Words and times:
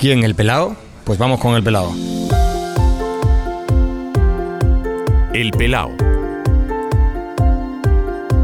¿Quién? 0.00 0.24
¿El 0.24 0.34
pelado? 0.34 0.76
Pues 1.04 1.18
vamos 1.18 1.38
con 1.40 1.56
el 1.56 1.62
pelado. 1.62 1.92
El 5.34 5.50
Pelao. 5.50 5.90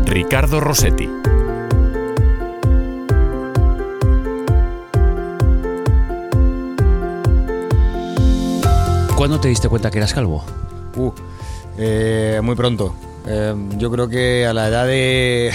Ricardo 0.04 0.60
Rossetti. 0.60 1.08
¿Cuándo 9.16 9.40
te 9.40 9.48
diste 9.48 9.70
cuenta 9.70 9.90
que 9.90 9.96
eras 9.96 10.12
calvo? 10.12 10.44
Uh, 10.94 11.10
eh, 11.78 12.38
muy 12.42 12.54
pronto. 12.54 12.94
Eh, 13.26 13.54
yo 13.78 13.90
creo 13.90 14.10
que 14.10 14.44
a 14.44 14.52
la 14.52 14.68
edad 14.68 14.86
de 14.86 15.54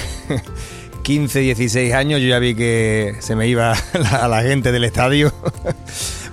15, 1.04 1.42
16 1.42 1.94
años 1.94 2.22
yo 2.22 2.28
ya 2.28 2.40
vi 2.40 2.56
que 2.56 3.18
se 3.20 3.36
me 3.36 3.48
iba 3.48 3.76
la, 3.94 4.28
la 4.28 4.42
gente 4.42 4.72
del 4.72 4.84
estadio 4.86 5.32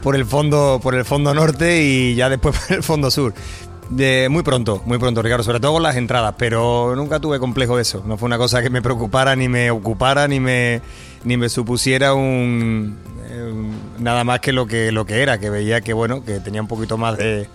por 0.08 0.16
el 0.16 0.24
fondo 0.24 0.80
por 0.82 0.94
el 0.94 1.04
fondo 1.04 1.34
norte 1.34 1.82
y 1.82 2.14
ya 2.14 2.30
después 2.30 2.58
por 2.66 2.78
el 2.78 2.82
fondo 2.82 3.10
sur. 3.10 3.34
De, 3.90 4.28
muy 4.30 4.42
pronto, 4.42 4.82
muy 4.86 4.96
pronto, 4.96 5.20
Ricardo, 5.20 5.44
sobre 5.44 5.60
todo 5.60 5.74
con 5.74 5.82
las 5.82 5.96
entradas, 5.96 6.34
pero 6.38 6.94
nunca 6.96 7.20
tuve 7.20 7.38
complejo 7.38 7.76
de 7.76 7.82
eso. 7.82 8.02
No 8.06 8.16
fue 8.16 8.24
una 8.24 8.38
cosa 8.38 8.62
que 8.62 8.70
me 8.70 8.80
preocupara, 8.80 9.36
ni 9.36 9.48
me 9.48 9.70
ocupara, 9.70 10.26
ni 10.26 10.40
me, 10.40 10.80
ni 11.24 11.36
me 11.36 11.50
supusiera 11.50 12.14
un, 12.14 12.96
eh, 13.28 13.52
nada 13.98 14.24
más 14.24 14.40
que 14.40 14.54
lo 14.54 14.66
que 14.66 14.92
lo 14.92 15.04
que 15.04 15.20
era, 15.20 15.36
que 15.36 15.50
veía 15.50 15.82
que 15.82 15.92
bueno, 15.92 16.24
que 16.24 16.40
tenía 16.40 16.62
un 16.62 16.68
poquito 16.68 16.96
más 16.96 17.18
de, 17.18 17.46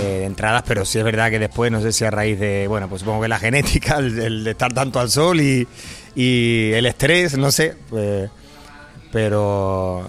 de 0.00 0.24
entradas, 0.24 0.64
pero 0.66 0.84
sí 0.84 0.98
es 0.98 1.04
verdad 1.04 1.30
que 1.30 1.38
después, 1.38 1.70
no 1.70 1.80
sé 1.80 1.92
si 1.92 2.04
a 2.04 2.10
raíz 2.10 2.40
de, 2.40 2.66
bueno, 2.66 2.88
pues 2.88 3.02
supongo 3.02 3.22
que 3.22 3.28
la 3.28 3.38
genética, 3.38 3.98
el, 3.98 4.44
estar 4.48 4.72
tanto 4.72 4.98
al 4.98 5.10
sol 5.10 5.40
y, 5.40 5.68
y 6.16 6.72
el 6.72 6.86
estrés, 6.86 7.38
no 7.38 7.52
sé, 7.52 7.76
pues, 7.88 8.28
pero 9.12 10.08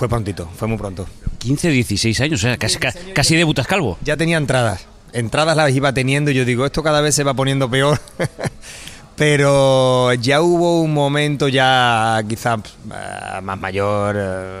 fue 0.00 0.08
prontito, 0.08 0.48
fue 0.56 0.66
muy 0.66 0.78
pronto. 0.78 1.06
15, 1.40 1.68
16 1.68 2.18
años, 2.22 2.40
o 2.40 2.42
sea, 2.42 2.56
casi, 2.56 2.78
ca- 2.78 2.94
casi 3.14 3.36
debutas 3.36 3.66
calvo. 3.66 3.98
Ya 4.02 4.16
tenía 4.16 4.38
entradas. 4.38 4.86
Entradas 5.12 5.54
las 5.54 5.70
iba 5.74 5.92
teniendo 5.92 6.30
y 6.30 6.34
yo 6.34 6.46
digo, 6.46 6.64
esto 6.64 6.82
cada 6.82 7.02
vez 7.02 7.14
se 7.14 7.22
va 7.22 7.34
poniendo 7.34 7.68
peor. 7.70 8.00
Pero 9.16 10.14
ya 10.14 10.40
hubo 10.40 10.80
un 10.80 10.94
momento 10.94 11.48
ya 11.48 12.22
quizás 12.26 12.60
eh, 12.90 13.40
más 13.42 13.58
mayor, 13.60 14.16
eh, 14.18 14.60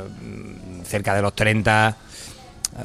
cerca 0.84 1.14
de 1.14 1.22
los 1.22 1.34
30, 1.34 1.96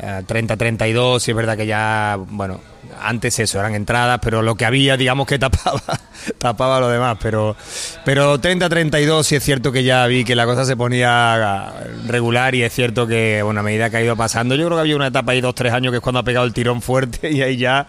eh, 0.01 0.23
30, 0.25 0.57
32, 0.57 1.23
sí 1.23 1.31
es 1.31 1.37
verdad 1.37 1.57
que 1.57 1.65
ya, 1.65 2.17
bueno, 2.29 2.59
antes 3.01 3.39
eso, 3.39 3.59
eran 3.59 3.75
entradas, 3.75 4.19
pero 4.21 4.41
lo 4.41 4.55
que 4.55 4.65
había, 4.65 4.97
digamos 4.97 5.27
que 5.27 5.39
tapaba, 5.39 5.81
tapaba 6.37 6.79
lo 6.79 6.89
demás, 6.89 7.17
pero, 7.21 7.55
pero 8.03 8.39
30, 8.39 8.69
32 8.69 9.27
sí 9.27 9.35
es 9.35 9.43
cierto 9.43 9.71
que 9.71 9.83
ya 9.83 10.05
vi 10.07 10.23
que 10.23 10.35
la 10.35 10.45
cosa 10.45 10.65
se 10.65 10.75
ponía 10.75 11.73
regular 12.07 12.55
y 12.55 12.63
es 12.63 12.73
cierto 12.73 13.07
que, 13.07 13.41
bueno, 13.43 13.59
a 13.59 13.63
medida 13.63 13.89
que 13.89 13.97
ha 13.97 14.01
ido 14.01 14.15
pasando, 14.15 14.55
yo 14.55 14.65
creo 14.65 14.77
que 14.77 14.81
había 14.81 14.95
una 14.95 15.07
etapa 15.07 15.31
ahí, 15.31 15.41
dos, 15.41 15.55
tres 15.55 15.73
años, 15.73 15.91
que 15.91 15.97
es 15.97 16.03
cuando 16.03 16.19
ha 16.19 16.23
pegado 16.23 16.45
el 16.45 16.53
tirón 16.53 16.81
fuerte 16.81 17.31
y 17.31 17.41
ahí 17.41 17.57
ya 17.57 17.87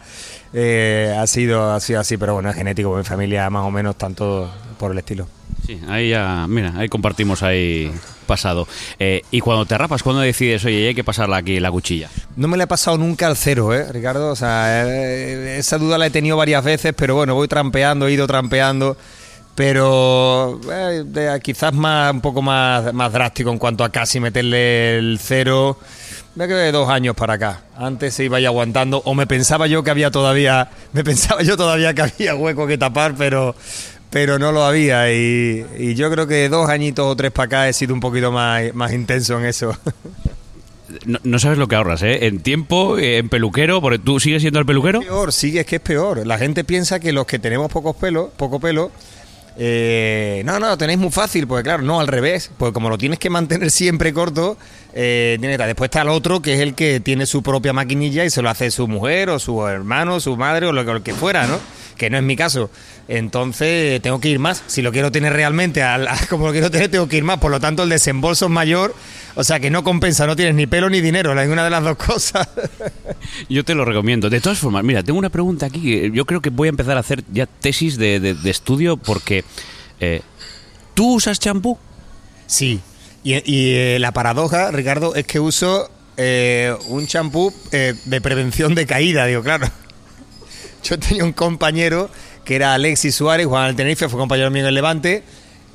eh, 0.52 1.14
ha, 1.18 1.26
sido, 1.26 1.72
ha 1.72 1.80
sido 1.80 2.00
así, 2.00 2.16
pero 2.16 2.34
bueno, 2.34 2.50
es 2.50 2.56
genético, 2.56 2.96
mi 2.96 3.04
familia 3.04 3.48
más 3.50 3.64
o 3.64 3.70
menos 3.70 3.96
tanto 3.96 4.50
por 4.78 4.92
el 4.92 4.98
estilo. 4.98 5.28
Sí, 5.66 5.80
ahí 5.88 6.10
ya, 6.10 6.46
mira, 6.48 6.74
ahí 6.76 6.88
compartimos 6.88 7.42
ahí 7.42 7.92
pasado. 8.26 8.68
Eh, 8.98 9.22
y 9.30 9.40
cuando 9.40 9.64
te 9.64 9.78
rapas, 9.78 10.02
cuando 10.02 10.20
decides, 10.22 10.64
oye, 10.64 10.88
hay 10.88 10.94
que 10.94 11.04
pasarla 11.04 11.38
aquí 11.38 11.58
la 11.60 11.70
cuchilla? 11.70 12.10
No 12.36 12.48
me 12.48 12.56
le 12.56 12.64
ha 12.64 12.68
pasado 12.68 12.98
nunca 12.98 13.26
al 13.26 13.36
cero, 13.36 13.72
¿eh, 13.74 13.90
Ricardo? 13.90 14.30
O 14.30 14.36
sea, 14.36 14.86
eh, 14.86 15.58
esa 15.58 15.78
duda 15.78 15.98
la 15.98 16.06
he 16.06 16.10
tenido 16.10 16.36
varias 16.36 16.62
veces, 16.64 16.92
pero 16.96 17.14
bueno, 17.14 17.34
voy 17.34 17.48
trampeando, 17.48 18.06
he 18.06 18.12
ido 18.12 18.26
trampeando. 18.26 18.96
Pero 19.56 20.60
eh, 20.70 21.38
quizás 21.42 21.72
más 21.72 22.12
un 22.12 22.20
poco 22.20 22.42
más, 22.42 22.92
más 22.92 23.10
drástico 23.10 23.50
en 23.50 23.58
cuanto 23.58 23.84
a 23.84 23.88
casi 23.88 24.20
meterle 24.20 24.98
el 24.98 25.18
cero. 25.18 25.78
Me 26.34 26.46
quedé 26.46 26.70
dos 26.70 26.90
años 26.90 27.16
para 27.16 27.34
acá. 27.34 27.62
Antes 27.74 28.12
se 28.12 28.24
iba 28.24 28.38
ya 28.38 28.48
aguantando, 28.48 29.00
o 29.06 29.14
me 29.14 29.26
pensaba 29.26 29.66
yo 29.66 29.82
que 29.82 29.90
había 29.90 30.10
todavía, 30.10 30.68
me 30.92 31.02
pensaba 31.04 31.42
yo 31.42 31.56
todavía 31.56 31.94
que 31.94 32.02
había 32.02 32.34
hueco 32.34 32.66
que 32.66 32.76
tapar, 32.76 33.14
pero, 33.16 33.56
pero 34.16 34.38
no 34.38 34.50
lo 34.50 34.64
había. 34.64 35.12
Y, 35.12 35.66
y 35.76 35.94
yo 35.94 36.10
creo 36.10 36.26
que 36.26 36.48
dos 36.48 36.70
añitos 36.70 37.04
o 37.04 37.14
tres 37.14 37.30
para 37.32 37.44
acá 37.44 37.68
he 37.68 37.74
sido 37.74 37.92
un 37.92 38.00
poquito 38.00 38.32
más, 38.32 38.62
más 38.72 38.94
intenso 38.94 39.38
en 39.38 39.44
eso. 39.44 39.76
No, 41.04 41.18
no 41.24 41.38
sabes 41.38 41.58
lo 41.58 41.68
que 41.68 41.74
ahorras, 41.74 42.02
¿eh? 42.02 42.26
En 42.26 42.40
tiempo, 42.40 42.96
eh, 42.96 43.18
en 43.18 43.28
peluquero, 43.28 43.80
porque 43.82 43.98
tú 43.98 44.18
sigues 44.18 44.40
siendo 44.40 44.60
el 44.60 44.66
peluquero. 44.66 45.00
peor, 45.00 45.32
sí, 45.32 45.58
es 45.58 45.66
que 45.66 45.76
es 45.76 45.82
peor. 45.82 46.26
La 46.26 46.38
gente 46.38 46.64
piensa 46.64 47.00
que 47.00 47.12
los 47.12 47.26
que 47.26 47.38
tenemos 47.38 47.70
pocos 47.70 47.96
pelos, 47.96 48.30
poco 48.36 48.60
pelo, 48.60 48.90
eh, 49.58 50.42
no, 50.44 50.58
no, 50.58 50.68
lo 50.68 50.78
tenéis 50.78 50.98
muy 50.98 51.10
fácil, 51.10 51.46
porque 51.46 51.64
claro, 51.64 51.82
no, 51.82 52.00
al 52.00 52.06
revés, 52.06 52.50
pues 52.56 52.72
como 52.72 52.88
lo 52.88 52.96
tienes 52.96 53.18
que 53.18 53.28
mantener 53.28 53.70
siempre 53.70 54.12
corto, 54.12 54.56
eh, 54.94 55.38
después 55.40 55.88
está 55.88 56.02
el 56.02 56.08
otro 56.08 56.40
que 56.40 56.54
es 56.54 56.60
el 56.60 56.74
que 56.74 57.00
tiene 57.00 57.26
su 57.26 57.42
propia 57.42 57.72
maquinilla 57.72 58.24
y 58.24 58.30
se 58.30 58.40
lo 58.40 58.48
hace 58.48 58.70
su 58.70 58.88
mujer 58.88 59.28
o 59.28 59.38
su 59.38 59.66
hermano, 59.66 60.20
su 60.20 60.36
madre 60.36 60.66
o 60.66 60.72
lo 60.72 61.02
que 61.02 61.14
fuera, 61.14 61.46
¿no? 61.46 61.58
Que 61.96 62.10
no 62.10 62.16
es 62.18 62.22
mi 62.22 62.36
caso. 62.36 62.70
Entonces 63.08 64.00
tengo 64.02 64.20
que 64.20 64.28
ir 64.28 64.38
más. 64.38 64.62
Si 64.66 64.82
lo 64.82 64.92
quiero 64.92 65.10
tener 65.10 65.32
realmente, 65.32 65.82
al- 65.82 66.08
a- 66.08 66.18
como 66.30 66.46
lo 66.46 66.52
quiero 66.52 66.70
tener, 66.70 66.90
tengo 66.90 67.08
que 67.08 67.16
ir 67.16 67.24
más. 67.24 67.38
Por 67.38 67.50
lo 67.50 67.58
tanto, 67.60 67.82
el 67.84 67.88
desembolso 67.88 68.46
es 68.46 68.50
mayor. 68.50 68.94
O 69.34 69.44
sea 69.44 69.60
que 69.60 69.70
no 69.70 69.82
compensa, 69.84 70.26
no 70.26 70.36
tienes 70.36 70.54
ni 70.54 70.66
pelo 70.66 70.88
ni 70.90 71.00
dinero, 71.00 71.34
ninguna 71.34 71.64
de 71.64 71.70
las 71.70 71.82
dos 71.84 71.96
cosas. 71.96 72.48
Yo 73.48 73.64
te 73.64 73.74
lo 73.74 73.84
recomiendo. 73.84 74.28
De 74.30 74.40
todas 74.40 74.58
formas, 74.58 74.84
mira, 74.84 75.02
tengo 75.02 75.18
una 75.18 75.30
pregunta 75.30 75.66
aquí. 75.66 76.10
Yo 76.12 76.24
creo 76.26 76.40
que 76.40 76.50
voy 76.50 76.68
a 76.68 76.70
empezar 76.70 76.96
a 76.96 77.00
hacer 77.00 77.22
ya 77.32 77.46
tesis 77.46 77.96
de, 77.96 78.20
de- 78.20 78.34
de 78.34 78.50
estudio 78.50 78.96
porque... 78.96 79.44
eh, 80.00 80.20
¿Tú 80.94 81.14
usas 81.16 81.38
champú? 81.38 81.78
Sí, 82.46 82.80
y, 83.22 83.34
y, 83.34 83.74
eh, 83.74 83.98
la 84.00 84.12
paradoja, 84.12 84.70
Ricardo, 84.70 85.14
es 85.14 85.26
que 85.26 85.38
uso 85.40 85.90
eh, 86.16 86.74
un 86.88 87.06
champú 87.06 87.52
eh, 87.72 87.92
de 88.06 88.20
prevención 88.22 88.74
de 88.74 88.86
caída, 88.86 89.26
digo, 89.26 89.42
claro. 89.42 89.68
Yo 90.88 90.98
tenía 91.00 91.24
un 91.24 91.32
compañero 91.32 92.08
que 92.44 92.54
era 92.54 92.74
Alexis 92.74 93.12
Suárez, 93.12 93.46
Juan 93.46 93.64
al 93.64 93.74
Tenerife, 93.74 94.08
fue 94.08 94.20
compañero 94.20 94.52
mío 94.52 94.62
en 94.62 94.68
el 94.68 94.74
Levante, 94.74 95.24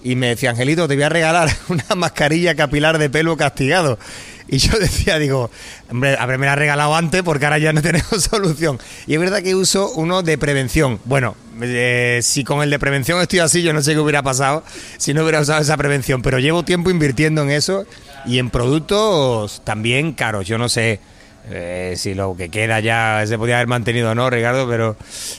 y 0.04 0.16
me 0.16 0.28
decía, 0.28 0.52
Angelito, 0.52 0.88
te 0.88 0.96
voy 0.96 1.04
a 1.04 1.10
regalar 1.10 1.50
una 1.68 1.84
mascarilla 1.96 2.56
capilar 2.56 2.98
de 2.98 3.10
pelo 3.10 3.36
castigado. 3.36 4.00
Y 4.48 4.58
yo 4.58 4.78
decía, 4.80 5.20
digo, 5.20 5.52
hombre, 5.90 6.16
haberme 6.18 6.46
la 6.46 6.56
regalado 6.56 6.96
antes 6.96 7.24
porque 7.24 7.46
ahora 7.46 7.58
ya 7.58 7.74
no 7.74 7.82
tenemos 7.82 8.24
solución. 8.24 8.80
Y 9.06 9.16
es 9.16 9.20
verdad 9.20 9.44
que 9.44 9.54
uso 9.54 9.92
uno 9.96 10.24
de 10.24 10.38
prevención. 10.38 11.02
Bueno, 11.04 11.36
eh, 11.62 12.22
si 12.24 12.46
con 12.46 12.64
el 12.64 12.70
de 12.70 12.80
prevención 12.80 13.20
estoy 13.20 13.40
así, 13.40 13.64
yo 13.64 13.74
no 13.74 13.82
sé 13.82 13.92
qué 13.92 14.00
hubiera 14.00 14.24
pasado 14.24 14.64
si 14.98 15.14
no 15.14 15.24
hubiera 15.24 15.42
usado 15.42 15.62
esa 15.62 15.76
prevención. 15.76 16.22
Pero 16.22 16.40
llevo 16.40 16.64
tiempo 16.64 16.90
invirtiendo 16.90 17.42
en 17.42 17.52
eso 17.52 17.86
y 18.26 18.40
en 18.40 18.50
productos 18.50 19.62
también 19.66 20.14
caros. 20.14 20.48
Yo 20.48 20.58
no 20.58 20.70
sé 20.70 21.02
eh, 21.50 21.94
si 21.98 22.14
lo 22.14 22.36
que 22.36 22.50
queda 22.50 22.80
ya 22.80 23.24
se 23.26 23.38
podía 23.38 23.56
haber 23.56 23.68
mantenido 23.68 24.12
o 24.12 24.16
no, 24.16 24.30
Ricardo, 24.30 24.68
pero, 24.70 24.96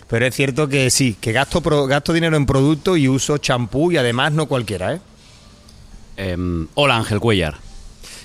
pero 0.08 0.26
es 0.26 0.34
cierto 0.34 0.68
que 0.68 0.90
sí, 0.90 1.16
que 1.20 1.32
gasto, 1.32 1.60
pro- 1.60 1.86
gasto 1.86 2.12
dinero 2.12 2.36
en 2.36 2.46
productos 2.46 2.98
y 2.98 3.08
uso 3.08 3.38
champú 3.38 3.92
y 3.92 3.96
además 3.96 4.32
no 4.32 4.46
cualquiera, 4.46 4.94
¿eh? 4.94 5.00
Em, 6.16 6.68
hola 6.74 6.96
Ángel 6.96 7.20
Cuellar. 7.20 7.56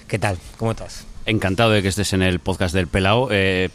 ¿Qué 0.07 0.19
tal? 0.19 0.37
¿Cómo 0.57 0.71
estás? 0.71 1.05
Encantado 1.25 1.71
de 1.71 1.81
que 1.81 1.87
estés 1.89 2.13
en 2.13 2.21
el 2.21 2.39
podcast 2.39 2.73
del 2.73 2.87
Pelao. 2.87 3.29
Eh, 3.31 3.69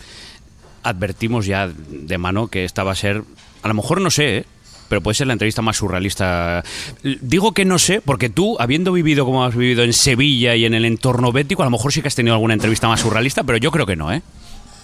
advertimos 0.83 1.47
ya 1.47 1.69
de 1.69 2.19
mano 2.19 2.49
que 2.49 2.65
esta 2.65 2.83
va 2.85 2.93
a 2.93 2.97
ser, 2.97 3.23
a 3.62 3.69
lo 3.69 3.75
mejor 3.75 4.01
no 4.01 4.11
sé, 4.11 4.39
¿eh? 4.39 4.45
Pero 4.93 5.01
puede 5.01 5.15
ser 5.15 5.27
la 5.27 5.33
entrevista 5.33 5.63
más 5.63 5.79
surrealista. 5.79 6.63
Digo 7.03 7.53
que 7.53 7.65
no 7.65 7.79
sé, 7.79 8.03
porque 8.03 8.29
tú, 8.29 8.59
habiendo 8.61 8.93
vivido 8.93 9.25
como 9.25 9.43
has 9.43 9.57
vivido 9.57 9.85
en 9.85 9.95
Sevilla 9.95 10.55
y 10.55 10.67
en 10.67 10.75
el 10.75 10.85
entorno 10.85 11.33
bético, 11.33 11.63
a 11.63 11.65
lo 11.65 11.71
mejor 11.71 11.95
sí 11.95 12.03
que 12.03 12.09
has 12.09 12.15
tenido 12.15 12.35
alguna 12.35 12.53
entrevista 12.53 12.89
más 12.89 13.01
surrealista, 13.01 13.43
pero 13.43 13.57
yo 13.57 13.71
creo 13.71 13.87
que 13.87 13.97
no, 13.97 14.13
¿eh? 14.13 14.21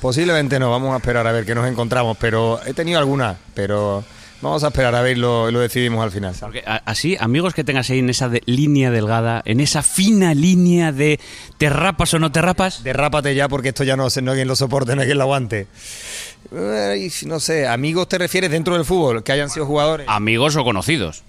Posiblemente 0.00 0.58
no, 0.58 0.70
vamos 0.70 0.94
a 0.94 0.96
esperar 0.96 1.26
a 1.26 1.32
ver 1.32 1.44
qué 1.44 1.54
nos 1.54 1.68
encontramos, 1.68 2.16
pero 2.18 2.58
he 2.64 2.72
tenido 2.72 2.98
alguna, 2.98 3.36
pero 3.52 4.02
vamos 4.40 4.62
a 4.64 4.68
esperar 4.68 4.94
a 4.94 5.02
ver 5.02 5.18
lo, 5.18 5.50
lo 5.50 5.60
decidimos 5.60 6.02
al 6.04 6.10
final. 6.12 6.34
así, 6.84 7.16
amigos 7.18 7.54
que 7.54 7.64
tengas 7.64 7.90
ahí 7.90 7.98
en 7.98 8.08
esa 8.10 8.28
de- 8.28 8.42
línea 8.46 8.90
delgada, 8.90 9.42
en 9.44 9.60
esa 9.60 9.82
fina 9.82 10.34
línea 10.34 10.92
de 10.92 11.18
te 11.58 11.68
rapas 11.70 12.14
o 12.14 12.18
no 12.18 12.30
te 12.32 12.40
rapas, 12.40 12.82
Derrápate 12.84 13.34
ya 13.34 13.48
porque 13.48 13.68
esto 13.70 13.84
ya 13.84 13.96
no 13.96 14.08
sé, 14.10 14.22
no 14.22 14.30
hay 14.32 14.36
quien 14.38 14.48
lo 14.48 14.56
soporte, 14.56 14.94
no 14.94 15.00
hay 15.02 15.06
quien 15.08 15.18
lo 15.18 15.24
aguante. 15.24 15.66
Ay, 16.52 17.10
no 17.26 17.40
sé, 17.40 17.66
amigos 17.66 18.08
te 18.08 18.16
refieres 18.18 18.50
dentro 18.50 18.74
del 18.74 18.84
fútbol, 18.84 19.22
que 19.22 19.32
hayan 19.32 19.50
sido 19.50 19.66
jugadores. 19.66 20.06
amigos 20.08 20.56
o 20.56 20.64
conocidos. 20.64 21.22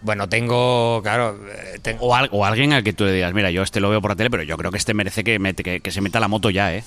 Bueno, 0.00 0.28
tengo, 0.28 1.00
claro, 1.02 1.36
eh, 1.50 1.78
tengo, 1.82 2.04
O, 2.06 2.14
al- 2.14 2.28
o 2.30 2.44
alguien 2.44 2.72
al 2.72 2.84
que 2.84 2.92
tú 2.92 3.04
le 3.04 3.12
digas, 3.12 3.34
mira, 3.34 3.50
yo 3.50 3.62
este 3.62 3.80
lo 3.80 3.90
veo 3.90 4.00
por 4.00 4.12
la 4.12 4.16
tele, 4.16 4.30
pero 4.30 4.44
yo 4.44 4.56
creo 4.56 4.70
que 4.70 4.78
este 4.78 4.94
merece 4.94 5.24
que, 5.24 5.40
que, 5.56 5.80
que 5.80 5.90
se 5.90 6.00
meta 6.00 6.20
la 6.20 6.28
moto 6.28 6.50
ya, 6.50 6.72
¿eh? 6.72 6.84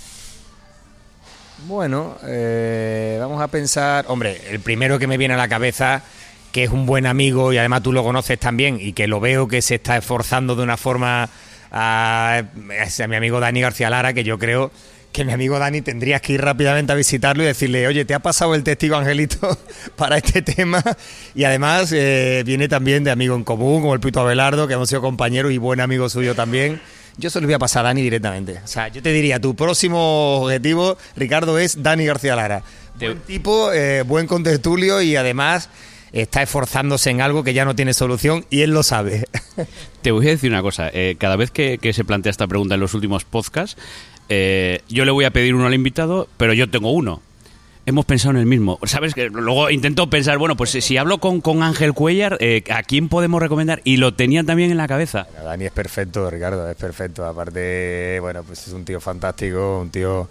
Bueno, 1.68 2.18
eh, 2.26 3.18
vamos 3.20 3.42
a 3.42 3.48
pensar. 3.48 4.06
Hombre, 4.08 4.42
el 4.50 4.60
primero 4.60 4.98
que 4.98 5.08
me 5.08 5.18
viene 5.18 5.36
a 5.36 5.38
la 5.38 5.48
cabeza, 5.48 6.04
que 6.52 6.64
es 6.64 6.72
un 6.72 6.86
buen 6.86 7.06
amigo 7.06 7.54
y 7.54 7.58
además 7.58 7.84
tú 7.84 7.94
lo 7.94 8.04
conoces 8.04 8.40
también 8.40 8.80
y 8.82 8.94
que 8.94 9.08
lo 9.08 9.20
veo 9.20 9.48
que 9.48 9.62
se 9.62 9.76
está 9.76 9.98
esforzando 9.98 10.56
de 10.56 10.64
una 10.64 10.78
forma. 10.78 11.30
A, 11.74 12.44
a 12.44 13.08
mi 13.08 13.16
amigo 13.16 13.40
Dani 13.40 13.62
García 13.62 13.90
Lara, 13.90 14.12
que 14.12 14.26
yo 14.26 14.38
creo 14.38 14.72
que 15.12 15.24
mi 15.24 15.32
amigo 15.32 15.58
Dani 15.58 15.82
tendrías 15.82 16.22
que 16.22 16.34
ir 16.34 16.42
rápidamente 16.42 16.92
a 16.92 16.96
visitarlo 16.96 17.44
y 17.44 17.46
decirle, 17.46 17.88
oye, 17.88 18.04
¿te 18.04 18.14
ha 18.14 18.20
pasado 18.20 18.56
el 18.56 18.64
testigo 18.64 18.96
Angelito 18.96 19.58
para 19.96 20.18
este 20.18 20.42
tema? 20.42 20.84
Y 21.34 21.44
además 21.44 21.92
eh, 21.94 22.44
viene 22.46 22.68
también 22.68 23.04
de 23.04 23.12
amigo 23.12 23.36
en 23.36 23.46
común, 23.46 23.82
como 23.82 23.94
el 23.94 24.00
Pito 24.00 24.20
Abelardo, 24.20 24.68
que 24.68 24.74
hemos 24.74 24.90
sido 24.90 25.02
compañeros 25.02 25.52
y 25.54 25.58
buen 25.58 25.80
amigo 25.80 26.10
suyo 26.10 26.36
también. 26.36 26.82
Yo 27.18 27.30
se 27.30 27.40
lo 27.42 27.48
voy 27.48 27.54
a 27.54 27.60
pasar 27.60 27.86
a 27.86 27.90
Dani 27.90 28.02
directamente. 28.02 28.60
O 28.64 28.68
sea, 28.68 28.88
yo 28.88 29.02
te 29.02 29.12
diría, 29.12 29.40
tu 29.40 29.56
próximo 29.56 30.42
objetivo, 30.42 30.98
Ricardo, 31.16 31.58
es 31.58 31.82
Dani 31.82 32.06
García 32.06 32.36
Lara. 32.36 32.64
Buen 33.00 33.20
tipo, 33.20 33.72
eh, 33.74 34.04
buen 34.04 34.28
contertulio 34.28 35.02
y 35.02 35.16
además 35.16 35.70
está 36.12 36.42
esforzándose 36.42 37.10
en 37.10 37.22
algo 37.22 37.44
que 37.44 37.54
ya 37.54 37.66
no 37.66 37.76
tiene 37.76 37.94
solución 37.94 38.46
y 38.50 38.62
él 38.62 38.72
lo 38.72 38.84
sabe. 38.84 39.26
Te 40.02 40.12
voy 40.12 40.28
a 40.28 40.32
decir 40.32 40.52
una 40.52 40.62
cosa. 40.62 40.90
eh, 40.94 41.16
cada 41.18 41.36
vez 41.36 41.52
que, 41.52 41.78
que 41.78 41.94
se 41.94 42.04
plantea 42.04 42.30
esta 42.30 42.48
pregunta 42.48 42.76
en 42.76 42.82
los 42.82 42.94
últimos 42.94 43.24
podcasts, 43.24 43.82
eh, 44.30 44.82
yo 44.90 45.06
le 45.06 45.12
voy 45.12 45.26
a 45.26 45.32
pedir 45.32 45.56
uno 45.56 45.66
al 45.68 45.74
invitado, 45.74 46.28
pero 46.38 46.54
yo 46.54 46.70
tengo 46.70 46.92
uno. 46.92 47.22
Hemos 47.86 48.06
pensado 48.06 48.32
en 48.32 48.38
el 48.38 48.46
mismo. 48.46 48.80
¿Sabes? 48.84 49.16
que 49.16 49.30
Luego 49.30 49.70
intento 49.72 50.08
pensar, 50.10 50.38
bueno, 50.38 50.56
pues 50.56 50.70
si 50.70 50.98
hablo 50.98 51.18
con, 51.18 51.42
con 51.42 51.64
Ángel 51.64 51.94
Cuellar, 51.94 52.38
eh, 52.40 52.64
¿a 52.70 52.84
quién 52.84 53.10
podemos 53.10 53.42
recomendar? 53.42 53.82
Y 53.84 53.98
lo 53.98 54.14
tenía 54.14 54.44
también 54.44 54.70
en 54.70 54.78
la 54.78 54.88
cabeza. 54.88 55.28
Dani 55.44 55.66
es 55.66 55.72
perfecto, 55.72 56.30
Ricardo, 56.30 56.70
es 56.70 56.76
perfecto. 56.76 57.26
Aparte, 57.26 58.20
bueno, 58.22 58.44
pues 58.44 58.68
es 58.68 58.74
un 58.74 58.86
tío 58.86 59.00
fantástico, 59.00 59.80
un 59.82 59.90
tío 59.90 60.30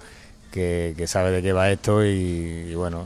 que, 0.53 0.95
que 0.97 1.07
sabe 1.09 1.33
de 1.33 1.43
qué 1.43 1.53
va 1.53 1.71
esto 1.71 2.05
y, 2.05 2.73
bueno, 2.77 3.05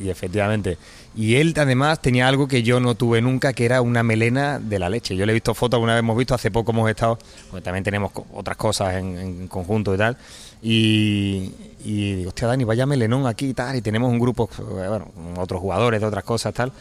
y, 0.00 0.08
efectivamente. 0.08 0.78
Y 1.16 1.34
él 1.36 1.52
además 1.56 2.00
tenía 2.00 2.28
algo 2.28 2.46
que 2.46 2.62
yo 2.62 2.78
no 2.78 2.94
tuve 2.94 3.20
nunca, 3.20 3.52
que 3.52 3.64
era 3.64 3.82
una 3.82 4.04
melena 4.04 4.60
de 4.60 4.78
la 4.78 4.88
leche. 4.88 5.16
Yo 5.16 5.26
le 5.26 5.32
he 5.32 5.34
visto 5.34 5.52
fotos, 5.52 5.78
alguna 5.78 5.94
vez 5.94 6.00
hemos 6.00 6.16
visto, 6.16 6.34
hace 6.34 6.52
poco 6.52 6.70
hemos 6.70 6.88
estado, 6.88 7.18
porque 7.50 7.64
también 7.64 7.82
tenemos 7.82 8.12
otras 8.32 8.56
cosas 8.56 8.94
en, 8.94 9.18
en 9.18 9.48
conjunto 9.48 9.92
y 9.94 9.98
tal. 9.98 10.16
Y, 10.62 11.52
y 11.84 12.14
digo, 12.16 12.28
hostia, 12.28 12.48
Dani, 12.48 12.64
vaya 12.64 12.86
melenón 12.86 13.26
aquí 13.26 13.50
y 13.50 13.54
tal. 13.54 13.76
Y 13.76 13.82
tenemos 13.82 14.10
un 14.10 14.18
grupo, 14.18 14.48
eh, 14.58 14.88
bueno, 14.88 15.08
otros 15.36 15.60
jugadores 15.60 16.00
de 16.00 16.06
otras 16.06 16.24
cosas 16.24 16.52
tal. 16.54 16.72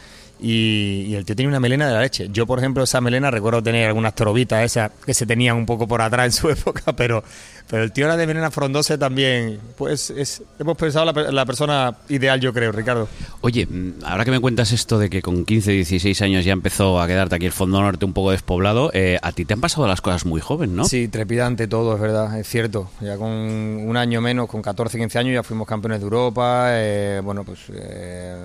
Y, 0.42 1.14
el 1.16 1.26
tío 1.26 1.36
tenía 1.36 1.50
una 1.50 1.60
melena 1.60 1.88
de 1.88 1.94
la 1.94 2.02
leche. 2.02 2.30
Yo, 2.32 2.46
por 2.46 2.60
ejemplo, 2.60 2.84
esa 2.84 3.02
melena 3.02 3.30
recuerdo 3.30 3.62
tener 3.62 3.88
algunas 3.88 4.16
torobitas 4.16 4.64
esas 4.64 4.92
que 5.06 5.14
se 5.14 5.26
tenían 5.26 5.58
un 5.58 5.66
poco 5.66 5.88
por 5.88 6.02
atrás 6.02 6.26
en 6.28 6.32
su 6.32 6.50
época, 6.50 6.94
pero, 6.94 7.24
pero 7.70 7.84
el 7.84 7.92
tío 7.92 8.06
era 8.06 8.18
de 8.18 8.26
melena 8.28 8.50
frondosa 8.52 8.98
también. 8.98 9.60
Pues 9.78 10.10
es, 10.10 10.42
hemos 10.60 10.76
pensado 10.78 11.06
la, 11.06 11.14
per- 11.14 11.34
la 11.34 11.46
persona 11.46 11.96
ideal, 12.10 12.40
yo 12.40 12.52
creo, 12.54 12.72
Ricardo. 12.72 13.08
Oye, 13.42 13.66
mm, 13.66 14.04
ahora 14.04 14.26
que 14.26 14.32
me 14.32 14.40
cuentas 14.40 14.72
esto 14.72 14.98
de 14.98 15.10
que 15.10 15.22
con 15.22 15.46
15, 15.46 15.72
16 15.72 16.22
años 16.24 16.44
ya 16.46 16.54
empezó 16.54 17.00
a 17.00 17.08
quedarte 17.08 17.36
aquí 17.36 17.46
el 17.46 17.52
Fondo 17.52 17.80
Norte 17.82 18.06
un 18.06 18.14
poco 18.14 18.32
despoblado, 18.32 18.90
eh, 18.94 19.20
a 19.22 19.32
ti 19.32 19.46
te 19.46 19.54
han 19.54 19.62
pasado 19.62 19.88
las 19.88 20.02
cosas 20.02 20.26
muy 20.26 20.42
joven, 20.42 20.76
¿no? 20.76 20.86
Sí, 20.86 21.08
trepidante 21.08 21.68
todo, 21.68 21.96
es 21.96 22.02
verdad, 22.02 22.40
es 22.40 22.48
cierto. 22.48 22.90
Ya 23.02 23.18
con 23.18 23.30
un 23.30 23.98
año 23.98 24.20
menos, 24.22 24.48
con 24.50 24.62
14, 24.62 24.98
15 24.98 25.20
años, 25.20 25.34
ya 25.36 25.44
fuimos 25.44 25.68
campeones 25.68 26.00
de 26.00 26.04
Europa. 26.06 26.70
eh, 26.72 27.22
bueno, 27.24 27.44
pues 27.44 27.60
eh, 27.74 28.44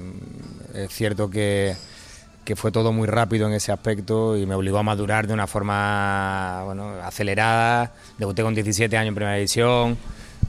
es 0.74 0.90
cierto 0.92 1.30
que, 1.30 1.74
que 2.44 2.56
fue 2.56 2.70
todo 2.70 2.92
muy 2.92 3.06
rápido 3.06 3.46
en 3.46 3.54
ese 3.54 3.72
aspecto 3.72 4.36
y 4.36 4.46
me 4.46 4.54
obligó 4.54 4.78
a 4.78 4.82
madurar 4.82 5.26
de 5.26 5.34
una 5.34 5.46
forma 5.46 6.62
bueno, 6.64 6.90
acelerada. 7.02 7.92
Debuté 8.18 8.42
con 8.42 8.54
17 8.54 8.96
años 8.96 9.08
en 9.08 9.14
primera 9.14 9.36
división. 9.36 9.96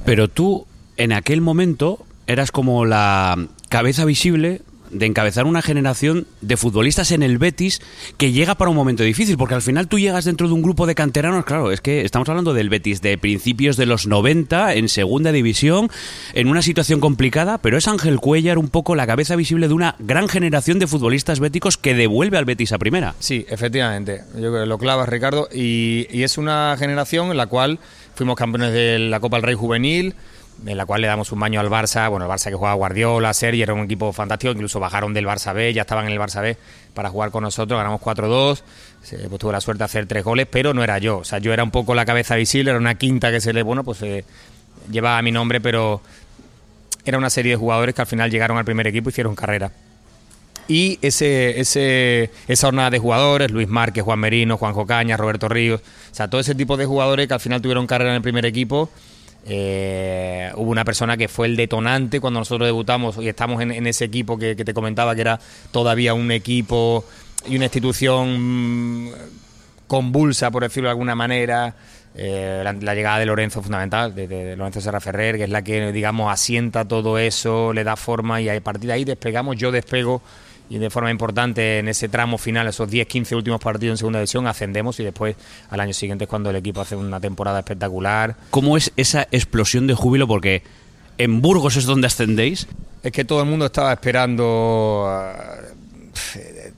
Pero 0.05 0.27
tú, 0.27 0.67
en 0.97 1.13
aquel 1.13 1.41
momento, 1.41 2.05
eras 2.27 2.51
como 2.51 2.85
la 2.85 3.47
cabeza 3.69 4.05
visible 4.05 4.61
de 4.97 5.05
encabezar 5.05 5.45
una 5.45 5.61
generación 5.61 6.27
de 6.41 6.57
futbolistas 6.57 7.11
en 7.11 7.23
el 7.23 7.37
Betis 7.37 7.81
que 8.17 8.31
llega 8.31 8.55
para 8.55 8.69
un 8.69 8.75
momento 8.75 9.03
difícil, 9.03 9.37
porque 9.37 9.55
al 9.55 9.61
final 9.61 9.87
tú 9.87 9.99
llegas 9.99 10.25
dentro 10.25 10.47
de 10.47 10.53
un 10.53 10.61
grupo 10.61 10.85
de 10.87 10.95
canteranos, 10.95 11.45
claro, 11.45 11.71
es 11.71 11.81
que 11.81 12.01
estamos 12.01 12.29
hablando 12.29 12.53
del 12.53 12.69
Betis 12.69 13.01
de 13.01 13.17
principios 13.17 13.77
de 13.77 13.85
los 13.85 14.07
90, 14.07 14.73
en 14.73 14.89
segunda 14.89 15.31
división, 15.31 15.89
en 16.33 16.47
una 16.47 16.61
situación 16.61 16.99
complicada, 16.99 17.57
pero 17.57 17.77
es 17.77 17.87
Ángel 17.87 18.19
Cuellar 18.19 18.57
un 18.57 18.69
poco 18.69 18.95
la 18.95 19.07
cabeza 19.07 19.35
visible 19.35 19.67
de 19.67 19.73
una 19.73 19.95
gran 19.99 20.29
generación 20.29 20.79
de 20.79 20.87
futbolistas 20.87 21.39
béticos 21.39 21.77
que 21.77 21.93
devuelve 21.93 22.37
al 22.37 22.45
Betis 22.45 22.71
a 22.71 22.77
primera. 22.77 23.15
Sí, 23.19 23.45
efectivamente. 23.49 24.23
Yo 24.33 24.51
creo 24.51 24.61
que 24.61 24.65
lo 24.65 24.77
clavas, 24.77 25.09
Ricardo. 25.09 25.49
Y, 25.53 26.07
y 26.11 26.23
es 26.23 26.37
una 26.37 26.75
generación 26.77 27.31
en 27.31 27.37
la 27.37 27.47
cual 27.47 27.79
fuimos 28.15 28.35
campeones 28.35 28.73
de 28.73 28.99
la 28.99 29.19
Copa 29.19 29.37
del 29.37 29.43
Rey 29.43 29.55
Juvenil, 29.55 30.15
en 30.65 30.77
la 30.77 30.85
cual 30.85 31.01
le 31.01 31.07
damos 31.07 31.31
un 31.31 31.39
baño 31.39 31.59
al 31.59 31.69
Barça. 31.69 32.09
Bueno, 32.09 32.25
el 32.25 32.31
Barça 32.31 32.49
que 32.49 32.55
jugaba 32.55 32.75
Guardiola, 32.75 33.33
Sergi, 33.33 33.61
era 33.61 33.73
un 33.73 33.81
equipo 33.85 34.11
fantástico. 34.13 34.51
Incluso 34.53 34.79
bajaron 34.79 35.13
del 35.13 35.25
Barça 35.25 35.53
B, 35.53 35.73
ya 35.73 35.81
estaban 35.81 36.05
en 36.05 36.11
el 36.13 36.19
Barça 36.19 36.41
B 36.41 36.57
para 36.93 37.09
jugar 37.09 37.31
con 37.31 37.43
nosotros. 37.43 37.77
Ganamos 37.77 38.01
4-2. 38.01 38.61
Se- 39.03 39.17
Pues 39.29 39.39
tuve 39.39 39.51
la 39.51 39.61
suerte 39.61 39.79
de 39.79 39.85
hacer 39.85 40.05
tres 40.07 40.23
goles, 40.23 40.47
pero 40.49 40.73
no 40.73 40.83
era 40.83 40.97
yo. 40.99 41.17
O 41.19 41.23
sea, 41.23 41.39
yo 41.39 41.53
era 41.53 41.63
un 41.63 41.71
poco 41.71 41.93
la 41.95 42.05
cabeza 42.05 42.35
visible, 42.35 42.71
era 42.71 42.79
una 42.79 42.95
quinta 42.95 43.31
que 43.31 43.41
se 43.41 43.53
le, 43.53 43.63
bueno, 43.63 43.83
pues 43.83 44.03
llevaba 44.91 45.21
mi 45.21 45.31
nombre, 45.31 45.61
pero 45.61 46.01
era 47.05 47.17
una 47.17 47.29
serie 47.29 47.51
de 47.51 47.55
jugadores 47.57 47.93
que 47.93 48.01
al 48.01 48.07
final 48.07 48.31
llegaron 48.31 48.57
al 48.57 48.65
primer 48.65 48.87
equipo 48.87 49.09
y 49.09 49.11
hicieron 49.11 49.35
carrera. 49.35 49.71
Y 50.67 50.97
ese, 51.03 51.59
ese, 51.59 52.31
esa 52.47 52.67
jornada 52.67 52.89
de 52.89 52.97
jugadores, 52.97 53.51
Luis 53.51 53.67
Márquez, 53.67 54.03
Juan 54.03 54.17
Merino, 54.19 54.57
Juanjo 54.57 54.87
Cañas, 54.87 55.19
Roberto 55.19 55.47
Ríos, 55.47 55.81
o 56.11 56.15
sea, 56.15 56.27
todo 56.27 56.41
ese 56.41 56.55
tipo 56.55 56.75
de 56.75 56.85
jugadores 56.87 57.27
que 57.27 57.35
al 57.35 57.39
final 57.39 57.61
tuvieron 57.61 57.85
carrera 57.85 58.09
en 58.11 58.15
el 58.15 58.21
primer 58.23 58.47
equipo. 58.47 58.89
Eh, 59.47 60.51
hubo 60.55 60.71
una 60.71 60.83
persona 60.83 61.17
que 61.17 61.27
fue 61.27 61.45
el 61.45 61.55
detonante 61.55 62.19
cuando 62.19 62.39
nosotros 62.39 62.67
debutamos 62.67 63.17
y 63.17 63.27
estamos 63.27 63.61
en, 63.61 63.85
ese 63.85 64.05
equipo 64.05 64.37
que, 64.39 64.55
te 64.55 64.73
comentaba 64.73 65.13
que 65.13 65.21
era 65.21 65.39
todavía 65.71 66.15
un 66.15 66.31
equipo 66.31 67.05
y 67.47 67.55
una 67.55 67.65
institución 67.65 69.05
mm, 69.05 69.11
convulsa, 69.85 70.49
por 70.49 70.63
decirlo 70.63 70.87
de 70.87 70.91
alguna 70.91 71.15
manera. 71.15 71.75
Eh, 72.17 72.61
la, 72.63 72.95
llegada 72.95 73.19
de 73.19 73.25
Lorenzo 73.25 73.61
fundamental, 73.61 74.15
de, 74.15 74.25
de 74.27 74.55
Lorenzo 74.55 74.79
Serra 74.79 75.01
Ferrer, 75.01 75.35
que 75.35 75.43
es 75.43 75.49
la 75.49 75.63
que, 75.63 75.91
digamos, 75.91 76.31
asienta 76.31 76.85
todo 76.85 77.17
eso, 77.19 77.73
le 77.73 77.83
da 77.83 77.97
forma 77.97 78.41
y 78.41 78.47
a 78.47 78.59
partir 78.61 78.87
de 78.87 78.93
ahí 78.93 79.03
despegamos. 79.03 79.57
Yo 79.57 79.71
despego 79.71 80.21
y 80.69 80.77
de 80.77 80.89
forma 80.89 81.11
importante 81.11 81.79
en 81.79 81.87
ese 81.87 82.09
tramo 82.09 82.37
final, 82.37 82.67
esos 82.67 82.89
10-15 82.89 83.35
últimos 83.35 83.61
partidos 83.61 83.93
en 83.93 83.97
segunda 83.97 84.19
división, 84.19 84.47
ascendemos 84.47 84.99
y 84.99 85.03
después 85.03 85.35
al 85.69 85.79
año 85.79 85.93
siguiente 85.93 86.25
es 86.25 86.29
cuando 86.29 86.49
el 86.49 86.55
equipo 86.55 86.81
hace 86.81 86.95
una 86.95 87.19
temporada 87.19 87.59
espectacular. 87.59 88.35
¿Cómo 88.49 88.77
es 88.77 88.91
esa 88.97 89.27
explosión 89.31 89.87
de 89.87 89.93
júbilo? 89.93 90.27
Porque 90.27 90.63
en 91.17 91.41
Burgos 91.41 91.75
es 91.77 91.85
donde 91.85 92.07
ascendéis. 92.07 92.67
Es 93.03 93.11
que 93.11 93.25
todo 93.25 93.41
el 93.41 93.47
mundo 93.47 93.67
estaba 93.67 93.93
esperando, 93.93 95.05
ah, 95.07 95.57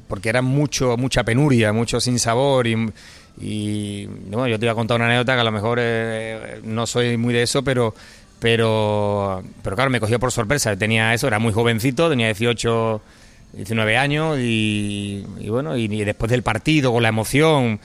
porque 0.08 0.30
era 0.30 0.42
mucho, 0.42 0.98
mucha 0.98 1.24
penuria, 1.24 1.72
mucho 1.72 2.02
sinsabor 2.02 2.68
y, 2.68 2.92
y 3.40 4.06
bueno, 4.06 4.48
yo 4.48 4.60
te 4.60 4.66
iba 4.66 4.74
a 4.74 4.76
contar 4.76 4.98
una 4.98 5.06
anécdota 5.06 5.36
que 5.36 5.42
a 5.42 5.44
lo 5.46 5.52
mejor 5.52 5.78
eh, 5.82 6.60
no 6.64 6.86
soy 6.86 7.16
muy 7.16 7.34
de 7.34 7.44
eso, 7.44 7.64
pero, 7.64 7.94
pero, 8.40 9.44
pero 9.64 9.76
claro, 9.76 9.92
me 9.92 10.00
cogió 10.00 10.20
por 10.20 10.32
sorpresa. 10.32 10.76
Tenía 10.76 11.14
eso, 11.14 11.28
era 11.28 11.40
muy 11.40 11.54
jovencito, 11.54 12.10
tenía 12.10 12.28
18, 12.28 13.02
19 13.58 13.98
años 13.98 14.38
y, 14.40 15.26
y 15.40 15.50
bueno, 15.50 15.76
y, 15.76 15.88
después 15.88 16.32
del 16.32 16.44
partido, 16.44 16.94
con 16.94 17.04
la 17.04 17.10
emoción, 17.10 17.80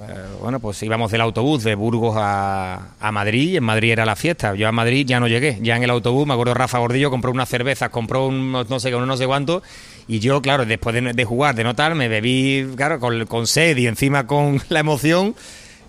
eh, 0.00 0.02
bueno, 0.40 0.60
pues 0.60 0.82
íbamos 0.82 1.10
del 1.10 1.20
autobús 1.20 1.64
de 1.64 1.74
Burgos 1.74 2.14
a, 2.16 2.94
a 2.98 3.12
Madrid 3.12 3.50
y 3.50 3.56
en 3.56 3.64
Madrid 3.64 3.92
era 3.92 4.06
la 4.06 4.16
fiesta. 4.16 4.54
Yo 4.54 4.68
a 4.68 4.72
Madrid 4.72 5.04
ya 5.06 5.20
no 5.20 5.28
llegué, 5.28 5.58
ya 5.60 5.76
en 5.76 5.82
el 5.82 5.90
autobús, 5.90 6.26
me 6.26 6.32
acuerdo 6.32 6.54
Rafa 6.54 6.78
Gordillo 6.78 7.10
compró 7.10 7.30
unas 7.32 7.48
cervezas, 7.48 7.90
compró 7.90 8.28
unos 8.28 8.70
no 8.70 8.80
sé 8.80 8.94
unos 8.94 9.08
no 9.08 9.16
sé 9.16 9.26
cuánto 9.26 9.62
y 10.08 10.20
yo, 10.20 10.40
claro, 10.40 10.64
después 10.64 10.94
de, 10.94 11.12
de 11.12 11.24
jugar, 11.24 11.54
de 11.54 11.64
notar, 11.64 11.94
me 11.94 12.08
bebí, 12.08 12.66
claro, 12.76 13.00
con, 13.00 13.26
con 13.26 13.46
sed 13.46 13.76
y 13.76 13.86
encima 13.86 14.26
con 14.26 14.62
la 14.68 14.80
emoción. 14.80 15.34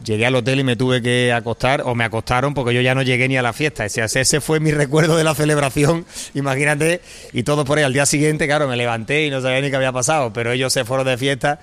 Llegué 0.04 0.26
al 0.26 0.36
hotel 0.36 0.60
y 0.60 0.64
me 0.64 0.76
tuve 0.76 1.02
que 1.02 1.34
acostar, 1.34 1.82
o 1.86 1.96
me 1.96 2.04
acostaron 2.04 2.54
porque 2.54 2.74
yo 2.74 2.82
ya 2.82 2.96
no 2.96 3.02
llegué 3.02 3.28
ni 3.28 3.38
a 3.38 3.42
la 3.42 3.54
fiesta. 3.54 3.86
Ese, 3.86 4.04
ese 4.04 4.42
fue 4.42 4.60
mi 4.60 4.72
recuerdo 4.78 5.18
de 5.18 5.24
la 5.24 5.36
celebración, 5.36 6.06
imagínate, 6.34 7.02
y 7.34 7.44
todo 7.44 7.66
por 7.66 7.78
ahí. 7.78 7.84
Al 7.84 7.94
día 7.94 8.06
siguiente, 8.06 8.48
claro, 8.48 8.68
me 8.68 8.78
levanté 8.78 9.26
y 9.26 9.30
no 9.30 9.42
sabía 9.42 9.62
ni 9.62 9.70
qué 9.70 9.76
había 9.76 9.92
pasado, 9.92 10.32
pero 10.34 10.52
ellos 10.52 10.72
se 10.74 10.86
fueron 10.86 11.08
de 11.08 11.18
fiesta 11.18 11.60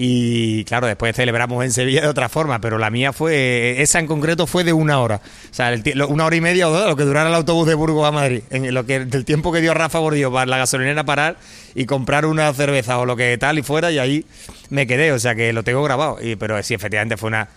y, 0.00 0.62
claro, 0.62 0.86
después 0.86 1.16
celebramos 1.16 1.64
en 1.64 1.72
Sevilla 1.72 2.02
de 2.02 2.06
otra 2.06 2.28
forma, 2.28 2.60
pero 2.60 2.78
la 2.78 2.88
mía 2.88 3.12
fue, 3.12 3.82
esa 3.82 3.98
en 3.98 4.06
concreto 4.06 4.46
fue 4.46 4.62
de 4.62 4.72
una 4.72 5.00
hora. 5.00 5.20
O 5.50 5.54
sea, 5.54 5.72
el 5.72 5.82
una 6.08 6.24
hora 6.24 6.36
y 6.36 6.40
media 6.40 6.68
o 6.68 6.70
dos, 6.70 6.86
lo 6.86 6.94
que 6.94 7.02
durara 7.02 7.28
el 7.28 7.34
autobús 7.34 7.66
de 7.66 7.74
Burgos 7.74 8.06
a 8.06 8.12
Madrid, 8.12 8.42
en 8.50 8.72
lo 8.72 8.86
que 8.86 9.00
del 9.00 9.24
tiempo 9.24 9.50
que 9.50 9.60
dio 9.60 9.74
Rafa 9.74 9.98
Gordillo 9.98 10.32
para 10.32 10.46
la 10.46 10.58
gasolinera 10.58 11.02
parar 11.02 11.36
y 11.74 11.86
comprar 11.86 12.26
una 12.26 12.54
cerveza 12.54 12.96
o 12.98 13.06
lo 13.06 13.16
que 13.16 13.36
tal 13.38 13.58
y 13.58 13.62
fuera, 13.62 13.90
y 13.90 13.98
ahí 13.98 14.24
me 14.70 14.86
quedé, 14.86 15.10
o 15.10 15.18
sea 15.18 15.34
que 15.34 15.52
lo 15.52 15.64
tengo 15.64 15.82
grabado. 15.82 16.18
Y, 16.22 16.36
pero 16.36 16.62
sí, 16.62 16.74
efectivamente 16.74 17.16
fue 17.16 17.26
una 17.26 17.48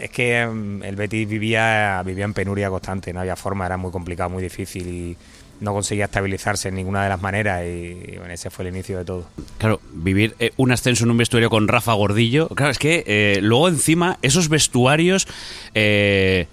es 0.00 0.10
que 0.10 0.46
mm, 0.46 0.82
el 0.82 0.96
Betis 0.96 1.28
vivía, 1.28 2.02
vivía 2.04 2.24
en 2.24 2.34
penuria 2.34 2.70
constante, 2.70 3.12
no 3.12 3.20
había 3.20 3.36
forma, 3.36 3.66
era 3.66 3.76
muy 3.76 3.90
complicado, 3.90 4.30
muy 4.30 4.42
difícil 4.42 4.88
y 4.88 5.16
no 5.60 5.72
conseguía 5.72 6.06
estabilizarse 6.06 6.68
en 6.68 6.74
ninguna 6.74 7.04
de 7.04 7.08
las 7.08 7.22
maneras 7.22 7.64
y, 7.64 8.16
bueno, 8.18 8.32
ese 8.32 8.50
fue 8.50 8.66
el 8.66 8.74
inicio 8.74 8.98
de 8.98 9.04
todo. 9.04 9.26
Claro, 9.58 9.80
vivir 9.92 10.34
eh, 10.38 10.50
un 10.56 10.72
ascenso 10.72 11.04
en 11.04 11.10
un 11.10 11.16
vestuario 11.16 11.48
con 11.48 11.68
Rafa 11.68 11.92
Gordillo. 11.92 12.48
Claro, 12.48 12.72
es 12.72 12.78
que 12.78 13.04
eh, 13.06 13.38
luego 13.40 13.68
encima 13.68 14.18
esos 14.22 14.48
vestuarios 14.48 15.26
eh, 15.74 16.48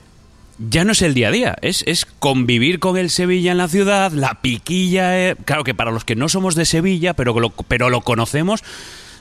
ya 0.69 0.83
no 0.83 0.91
es 0.91 1.01
el 1.01 1.13
día 1.13 1.29
a 1.29 1.31
día, 1.31 1.55
es, 1.61 1.83
es 1.87 2.05
convivir 2.05 2.79
con 2.79 2.97
el 2.97 3.09
Sevilla 3.09 3.51
en 3.51 3.57
la 3.57 3.67
ciudad, 3.67 4.11
la 4.11 4.41
piquilla. 4.41 5.29
eh, 5.29 5.35
claro 5.45 5.63
que 5.63 5.73
para 5.73 5.91
los 5.91 6.05
que 6.05 6.15
no 6.15 6.29
somos 6.29 6.55
de 6.55 6.65
Sevilla, 6.65 7.13
pero 7.13 7.37
lo, 7.39 7.49
pero 7.49 7.89
lo 7.89 8.01
conocemos. 8.01 8.63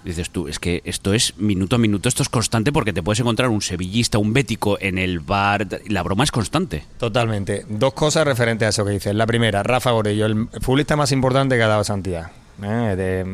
Dices 0.05 0.31
tú, 0.31 0.49
es 0.49 0.59
que 0.59 0.81
esto 0.87 1.13
es 1.13 1.37
minuto 1.37 1.77
a 1.77 1.79
minuto, 1.79 2.09
esto 2.09 2.23
es 2.23 2.29
constante 2.31 2.73
porque 2.73 2.93
te 2.93 3.03
puedes 3.03 3.21
encontrar 3.21 3.51
un 3.51 3.61
sevillista, 3.61 4.17
un 4.19 4.33
bético 4.33 4.79
en 4.81 4.97
el 4.97 5.21
bar, 5.21 5.67
la 5.89 6.03
broma 6.03 6.25
es 6.25 6.31
constante. 6.31 6.85
Totalmente. 6.99 7.67
Dos 7.69 7.93
cosas 7.93 8.25
referentes 8.27 8.65
a 8.67 8.69
eso 8.71 8.85
que 8.85 8.93
dices. 8.93 9.15
La 9.15 9.27
primera, 9.27 9.63
Rafa 9.63 9.91
Gorello, 9.91 10.25
el 10.27 10.49
futbolista 10.63 10.97
más 10.97 11.13
importante 11.13 11.57
que 11.57 11.63
ha 11.63 11.69
dado 11.69 11.85
Santiago. 11.85 12.29
¿eh? 12.63 13.25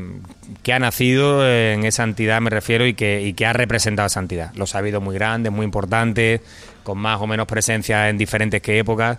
que 0.62 0.72
ha 0.72 0.78
nacido 0.78 1.48
en 1.48 1.84
esa 1.84 2.04
entidad, 2.04 2.40
me 2.40 2.50
refiero, 2.50 2.86
y 2.86 2.94
que, 2.94 3.22
y 3.22 3.32
que 3.34 3.44
ha 3.46 3.52
representado 3.52 4.06
esa 4.06 4.20
entidad. 4.20 4.52
Los 4.54 4.74
ha 4.74 4.78
habido 4.78 5.00
muy 5.00 5.14
grandes, 5.14 5.52
muy 5.52 5.64
importantes, 5.64 6.40
con 6.84 6.98
más 6.98 7.20
o 7.20 7.26
menos 7.26 7.46
presencia 7.46 8.08
en 8.08 8.18
diferentes 8.18 8.60
épocas. 8.66 9.18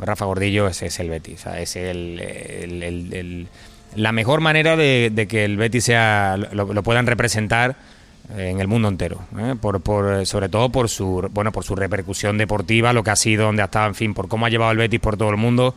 Rafa 0.00 0.24
Gordillo 0.24 0.68
es 0.68 0.98
el 1.00 1.10
Betis, 1.10 1.40
o 1.40 1.42
sea, 1.44 1.60
es 1.60 1.76
el- 1.76 3.48
la 3.96 4.12
mejor 4.12 4.40
manera 4.40 4.76
de, 4.76 5.26
que 5.28 5.44
el 5.44 5.56
Betis 5.56 5.84
sea 5.84 6.36
lo, 6.36 6.82
puedan 6.82 7.06
representar 7.06 7.76
eh, 8.36 8.48
en 8.50 8.60
el 8.60 8.68
mundo 8.68 8.88
entero, 8.88 9.20
¿eh? 9.38 9.54
por, 9.60 9.80
por, 9.80 10.24
sobre 10.26 10.48
todo 10.48 10.70
por 10.70 10.88
su 10.88 11.28
bueno 11.32 11.52
por 11.52 11.64
su 11.64 11.74
repercusión 11.74 12.38
deportiva, 12.38 12.92
lo 12.92 13.02
que 13.02 13.10
ha 13.10 13.16
sido, 13.16 13.46
donde 13.46 13.62
ha 13.62 13.66
estado, 13.66 13.88
en 13.88 13.94
fin, 13.94 14.14
por 14.14 14.28
cómo 14.28 14.46
ha 14.46 14.50
llevado 14.50 14.72
el 14.72 14.78
Betis 14.78 15.00
por 15.00 15.16
todo 15.16 15.30
el 15.30 15.36
mundo 15.36 15.74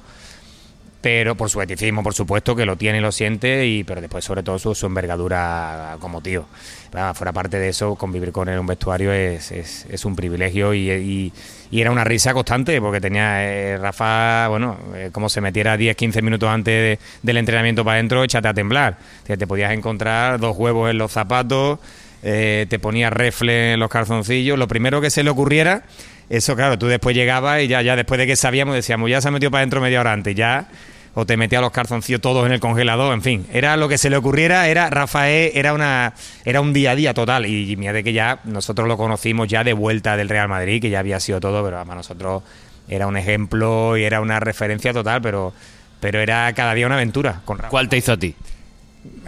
pero 1.01 1.35
por 1.35 1.51
su 1.51 1.61
eticismo, 1.61 2.01
por 2.01 2.15
supuesto, 2.15 2.55
que 2.55 2.65
lo 2.65 2.77
tiene 2.77 2.97
y 2.97 3.01
lo 3.01 3.11
siente, 3.11 3.67
y 3.67 3.83
pero 3.83 4.01
después 4.01 4.25
sobre 4.25 4.41
todo 4.41 4.57
su, 4.57 4.73
su 4.73 4.87
envergadura 4.87 5.97
como 5.99 6.19
tío. 6.19 6.45
Pero, 6.91 7.13
fuera 7.13 7.31
parte 7.31 7.59
de 7.59 7.69
eso, 7.69 7.93
convivir 7.93 8.31
con 8.31 8.47
él 8.47 8.55
en 8.55 8.61
un 8.61 8.65
vestuario 8.65 9.13
es, 9.13 9.51
es, 9.51 9.85
es 9.87 10.03
un 10.03 10.15
privilegio 10.15 10.73
y, 10.73 10.89
y- 10.89 11.33
y 11.75 11.81
era 11.81 11.91
una 11.91 12.03
risa 12.03 12.33
constante, 12.33 12.79
porque 12.79 13.01
tenía 13.01 13.43
eh, 13.43 13.77
Rafa, 13.77 14.47
bueno, 14.47 14.77
eh, 14.95 15.09
como 15.11 15.27
se 15.29 15.41
metiera 15.41 15.75
10, 15.75 15.95
15 15.95 16.21
minutos 16.21 16.49
antes 16.49 16.73
de- 16.73 16.99
del 17.21 17.37
entrenamiento 17.37 17.83
para 17.83 17.95
adentro, 17.95 18.23
échate 18.23 18.47
a 18.47 18.53
temblar. 18.53 18.97
O 19.23 19.25
sea, 19.27 19.35
te 19.37 19.45
podías 19.47 19.71
encontrar 19.73 20.39
dos 20.39 20.55
huevos 20.57 20.89
en 20.89 20.97
los 20.97 21.11
zapatos, 21.11 21.79
eh, 22.23 22.65
te 22.69 22.79
ponía 22.79 23.09
refle 23.09 23.73
en 23.73 23.79
los 23.79 23.89
calzoncillos, 23.89 24.57
lo 24.57 24.67
primero 24.67 25.01
que 25.01 25.09
se 25.09 25.23
le 25.23 25.29
ocurriera, 25.29 25.83
eso 26.29 26.55
claro, 26.55 26.79
tú 26.79 26.87
después 26.87 27.15
llegabas 27.15 27.61
y 27.61 27.67
ya, 27.67 27.81
ya 27.81 27.95
después 27.95 28.17
de 28.19 28.25
que 28.25 28.35
sabíamos, 28.35 28.73
decíamos, 28.73 29.09
ya 29.09 29.21
se 29.21 29.27
ha 29.27 29.31
metido 29.31 29.51
para 29.51 29.59
adentro 29.61 29.81
media 29.81 29.99
hora 29.99 30.13
antes, 30.13 30.33
ya, 30.33 30.67
o 31.15 31.25
te 31.25 31.37
metía 31.37 31.61
los 31.61 31.71
calzoncillos 31.71 32.19
todos 32.19 32.45
en 32.45 32.51
el 32.51 32.59
congelador, 32.59 33.13
en 33.13 33.21
fin, 33.21 33.47
era 33.51 33.77
lo 33.77 33.87
que 33.87 33.97
se 33.97 34.09
le 34.09 34.17
ocurriera, 34.17 34.67
era 34.67 34.89
Rafael, 34.89 35.51
era 35.55 35.73
una 35.73 36.13
era 36.43 36.59
un 36.59 36.73
día 36.73 36.91
a 36.91 36.95
día 36.95 37.13
total, 37.13 37.45
y, 37.45 37.75
mira 37.77 37.93
de 37.93 38.03
que 38.03 38.11
ya 38.11 38.39
nosotros 38.43 38.87
lo 38.87 38.97
conocimos 38.97 39.47
ya 39.47 39.63
de 39.63 39.71
vuelta 39.71 40.17
del 40.17 40.27
Real 40.27 40.49
Madrid, 40.49 40.81
que 40.81 40.89
ya 40.89 40.99
había 40.99 41.19
sido 41.21 41.39
todo, 41.39 41.63
pero 41.63 41.77
para 41.83 41.95
nosotros 41.95 42.43
era 42.89 43.07
un 43.07 43.15
ejemplo 43.15 43.97
y 43.97 44.03
era 44.03 44.19
una 44.19 44.41
referencia 44.41 44.93
total, 44.93 45.21
pero 45.21 45.53
pero 46.01 46.19
era 46.19 46.51
cada 46.53 46.73
día 46.73 46.85
una 46.85 46.95
aventura 46.95 47.41
con 47.45 47.57
Rafa. 47.57 47.69
¿Cuál 47.69 47.87
te 47.87 47.97
hizo 47.97 48.11
a 48.11 48.17
ti? 48.17 48.35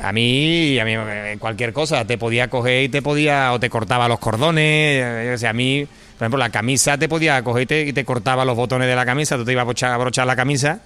A 0.04 0.12
mí, 0.12 0.78
a 0.78 0.86
mí 0.86 0.94
eh, 0.96 1.38
cualquier 1.40 1.72
cosa, 1.72 2.06
te 2.06 2.18
podía 2.18 2.50
coger 2.50 2.84
y 2.84 2.90
te 2.90 3.02
podía, 3.02 3.54
o 3.54 3.60
te 3.60 3.70
cortaba 3.70 4.10
los 4.10 4.20
cordones, 4.20 4.66
eh, 4.66 5.30
qué 5.32 5.38
sé, 5.38 5.48
a 5.48 5.54
mí, 5.54 5.88
por 6.18 6.26
ejemplo, 6.26 6.38
la 6.38 6.50
camisa 6.50 6.98
te 6.98 7.08
podía 7.08 7.42
coger 7.44 7.64
y 7.64 7.66
te, 7.66 7.82
y 7.88 7.94
te 7.94 8.04
cortaba 8.04 8.44
los 8.44 8.58
botones 8.58 8.90
de 8.90 8.96
la 8.96 9.06
camisa, 9.06 9.38
tú 9.38 9.46
te 9.46 9.54
ibas 9.54 9.66
a 9.84 9.98
brochar 9.98 10.28
la 10.28 10.36
camisa 10.36 10.82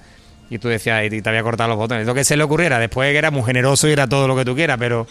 y 0.51 0.59
tú 0.59 0.67
decías, 0.67 1.11
y 1.11 1.21
te 1.21 1.29
había 1.29 1.41
cortado 1.41 1.69
los 1.69 1.77
botones, 1.77 2.05
lo 2.05 2.13
que 2.13 2.25
se 2.25 2.35
le 2.35 2.43
ocurriera, 2.43 2.77
después 2.77 3.11
que 3.11 3.17
era 3.17 3.31
muy 3.31 3.41
generoso 3.43 3.87
y 3.87 3.93
era 3.93 4.07
todo 4.07 4.27
lo 4.27 4.35
que 4.35 4.43
tú 4.43 4.53
quieras, 4.53 4.77
pero 4.77 5.07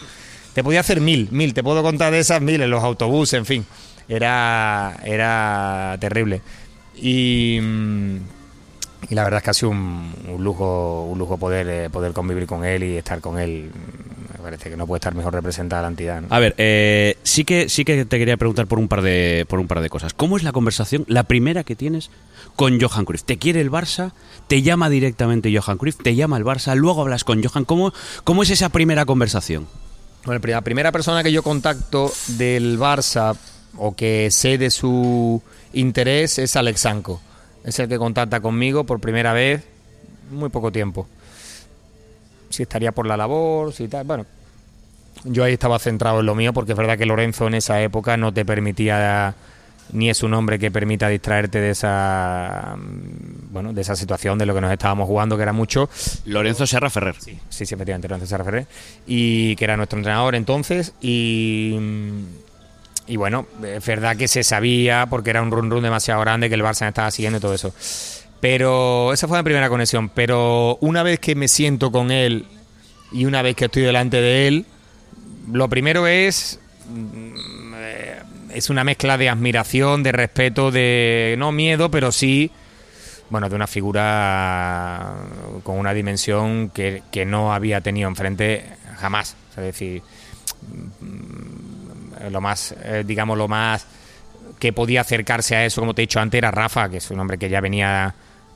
te 0.53 0.63
podía 0.63 0.81
hacer 0.81 1.01
mil, 1.01 1.27
mil, 1.31 1.53
te 1.55 1.63
puedo 1.63 1.81
contar 1.81 2.13
de 2.13 2.19
esas 2.19 2.41
mil 2.41 2.61
en 2.61 2.69
los 2.69 2.83
autobuses, 2.83 3.33
en 3.33 3.45
fin, 3.45 3.65
era, 4.07 4.97
era 5.03 5.97
terrible. 5.99 6.41
Y... 6.95 7.59
mm, 7.61 8.17
y 9.09 9.15
la 9.15 9.23
verdad 9.23 9.39
es 9.39 9.43
que 9.43 9.49
ha 9.49 9.53
sido 9.53 9.71
un, 9.71 10.13
lujo 10.39 11.05
un 11.05 11.17
lujo 11.17 11.35
poder 11.37 11.67
eh, 11.67 11.89
poder 11.89 12.13
convivir 12.13 12.45
con 12.45 12.63
él 12.63 12.83
y 12.83 12.97
estar 12.97 13.19
con 13.19 13.39
él 13.39 13.71
me 14.41 14.47
parece 14.47 14.69
que 14.69 14.77
no 14.77 14.87
puede 14.87 14.97
estar 14.97 15.13
mejor 15.13 15.33
representada 15.33 15.83
la 15.83 15.87
entidad 15.89 16.21
¿no? 16.21 16.27
A 16.31 16.39
ver, 16.39 16.55
eh, 16.57 17.17
sí 17.23 17.45
que 17.45 17.69
sí 17.69 17.85
que 17.85 18.05
te 18.05 18.17
quería 18.17 18.37
preguntar 18.37 18.67
por 18.67 18.79
un 18.79 18.87
par 18.87 19.01
de 19.01 19.45
por 19.47 19.59
un 19.59 19.67
par 19.67 19.81
de 19.81 19.89
cosas. 19.89 20.13
¿Cómo 20.13 20.35
es 20.35 20.43
la 20.43 20.51
conversación, 20.51 21.05
la 21.07 21.23
primera 21.23 21.63
que 21.63 21.75
tienes 21.75 22.09
con 22.55 22.79
Johan 22.81 23.05
Cruyff? 23.05 23.23
¿Te 23.23 23.37
quiere 23.37 23.61
el 23.61 23.71
Barça? 23.71 24.13
¿Te 24.47 24.61
llama 24.61 24.89
directamente 24.89 25.55
Johan 25.55 25.77
Cruyff? 25.77 25.97
¿Te 25.97 26.15
llama 26.15 26.37
el 26.37 26.43
Barça? 26.43 26.75
Luego 26.75 27.01
hablas 27.01 27.23
con 27.23 27.43
Johan. 27.43 27.65
¿Cómo 27.65 27.93
cómo 28.23 28.43
es 28.43 28.49
esa 28.49 28.69
primera 28.69 29.05
conversación? 29.05 29.67
Bueno, 30.25 30.41
la 30.47 30.61
primera 30.61 30.91
persona 30.91 31.23
que 31.23 31.31
yo 31.31 31.43
contacto 31.43 32.11
del 32.27 32.79
Barça 32.79 33.35
o 33.77 33.95
que 33.95 34.29
sé 34.31 34.57
de 34.57 34.69
su 34.69 35.41
interés 35.73 36.39
es 36.39 36.55
Alex 36.55 36.81
Sanko. 36.81 37.21
Es 37.63 37.79
el 37.79 37.87
que 37.87 37.97
contacta 37.97 38.39
conmigo 38.39 38.85
por 38.85 38.99
primera 38.99 39.33
vez, 39.33 39.63
muy 40.31 40.49
poco 40.49 40.71
tiempo. 40.71 41.07
Si 42.51 42.63
estaría 42.63 42.91
por 42.91 43.07
la 43.07 43.17
labor, 43.17 43.73
si 43.73 43.87
tal. 43.87 44.05
Bueno, 44.05 44.25
yo 45.23 45.43
ahí 45.43 45.53
estaba 45.53 45.79
centrado 45.79 46.19
en 46.19 46.25
lo 46.25 46.35
mío 46.35 46.53
porque 46.53 46.73
es 46.73 46.77
verdad 46.77 46.97
que 46.97 47.05
Lorenzo 47.05 47.47
en 47.47 47.55
esa 47.55 47.81
época 47.81 48.17
no 48.17 48.33
te 48.33 48.45
permitía 48.45 49.35
ni 49.93 50.09
es 50.09 50.23
un 50.23 50.33
hombre 50.33 50.57
que 50.57 50.71
permita 50.71 51.09
distraerte 51.09 51.59
de 51.59 51.71
esa 51.71 52.75
mm, 52.77 53.51
bueno 53.51 53.73
de 53.73 53.81
esa 53.81 53.95
situación 53.95 54.37
de 54.37 54.45
lo 54.45 54.53
que 54.53 54.61
nos 54.61 54.71
estábamos 54.71 55.07
jugando 55.07 55.35
que 55.35 55.43
era 55.43 55.53
mucho 55.53 55.89
Lorenzo 56.25 56.65
Serra 56.65 56.89
Ferrer. 56.89 57.15
Sí, 57.19 57.37
sí, 57.49 57.65
sí, 57.65 57.75
efectivamente, 57.75 58.07
Lorenzo 58.07 58.27
Serra 58.27 58.43
Ferrer. 58.43 58.67
Y 59.05 59.55
que 59.55 59.65
era 59.65 59.77
nuestro 59.77 59.99
entrenador 59.99 60.35
entonces. 60.35 60.93
Y, 61.01 61.77
y 63.07 63.17
bueno, 63.17 63.45
es 63.63 63.85
verdad 63.85 64.15
que 64.15 64.27
se 64.27 64.43
sabía, 64.43 65.07
porque 65.09 65.31
era 65.31 65.41
un 65.41 65.51
run 65.51 65.69
run 65.69 65.83
demasiado 65.83 66.21
grande, 66.21 66.49
que 66.49 66.55
el 66.55 66.63
Barça 66.63 66.81
me 66.81 66.89
estaba 66.89 67.11
siguiendo 67.11 67.37
y 67.37 67.41
todo 67.41 67.53
eso. 67.53 67.73
Pero 68.41 69.13
esa 69.13 69.27
fue 69.27 69.37
la 69.37 69.43
primera 69.43 69.69
conexión. 69.69 70.09
Pero 70.09 70.77
una 70.81 71.03
vez 71.03 71.19
que 71.19 71.35
me 71.35 71.47
siento 71.47 71.91
con 71.91 72.11
él 72.11 72.45
y 73.11 73.25
una 73.25 73.41
vez 73.41 73.55
que 73.55 73.65
estoy 73.65 73.83
delante 73.83 74.19
de 74.19 74.47
él, 74.47 74.65
lo 75.51 75.69
primero 75.69 76.07
es. 76.07 76.59
mm, 76.89 77.73
Es 78.53 78.69
una 78.69 78.83
mezcla 78.83 79.17
de 79.17 79.29
admiración, 79.29 80.03
de 80.03 80.11
respeto, 80.11 80.71
de. 80.71 81.35
No 81.37 81.51
miedo, 81.53 81.89
pero 81.89 82.11
sí 82.11 82.51
bueno, 83.31 83.47
de 83.47 83.55
una 83.55 83.65
figura 83.65 85.15
con 85.63 85.79
una 85.79 85.93
dimensión 85.93 86.69
que, 86.69 87.01
que 87.11 87.25
no 87.25 87.53
había 87.53 87.79
tenido 87.79 88.09
enfrente 88.09 88.65
jamás. 88.97 89.37
Es 89.51 89.63
decir, 89.63 90.01
mm, 90.99 92.29
lo 92.29 92.41
más, 92.41 92.75
eh, 92.83 93.03
digamos, 93.07 93.37
lo 93.37 93.47
más 93.47 93.87
que 94.59 94.73
podía 94.73 94.99
acercarse 95.01 95.55
a 95.55 95.65
eso, 95.65 95.81
como 95.81 95.93
te 95.95 96.01
he 96.01 96.03
dicho 96.03 96.19
antes, 96.19 96.37
era 96.39 96.51
Rafa, 96.51 96.89
que 96.89 96.97
es 96.97 97.09
un 97.09 97.21
hombre 97.21 97.37
que 97.37 97.47
ya 97.49 97.61
venía 97.61 98.13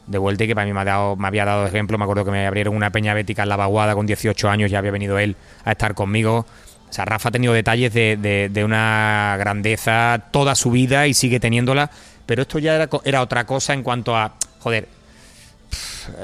de 0.07 0.17
vuelta 0.17 0.43
y 0.43 0.47
que 0.47 0.55
para 0.55 0.65
mí 0.65 0.74
me, 0.74 0.81
ha 0.81 0.85
dado, 0.85 1.15
me 1.15 1.27
había 1.27 1.45
dado 1.45 1.65
ejemplo. 1.65 1.97
Me 1.97 2.03
acuerdo 2.03 2.25
que 2.25 2.31
me 2.31 2.45
abrieron 2.45 2.75
una 2.75 2.91
peña 2.91 3.13
bética 3.13 3.43
en 3.43 3.50
la 3.50 3.55
vaguada 3.55 3.95
con 3.95 4.05
18 4.05 4.50
años, 4.50 4.71
ya 4.71 4.79
había 4.79 4.91
venido 4.91 5.17
él 5.19 5.35
a 5.63 5.71
estar 5.71 5.93
conmigo. 5.95 6.45
O 6.89 6.93
sea, 6.93 7.05
Rafa 7.05 7.29
ha 7.29 7.31
tenido 7.31 7.53
detalles 7.53 7.93
de, 7.93 8.62
una 8.63 9.35
grandeza 9.38 10.27
toda 10.31 10.55
su 10.55 10.71
vida 10.71 11.07
y 11.07 11.13
sigue 11.13 11.39
teniéndola, 11.39 11.91
pero 12.25 12.43
esto 12.43 12.59
ya 12.59 12.88
era, 13.03 13.21
otra 13.21 13.45
cosa 13.45 13.74
en 13.74 13.83
cuanto 13.83 14.15
a, 14.15 14.35
joder, 14.59 14.88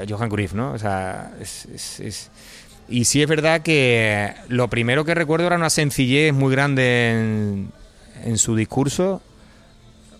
Johan 0.08 0.30
Cruyff, 0.30 0.54
¿no? 0.54 0.72
O 0.72 0.78
sea, 0.78 1.32
Y 2.88 3.04
sí 3.04 3.22
es 3.22 3.28
verdad 3.28 3.62
que 3.62 4.32
lo 4.48 4.68
primero 4.68 5.04
que 5.04 5.14
recuerdo 5.14 5.46
era 5.46 5.56
una 5.56 5.70
sencillez 5.70 6.32
muy 6.32 6.52
grande 6.52 7.10
en, 7.10 7.72
en 8.24 8.38
su 8.38 8.54
discurso, 8.56 9.20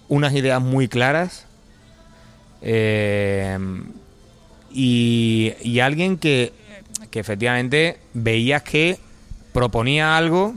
unas 0.08 0.34
ideas 0.34 0.60
muy 0.60 0.88
claras 0.88 1.46
eh, 2.62 3.58
y, 4.72 5.52
y 5.62 5.80
alguien 5.80 6.16
que, 6.18 6.52
que 7.10 7.20
efectivamente 7.20 7.98
veías 8.14 8.62
que 8.62 8.98
proponía 9.52 10.16
algo 10.16 10.54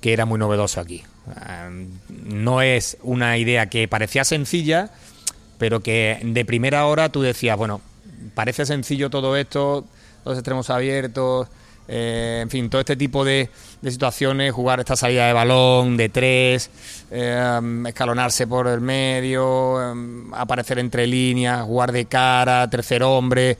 que 0.00 0.12
era 0.12 0.26
muy 0.26 0.38
novedoso 0.38 0.80
aquí. 0.80 1.02
Ah, 1.36 1.70
No 2.10 2.60
es 2.62 2.98
una 3.02 3.38
idea 3.38 3.68
que 3.70 3.88
parecía 3.88 4.24
sencilla, 4.24 4.90
pero 5.58 5.80
que 5.80 6.20
de 6.22 6.44
primera 6.44 6.86
hora 6.86 7.08
tú 7.10 7.22
decías, 7.22 7.56
bueno, 7.56 7.80
parece 8.34 8.66
sencillo 8.66 9.08
todo 9.08 9.36
esto, 9.36 9.86
los 10.24 10.36
extremos 10.36 10.68
abiertos, 10.70 11.48
eh, 11.86 12.40
en 12.42 12.50
fin, 12.50 12.70
todo 12.70 12.80
este 12.80 12.96
tipo 12.96 13.24
de, 13.24 13.50
de 13.80 13.90
situaciones, 13.90 14.52
jugar 14.52 14.80
esta 14.80 14.96
salida 14.96 15.26
de 15.26 15.32
balón, 15.32 15.96
de 15.96 16.08
tres, 16.08 16.70
eh, 17.10 17.60
escalonarse 17.86 18.46
por 18.46 18.66
el 18.68 18.80
medio, 18.80 19.80
eh, 19.80 19.94
aparecer 20.32 20.78
entre 20.78 21.06
líneas, 21.06 21.62
jugar 21.62 21.92
de 21.92 22.06
cara, 22.06 22.68
tercer 22.70 23.02
hombre, 23.02 23.58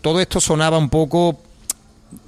todo 0.00 0.20
esto 0.20 0.40
sonaba 0.40 0.78
un 0.78 0.88
poco 0.88 1.38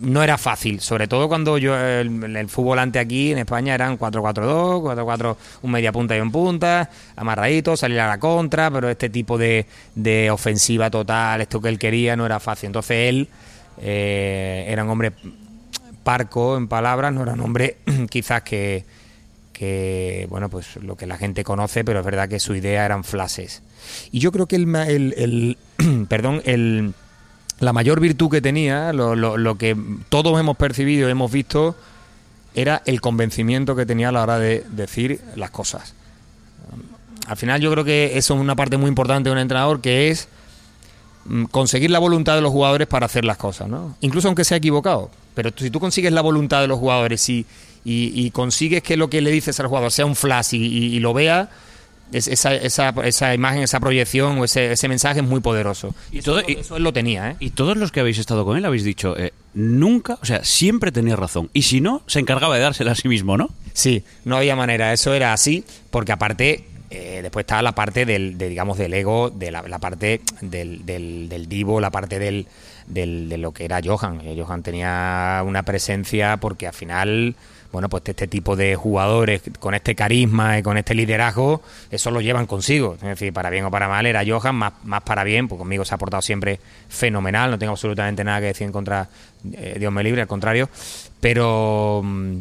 no 0.00 0.22
era 0.22 0.36
fácil, 0.36 0.80
sobre 0.80 1.06
todo 1.06 1.28
cuando 1.28 1.58
yo 1.58 1.76
el, 1.78 2.36
el 2.36 2.48
fútbol 2.48 2.78
ante 2.78 2.98
aquí 2.98 3.32
en 3.32 3.38
España 3.38 3.74
eran 3.74 3.98
4-4-2, 3.98 4.82
4-4, 4.82 5.36
un 5.62 5.70
media 5.70 5.92
punta 5.92 6.16
y 6.16 6.20
un 6.20 6.32
punta, 6.32 6.90
amarradito, 7.14 7.76
salir 7.76 8.00
a 8.00 8.08
la 8.08 8.18
contra, 8.18 8.70
pero 8.70 8.88
este 8.88 9.08
tipo 9.10 9.38
de, 9.38 9.66
de 9.94 10.30
ofensiva 10.30 10.90
total, 10.90 11.42
esto 11.42 11.60
que 11.60 11.68
él 11.68 11.78
quería, 11.78 12.16
no 12.16 12.26
era 12.26 12.40
fácil. 12.40 12.68
Entonces 12.68 13.08
él 13.08 13.28
eh, 13.78 14.66
era 14.68 14.84
un 14.84 14.90
hombre 14.90 15.12
parco 16.02 16.56
en 16.56 16.68
palabras, 16.68 17.12
no 17.12 17.22
era 17.22 17.32
un 17.32 17.40
hombre 17.40 17.78
quizás 18.10 18.42
que, 18.42 18.84
que, 19.52 20.26
bueno, 20.30 20.48
pues 20.48 20.76
lo 20.76 20.96
que 20.96 21.06
la 21.06 21.16
gente 21.18 21.44
conoce, 21.44 21.84
pero 21.84 22.00
es 22.00 22.04
verdad 22.04 22.28
que 22.28 22.38
su 22.40 22.54
idea 22.54 22.84
eran 22.84 23.04
flashes. 23.04 23.62
Y 24.12 24.20
yo 24.20 24.32
creo 24.32 24.46
que 24.46 24.56
el, 24.56 24.74
el, 25.16 25.58
perdón, 26.08 26.42
el 26.44 26.94
la 27.58 27.72
mayor 27.72 28.00
virtud 28.00 28.30
que 28.30 28.42
tenía, 28.42 28.92
lo, 28.92 29.16
lo- 29.16 29.56
que 29.56 29.74
todos 30.10 30.38
hemos 30.38 30.58
percibido 30.58 31.08
hemos 31.08 31.32
visto, 31.32 31.74
era 32.54 32.82
el 32.84 33.00
convencimiento 33.00 33.74
que 33.74 33.86
tenía 33.86 34.10
a 34.10 34.12
la 34.12 34.22
hora 34.22 34.38
de 34.38 34.62
decir 34.72 35.20
las 35.36 35.50
cosas. 35.50 35.94
Al 37.26 37.36
final 37.38 37.60
yo 37.62 37.70
creo 37.72 37.82
que 37.84 38.18
eso 38.18 38.34
es 38.34 38.40
una 38.40 38.54
parte 38.56 38.76
muy 38.76 38.88
importante 38.88 39.30
de 39.30 39.32
un 39.32 39.38
entrenador, 39.38 39.80
que 39.80 40.10
es 40.10 40.28
conseguir 41.50 41.90
la 41.90 41.98
voluntad 41.98 42.34
de 42.34 42.40
los 42.40 42.50
jugadores 42.52 42.86
para 42.88 43.06
hacer 43.06 43.24
las 43.24 43.36
cosas, 43.36 43.68
¿no? 43.68 43.96
Incluso 44.00 44.28
aunque 44.28 44.44
sea 44.44 44.56
equivocado. 44.58 45.10
Pero 45.34 45.52
tú- 45.52 45.64
si 45.64 45.70
tú 45.70 45.80
consigues 45.80 46.12
la 46.12 46.20
voluntad 46.22 46.60
de 46.60 46.68
los 46.68 46.78
jugadores 46.78 47.28
y, 47.28 47.44
y, 47.84 48.12
y 48.14 48.30
consigues 48.30 48.82
que 48.82 48.96
lo 48.96 49.08
que 49.10 49.20
le 49.20 49.30
dices 49.30 49.58
al 49.60 49.66
jugador 49.66 49.90
sea 49.92 50.06
un 50.06 50.16
flash 50.16 50.54
y, 50.54 50.98
lo 51.00 51.12
vea, 51.14 51.50
es- 52.12 52.28
esa, 52.28 52.54
esa, 52.54 52.90
esa 53.04 53.34
imagen, 53.34 53.62
esa 53.62 53.80
proyección 53.80 54.38
o 54.38 54.44
ese, 54.44 54.72
ese 54.72 54.88
mensaje 54.88 55.20
es 55.20 55.26
muy 55.26 55.40
poderoso. 55.40 55.94
Y 56.12 56.20
todo- 56.22 56.38
eso, 56.40 56.48
y- 56.50 56.52
eso 56.54 56.76
él 56.76 56.82
lo 56.84 56.92
tenía, 56.92 57.30
¿eh? 57.32 57.36
Y 57.40 57.50
todos 57.50 57.76
los 57.76 57.92
que 57.92 58.00
habéis 58.00 58.18
estado 58.18 58.44
con 58.44 58.56
él 58.56 58.64
habéis 58.64 58.84
dicho, 58.84 59.16
eh, 59.18 59.32
nunca, 59.54 60.18
o 60.22 60.24
sea, 60.24 60.44
siempre 60.44 60.92
tenía 60.92 61.16
razón. 61.16 61.50
Y 61.52 61.62
si 61.62 61.80
no, 61.80 62.02
se 62.06 62.18
encargaba 62.20 62.54
de 62.56 62.62
dársela 62.62 62.92
a 62.92 62.94
sí 62.94 63.08
mismo, 63.08 63.36
¿no? 63.36 63.50
Sí, 63.72 64.04
no 64.24 64.36
había 64.36 64.56
manera. 64.56 64.92
Eso 64.92 65.12
era 65.14 65.32
así, 65.32 65.64
porque 65.90 66.12
aparte, 66.12 66.64
después 67.26 67.42
estaba 67.42 67.60
la 67.60 67.72
parte 67.72 68.06
del, 68.06 68.38
de, 68.38 68.48
digamos, 68.48 68.78
del 68.78 68.94
ego, 68.94 69.30
de 69.30 69.50
la, 69.50 69.62
parte 69.80 70.20
del, 70.40 71.48
divo, 71.48 71.80
la 71.80 71.90
parte 71.90 72.20
del, 72.20 72.46
de 72.86 73.36
lo 73.36 73.52
que 73.52 73.64
era 73.64 73.80
Johan. 73.84 74.20
Eh, 74.20 74.40
Johan 74.40 74.62
tenía 74.62 75.42
una 75.44 75.64
presencia 75.64 76.36
porque 76.36 76.68
al 76.68 76.72
final, 76.72 77.34
bueno, 77.72 77.88
pues 77.88 78.04
este 78.06 78.28
tipo 78.28 78.54
de 78.54 78.76
jugadores 78.76 79.42
con 79.58 79.74
este 79.74 79.96
carisma 79.96 80.58
y 80.58 80.62
con 80.62 80.78
este 80.78 80.94
liderazgo, 80.94 81.62
eso 81.90 82.12
lo 82.12 82.20
llevan 82.20 82.46
consigo. 82.46 82.94
Es 82.94 83.00
decir, 83.00 83.32
para 83.32 83.50
bien 83.50 83.64
o 83.64 83.72
para 83.72 83.88
mal 83.88 84.06
era 84.06 84.22
Johan, 84.24 84.54
más, 84.54 84.74
más 84.84 85.02
para 85.02 85.24
bien, 85.24 85.48
pues 85.48 85.58
conmigo 85.58 85.84
se 85.84 85.96
ha 85.96 85.98
portado 85.98 86.22
siempre 86.22 86.60
fenomenal, 86.88 87.50
no 87.50 87.58
tengo 87.58 87.72
absolutamente 87.72 88.22
nada 88.22 88.38
que 88.38 88.46
decir 88.46 88.68
en 88.68 88.72
contra, 88.72 89.08
eh, 89.52 89.74
Dios 89.80 89.92
me 89.92 90.04
libre, 90.04 90.22
al 90.22 90.28
contrario. 90.28 90.70
Pero 91.20 92.02
mm, 92.04 92.38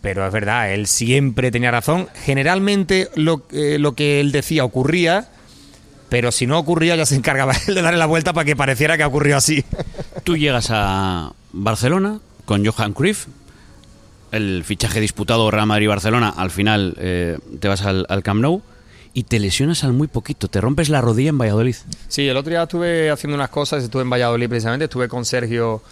pero 0.00 0.26
es 0.26 0.32
verdad, 0.32 0.72
él 0.72 0.86
siempre 0.86 1.50
tenía 1.50 1.70
razón. 1.70 2.08
Generalmente 2.24 3.08
lo, 3.14 3.42
eh, 3.52 3.78
lo 3.78 3.94
que 3.94 4.20
él 4.20 4.32
decía 4.32 4.64
ocurría, 4.64 5.28
pero 6.08 6.32
si 6.32 6.46
no 6.46 6.58
ocurría 6.58 6.96
ya 6.96 7.06
se 7.06 7.16
encargaba 7.16 7.52
él 7.68 7.74
de 7.74 7.82
darle 7.82 7.98
la 7.98 8.06
vuelta 8.06 8.32
para 8.32 8.44
que 8.44 8.56
pareciera 8.56 8.96
que 8.96 9.02
ha 9.02 9.08
ocurrido 9.08 9.36
así. 9.36 9.64
Tú 10.24 10.36
llegas 10.36 10.68
a 10.70 11.32
Barcelona 11.52 12.20
con 12.44 12.64
Johan 12.66 12.92
Cruyff, 12.92 13.26
el 14.32 14.64
fichaje 14.64 15.00
disputado 15.00 15.50
Real 15.50 15.66
Madrid-Barcelona, 15.66 16.30
al 16.30 16.50
final 16.50 16.94
eh, 16.98 17.38
te 17.60 17.68
vas 17.68 17.82
al, 17.82 18.06
al 18.08 18.22
Camp 18.22 18.40
Nou 18.40 18.62
y 19.14 19.24
te 19.24 19.38
lesionas 19.38 19.84
al 19.84 19.92
muy 19.92 20.08
poquito, 20.08 20.48
te 20.48 20.60
rompes 20.60 20.88
la 20.88 21.00
rodilla 21.00 21.30
en 21.30 21.38
Valladolid. 21.38 21.76
Sí, 22.08 22.26
el 22.28 22.36
otro 22.36 22.50
día 22.50 22.62
estuve 22.62 23.10
haciendo 23.10 23.34
unas 23.34 23.50
cosas, 23.50 23.84
estuve 23.84 24.02
en 24.02 24.10
Valladolid 24.10 24.48
precisamente, 24.48 24.86
estuve 24.86 25.08
con 25.08 25.24
Sergio, 25.24 25.82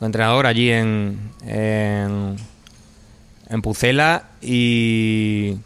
el 0.00 0.06
entrenador, 0.06 0.46
allí 0.46 0.70
en, 0.70 1.18
en, 1.44 2.36
en 3.52 3.62
Pucela 3.62 4.24
y, 4.40 5.56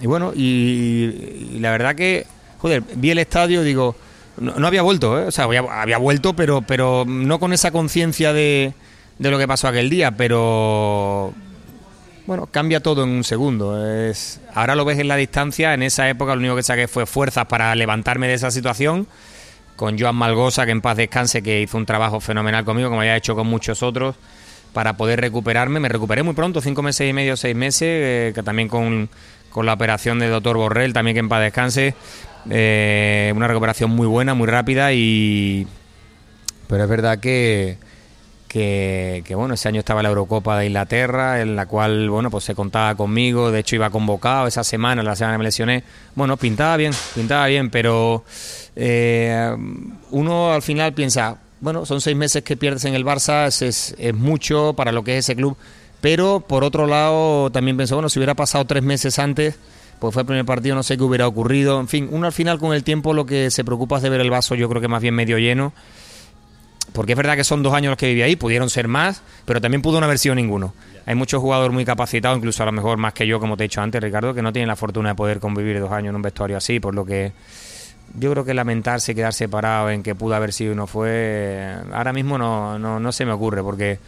y 0.00 0.06
bueno, 0.06 0.32
y, 0.34 1.58
la 1.58 1.72
verdad 1.72 1.96
que, 1.96 2.26
joder, 2.58 2.84
vi 2.94 3.10
el 3.10 3.18
estadio 3.18 3.62
digo, 3.62 3.96
no, 4.38 4.54
no 4.56 4.66
había 4.66 4.82
vuelto, 4.82 5.18
¿eh? 5.18 5.24
o 5.24 5.30
sea, 5.30 5.44
había, 5.44 5.60
había 5.60 5.98
vuelto, 5.98 6.34
pero, 6.34 6.62
pero 6.62 7.04
no 7.06 7.40
con 7.40 7.52
esa 7.52 7.72
conciencia 7.72 8.32
de, 8.32 8.74
de 9.18 9.30
lo 9.30 9.38
que 9.38 9.48
pasó 9.48 9.66
aquel 9.66 9.90
día, 9.90 10.12
pero 10.12 11.34
bueno, 12.30 12.46
cambia 12.46 12.80
todo 12.80 13.02
en 13.02 13.10
un 13.10 13.24
segundo. 13.24 13.84
Es, 13.84 14.40
ahora 14.54 14.76
lo 14.76 14.84
ves 14.84 15.00
en 15.00 15.08
la 15.08 15.16
distancia. 15.16 15.74
En 15.74 15.82
esa 15.82 16.08
época 16.08 16.32
lo 16.34 16.38
único 16.38 16.54
que 16.54 16.62
saqué 16.62 16.86
fue 16.86 17.04
fuerzas 17.04 17.46
para 17.46 17.74
levantarme 17.74 18.28
de 18.28 18.34
esa 18.34 18.52
situación. 18.52 19.08
Con 19.74 19.98
Joan 19.98 20.14
Malgosa, 20.14 20.64
que 20.64 20.70
en 20.70 20.80
paz 20.80 20.96
descanse, 20.96 21.42
que 21.42 21.60
hizo 21.62 21.76
un 21.76 21.86
trabajo 21.86 22.20
fenomenal 22.20 22.64
conmigo, 22.64 22.88
como 22.88 23.00
había 23.00 23.16
hecho 23.16 23.34
con 23.34 23.48
muchos 23.48 23.82
otros, 23.82 24.14
para 24.72 24.96
poder 24.96 25.20
recuperarme. 25.20 25.80
Me 25.80 25.88
recuperé 25.88 26.22
muy 26.22 26.34
pronto, 26.34 26.60
cinco 26.60 26.82
meses 26.82 27.08
y 27.08 27.12
medio, 27.12 27.36
seis 27.36 27.56
meses, 27.56 27.82
eh, 27.82 28.32
que 28.34 28.42
también 28.42 28.68
con, 28.68 29.08
con 29.50 29.66
la 29.66 29.72
operación 29.72 30.18
de 30.18 30.28
doctor 30.28 30.56
Borrell, 30.56 30.92
también 30.92 31.14
que 31.14 31.20
en 31.20 31.28
paz 31.28 31.42
descanse. 31.42 31.94
Eh, 32.48 33.32
una 33.36 33.48
recuperación 33.48 33.90
muy 33.90 34.06
buena, 34.06 34.34
muy 34.34 34.46
rápida 34.46 34.92
y... 34.92 35.66
Pero 36.68 36.84
es 36.84 36.88
verdad 36.88 37.18
que, 37.18 37.78
que, 38.46 39.34
bueno, 39.34 39.54
ese 39.54 39.68
año 39.68 39.80
estaba 39.80 40.02
la 40.02 40.08
Eurocopa 40.08 40.58
de 40.58 40.66
Inglaterra, 40.66 41.40
en 41.40 41.56
la 41.56 41.66
cual, 41.66 42.08
bueno, 42.10 42.30
pues 42.30 42.44
se 42.44 42.54
contaba 42.54 42.94
conmigo, 42.94 43.50
de 43.50 43.60
hecho 43.60 43.74
iba 43.76 43.90
convocado 43.90 44.46
esa 44.46 44.62
semana, 44.62 45.02
la 45.02 45.16
semana 45.16 45.34
que 45.34 45.38
me 45.38 45.44
lesioné, 45.44 45.84
bueno, 46.14 46.36
pintaba 46.36 46.76
bien, 46.76 46.92
pintaba 47.14 47.46
bien, 47.46 47.70
pero 47.70 48.24
eh, 48.76 49.52
uno 50.10 50.52
al 50.52 50.62
final 50.62 50.92
piensa, 50.92 51.38
bueno, 51.60 51.84
son 51.84 52.00
seis 52.00 52.16
meses 52.16 52.42
que 52.42 52.56
pierdes 52.56 52.84
en 52.84 52.94
el 52.94 53.04
Barça, 53.04 53.46
es, 53.46 53.94
mucho 54.14 54.72
para 54.74 54.92
lo 54.92 55.04
que 55.04 55.18
es 55.18 55.26
ese 55.26 55.36
club, 55.36 55.56
pero 56.00 56.40
por 56.40 56.64
otro 56.64 56.86
lado 56.86 57.50
también 57.50 57.76
pienso, 57.76 57.96
bueno, 57.96 58.08
si 58.08 58.18
hubiera 58.18 58.34
pasado 58.34 58.64
tres 58.64 58.82
meses 58.82 59.18
antes, 59.18 59.56
pues 59.98 60.14
fue 60.14 60.22
el 60.22 60.26
primer 60.26 60.46
partido, 60.46 60.74
no 60.74 60.82
sé 60.82 60.96
qué 60.96 61.02
hubiera 61.02 61.28
ocurrido, 61.28 61.78
en 61.78 61.88
fin, 61.88 62.08
uno 62.10 62.26
al 62.26 62.32
final 62.32 62.58
con 62.58 62.72
el 62.72 62.82
tiempo 62.82 63.12
lo 63.12 63.26
que 63.26 63.50
se 63.50 63.64
preocupa 63.64 63.96
es 63.96 64.02
de 64.02 64.08
ver 64.08 64.20
el 64.20 64.30
vaso, 64.30 64.54
yo 64.54 64.68
creo 64.68 64.80
que 64.80 64.88
más 64.88 65.02
bien 65.02 65.14
medio 65.14 65.38
lleno, 65.38 65.74
porque 66.92 67.12
es 67.12 67.16
verdad 67.16 67.36
que 67.36 67.44
son 67.44 67.62
dos 67.62 67.74
años 67.74 67.90
los 67.90 67.98
que 67.98 68.08
viví 68.08 68.22
ahí, 68.22 68.36
pudieron 68.36 68.70
ser 68.70 68.88
más, 68.88 69.22
pero 69.44 69.60
también 69.60 69.82
pudo 69.82 70.00
no 70.00 70.06
haber 70.06 70.18
sido 70.18 70.34
ninguno. 70.34 70.74
Hay 71.06 71.14
muchos 71.14 71.40
jugadores 71.40 71.72
muy 71.72 71.84
capacitados, 71.84 72.38
incluso 72.38 72.62
a 72.62 72.66
lo 72.66 72.72
mejor 72.72 72.98
más 72.98 73.12
que 73.12 73.26
yo, 73.26 73.38
como 73.38 73.56
te 73.56 73.64
he 73.64 73.66
dicho 73.68 73.80
antes, 73.80 74.02
Ricardo, 74.02 74.34
que 74.34 74.42
no 74.42 74.52
tienen 74.52 74.68
la 74.68 74.76
fortuna 74.76 75.10
de 75.10 75.14
poder 75.14 75.40
convivir 75.40 75.78
dos 75.78 75.92
años 75.92 76.10
en 76.10 76.16
un 76.16 76.22
vestuario 76.22 76.56
así, 76.56 76.80
por 76.80 76.94
lo 76.94 77.04
que 77.04 77.32
yo 78.18 78.30
creo 78.32 78.44
que 78.44 78.54
lamentarse 78.54 79.12
y 79.12 79.14
quedar 79.14 79.32
separado 79.32 79.90
en 79.90 80.02
que 80.02 80.14
pudo 80.14 80.34
haber 80.34 80.52
sido 80.52 80.72
y 80.72 80.76
no 80.76 80.86
fue, 80.86 81.74
ahora 81.92 82.12
mismo 82.12 82.38
no, 82.38 82.78
no, 82.78 83.00
no 83.00 83.12
se 83.12 83.24
me 83.24 83.32
ocurre, 83.32 83.62
porque 83.62 83.98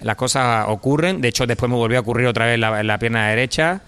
las 0.00 0.16
cosas 0.16 0.66
ocurren, 0.68 1.20
de 1.20 1.28
hecho 1.28 1.46
después 1.46 1.70
me 1.70 1.76
volvió 1.76 1.98
a 1.98 2.00
ocurrir 2.00 2.26
otra 2.26 2.46
vez 2.46 2.58
la, 2.58 2.82
la 2.82 2.98
pierna 2.98 3.28
derecha, 3.28 3.82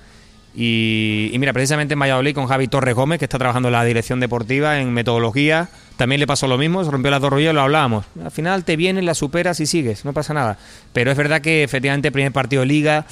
y, 0.57 1.31
y, 1.33 1.39
mira, 1.41 1.53
precisamente 1.53 1.95
en 1.95 2.01
Valladolid 2.01 2.33
con 2.33 2.47
Javi 2.47 2.69
Torres 2.69 2.95
Gómez, 2.95 3.19
que 3.19 3.25
está 3.25 3.39
trabajando 3.39 3.69
en 3.69 3.73
la 3.73 3.85
dirección 3.85 4.21
deportiva, 4.21 4.79
en 4.79 4.93
metodología, 4.93 5.69
también 5.97 6.21
le 6.21 6.29
pasó 6.29 6.47
lo 6.47 6.59
mismo, 6.59 6.85
se 6.85 6.93
rompió 6.93 7.11
las 7.11 7.21
dos 7.21 7.31
rodillas, 7.31 7.55
lo 7.55 7.63
hablábamos. 7.63 8.05
Al 8.23 8.31
final 8.31 8.65
te 8.65 8.77
vienes, 8.77 9.03
la 9.05 9.15
superas 9.15 9.59
y 9.59 9.67
sigues, 9.67 10.05
no 10.05 10.13
pasa 10.13 10.33
nada. 10.33 10.57
Pero 10.93 11.11
es 11.11 11.17
verdad 11.17 11.41
que 11.41 11.65
efectivamente 11.65 12.09
el 12.09 12.13
primer 12.13 12.31
partido 12.31 12.61
de 12.61 12.67
liga, 12.67 13.05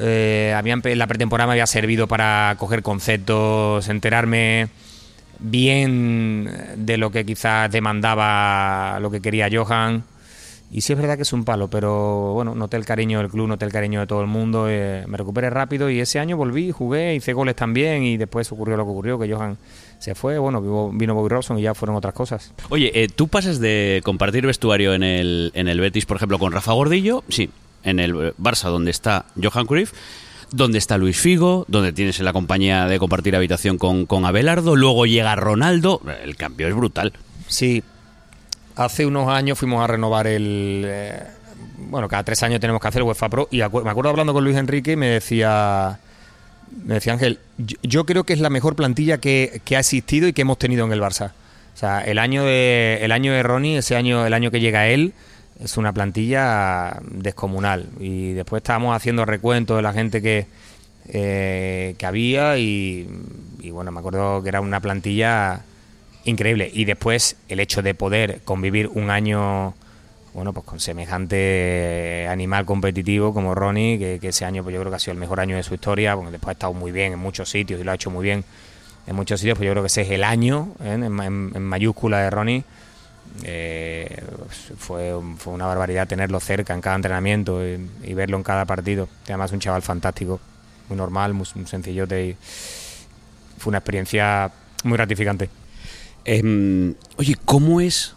eh, 0.00 0.54
la 0.94 1.06
pretemporada 1.06 1.46
me 1.48 1.52
había 1.52 1.66
servido 1.66 2.06
para 2.06 2.56
coger 2.58 2.82
conceptos, 2.82 3.88
enterarme 3.88 4.68
bien 5.38 6.50
de 6.76 6.96
lo 6.96 7.10
que 7.10 7.24
quizás 7.24 7.70
demandaba 7.70 8.98
lo 9.00 9.10
que 9.10 9.20
quería 9.20 9.48
Johan. 9.52 10.04
Y 10.70 10.80
sí 10.80 10.92
es 10.92 10.98
verdad 10.98 11.14
que 11.14 11.22
es 11.22 11.32
un 11.32 11.44
palo, 11.44 11.68
pero 11.68 12.32
bueno, 12.32 12.56
noté 12.56 12.76
el 12.76 12.84
cariño 12.84 13.20
del 13.20 13.28
club, 13.28 13.46
noté 13.46 13.64
el 13.64 13.70
cariño 13.70 14.00
de 14.00 14.06
todo 14.08 14.20
el 14.20 14.26
mundo, 14.26 14.68
eh, 14.68 15.04
me 15.06 15.16
recuperé 15.16 15.48
rápido 15.48 15.88
y 15.90 16.00
ese 16.00 16.18
año 16.18 16.36
volví, 16.36 16.72
jugué, 16.72 17.14
hice 17.14 17.32
goles 17.34 17.54
también 17.54 18.02
y 18.02 18.16
después 18.16 18.50
ocurrió 18.50 18.76
lo 18.76 18.84
que 18.84 18.90
ocurrió, 18.90 19.18
que 19.18 19.32
Johan 19.32 19.56
se 20.00 20.16
fue, 20.16 20.38
bueno, 20.38 20.90
vino 20.92 21.14
Bobby 21.14 21.28
Robson 21.28 21.58
y 21.58 21.62
ya 21.62 21.74
fueron 21.74 21.96
otras 21.96 22.14
cosas. 22.14 22.52
Oye, 22.68 22.90
eh, 22.94 23.08
tú 23.08 23.28
pasas 23.28 23.60
de 23.60 24.00
compartir 24.04 24.44
vestuario 24.44 24.92
en 24.92 25.04
el, 25.04 25.52
en 25.54 25.68
el 25.68 25.78
Betis, 25.78 26.04
por 26.04 26.16
ejemplo, 26.16 26.40
con 26.40 26.52
Rafa 26.52 26.72
Gordillo, 26.72 27.22
sí, 27.28 27.48
en 27.86 28.00
el 28.00 28.34
Barça 28.36 28.68
donde 28.68 28.90
está 28.90 29.24
Johan 29.40 29.64
Cruyff, 29.64 29.92
donde 30.50 30.78
está 30.78 30.98
Luis 30.98 31.18
Figo, 31.18 31.64
donde 31.68 31.92
tienes 31.92 32.18
la 32.20 32.32
compañía 32.32 32.86
de 32.86 32.98
compartir 32.98 33.34
habitación 33.34 33.78
con, 33.78 34.24
Abelardo, 34.24 34.76
luego 34.76 35.06
llega 35.06 35.34
Ronaldo, 35.36 36.02
el 36.22 36.36
cambio 36.36 36.68
es 36.68 36.74
brutal. 36.74 37.12
Sí, 37.48 37.82
hace 38.74 39.06
unos 39.06 39.28
años 39.28 39.58
fuimos 39.58 39.82
a 39.82 39.86
renovar 39.86 40.26
el. 40.26 40.84
Eh, 40.86 41.22
bueno, 41.78 42.08
cada 42.08 42.24
tres 42.24 42.42
años 42.42 42.60
tenemos 42.60 42.82
que 42.82 42.88
hacer 42.88 43.02
el 43.02 43.08
UEFA 43.08 43.28
Pro. 43.28 43.48
Y 43.50 43.58
me 43.58 43.64
acuerdo 43.64 44.10
hablando 44.10 44.32
con 44.32 44.44
Luis 44.44 44.56
Enrique 44.56 44.92
y 44.92 44.96
me 44.96 45.08
decía. 45.08 46.00
Me 46.84 46.94
decía 46.94 47.12
Ángel, 47.12 47.38
yo, 47.58 47.76
yo 47.82 48.04
creo 48.04 48.24
que 48.24 48.32
es 48.32 48.40
la 48.40 48.50
mejor 48.50 48.74
plantilla 48.74 49.18
que, 49.18 49.62
que, 49.64 49.76
ha 49.76 49.80
existido 49.80 50.26
y 50.26 50.32
que 50.32 50.42
hemos 50.42 50.58
tenido 50.58 50.84
en 50.84 50.92
el 50.92 51.00
Barça. 51.00 51.30
O 51.74 51.78
sea, 51.78 52.00
el 52.00 52.18
año 52.18 52.42
de, 52.44 52.98
el 53.02 53.12
año 53.12 53.32
de 53.32 53.42
Ronnie, 53.42 53.76
ese 53.76 53.94
año, 53.94 54.26
el 54.26 54.34
año 54.34 54.50
que 54.50 54.60
llega 54.60 54.88
él, 54.88 55.12
es 55.60 55.76
una 55.76 55.92
plantilla 55.92 56.98
descomunal. 57.02 57.88
Y 57.98 58.32
después 58.32 58.60
estábamos 58.60 58.96
haciendo 58.96 59.24
recuentos 59.24 59.76
de 59.76 59.82
la 59.82 59.92
gente 59.92 60.22
que, 60.22 60.46
eh, 61.08 61.94
que 61.98 62.06
había 62.06 62.58
y, 62.58 63.08
bueno, 63.70 63.90
me 63.90 64.00
acuerdo 64.00 64.42
que 64.42 64.48
era 64.48 64.60
una 64.60 64.80
plantilla 64.80 65.62
increíble. 66.24 66.70
Y 66.72 66.84
después 66.84 67.36
el 67.48 67.60
hecho 67.60 67.82
de 67.82 67.94
poder 67.94 68.40
convivir 68.44 68.88
un 68.88 69.10
año, 69.10 69.74
bueno, 70.34 70.52
pues 70.52 70.66
con 70.66 70.80
semejante 70.80 72.26
animal 72.28 72.66
competitivo 72.66 73.32
como 73.32 73.54
Ronnie, 73.54 73.98
que, 73.98 74.18
que, 74.20 74.28
ese 74.28 74.44
año 74.44 74.62
pues 74.62 74.74
yo 74.74 74.80
creo 74.80 74.90
que 74.90 74.96
ha 74.96 75.00
sido 75.00 75.12
el 75.12 75.18
mejor 75.18 75.40
año 75.40 75.56
de 75.56 75.62
su 75.62 75.74
historia, 75.74 76.14
porque 76.14 76.32
después 76.32 76.50
ha 76.50 76.52
estado 76.52 76.72
muy 76.72 76.92
bien 76.92 77.12
en 77.12 77.18
muchos 77.18 77.48
sitios 77.50 77.80
y 77.80 77.84
lo 77.84 77.92
ha 77.92 77.94
hecho 77.94 78.10
muy 78.10 78.24
bien 78.24 78.44
en 79.06 79.14
muchos 79.14 79.40
sitios, 79.40 79.56
pues 79.56 79.66
yo 79.66 79.72
creo 79.72 79.82
que 79.82 79.88
ese 79.88 80.02
es 80.02 80.10
el 80.10 80.24
año 80.24 80.68
¿eh? 80.82 80.94
en, 80.94 81.04
en, 81.04 81.52
en, 81.54 81.62
mayúscula 81.62 82.20
de 82.20 82.30
Ronnie. 82.30 82.64
Eh, 83.42 84.22
fue, 84.78 85.12
fue, 85.38 85.52
una 85.52 85.66
barbaridad 85.66 86.08
tenerlo 86.08 86.40
cerca 86.40 86.74
en 86.74 86.80
cada 86.80 86.96
entrenamiento 86.96 87.62
y, 87.64 88.14
verlo 88.14 88.36
en 88.36 88.42
cada 88.42 88.64
partido. 88.64 89.08
Además, 89.24 89.52
un 89.52 89.60
chaval 89.60 89.82
fantástico, 89.82 90.40
muy 90.88 90.96
normal, 90.96 91.34
muy, 91.34 91.46
muy 91.54 91.66
sencillote 91.66 92.26
y 92.26 92.36
fue 93.58 93.70
una 93.70 93.78
experiencia 93.78 94.50
muy 94.84 94.96
gratificante. 94.96 95.50
Eh, 96.24 96.94
oye, 97.16 97.36
¿cómo 97.44 97.80
es 97.80 98.14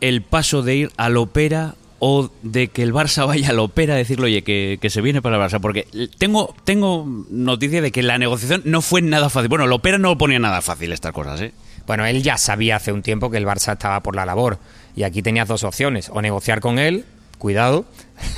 el 0.00 0.22
paso 0.22 0.62
de 0.62 0.76
ir 0.76 0.92
a 0.96 1.08
la 1.08 1.20
ópera 1.20 1.74
o 1.98 2.30
de 2.42 2.68
que 2.68 2.82
el 2.82 2.92
Barça 2.92 3.26
vaya 3.26 3.50
a 3.50 3.52
la 3.52 3.62
ópera 3.62 3.94
a 3.94 3.96
decirle, 3.96 4.26
oye, 4.26 4.42
que, 4.42 4.90
se 4.90 5.00
viene 5.00 5.22
para 5.22 5.36
el 5.36 5.42
Barça? 5.42 5.60
Porque 5.60 5.86
tengo, 6.18 6.54
tengo 6.64 7.06
noticia 7.30 7.82
de 7.82 7.92
que 7.92 8.02
la 8.02 8.18
negociación 8.18 8.62
no 8.64 8.80
fue 8.80 9.02
nada 9.02 9.28
fácil. 9.28 9.48
Bueno, 9.48 9.66
la 9.66 9.74
ópera 9.74 9.98
no 9.98 10.16
ponía 10.16 10.38
nada 10.38 10.62
fácil 10.62 10.92
estas 10.92 11.12
cosas, 11.12 11.40
¿eh? 11.40 11.52
Bueno, 11.86 12.04
él 12.06 12.22
ya 12.22 12.36
sabía 12.38 12.76
hace 12.76 12.92
un 12.92 13.02
tiempo 13.02 13.30
que 13.30 13.36
el 13.36 13.46
Barça 13.46 13.72
estaba 13.72 14.02
por 14.02 14.16
la 14.16 14.26
labor. 14.26 14.58
Y 14.94 15.04
aquí 15.04 15.22
tenías 15.22 15.48
dos 15.48 15.62
opciones. 15.64 16.10
O 16.10 16.20
negociar 16.22 16.60
con 16.60 16.78
él, 16.78 17.04
cuidado, 17.38 17.84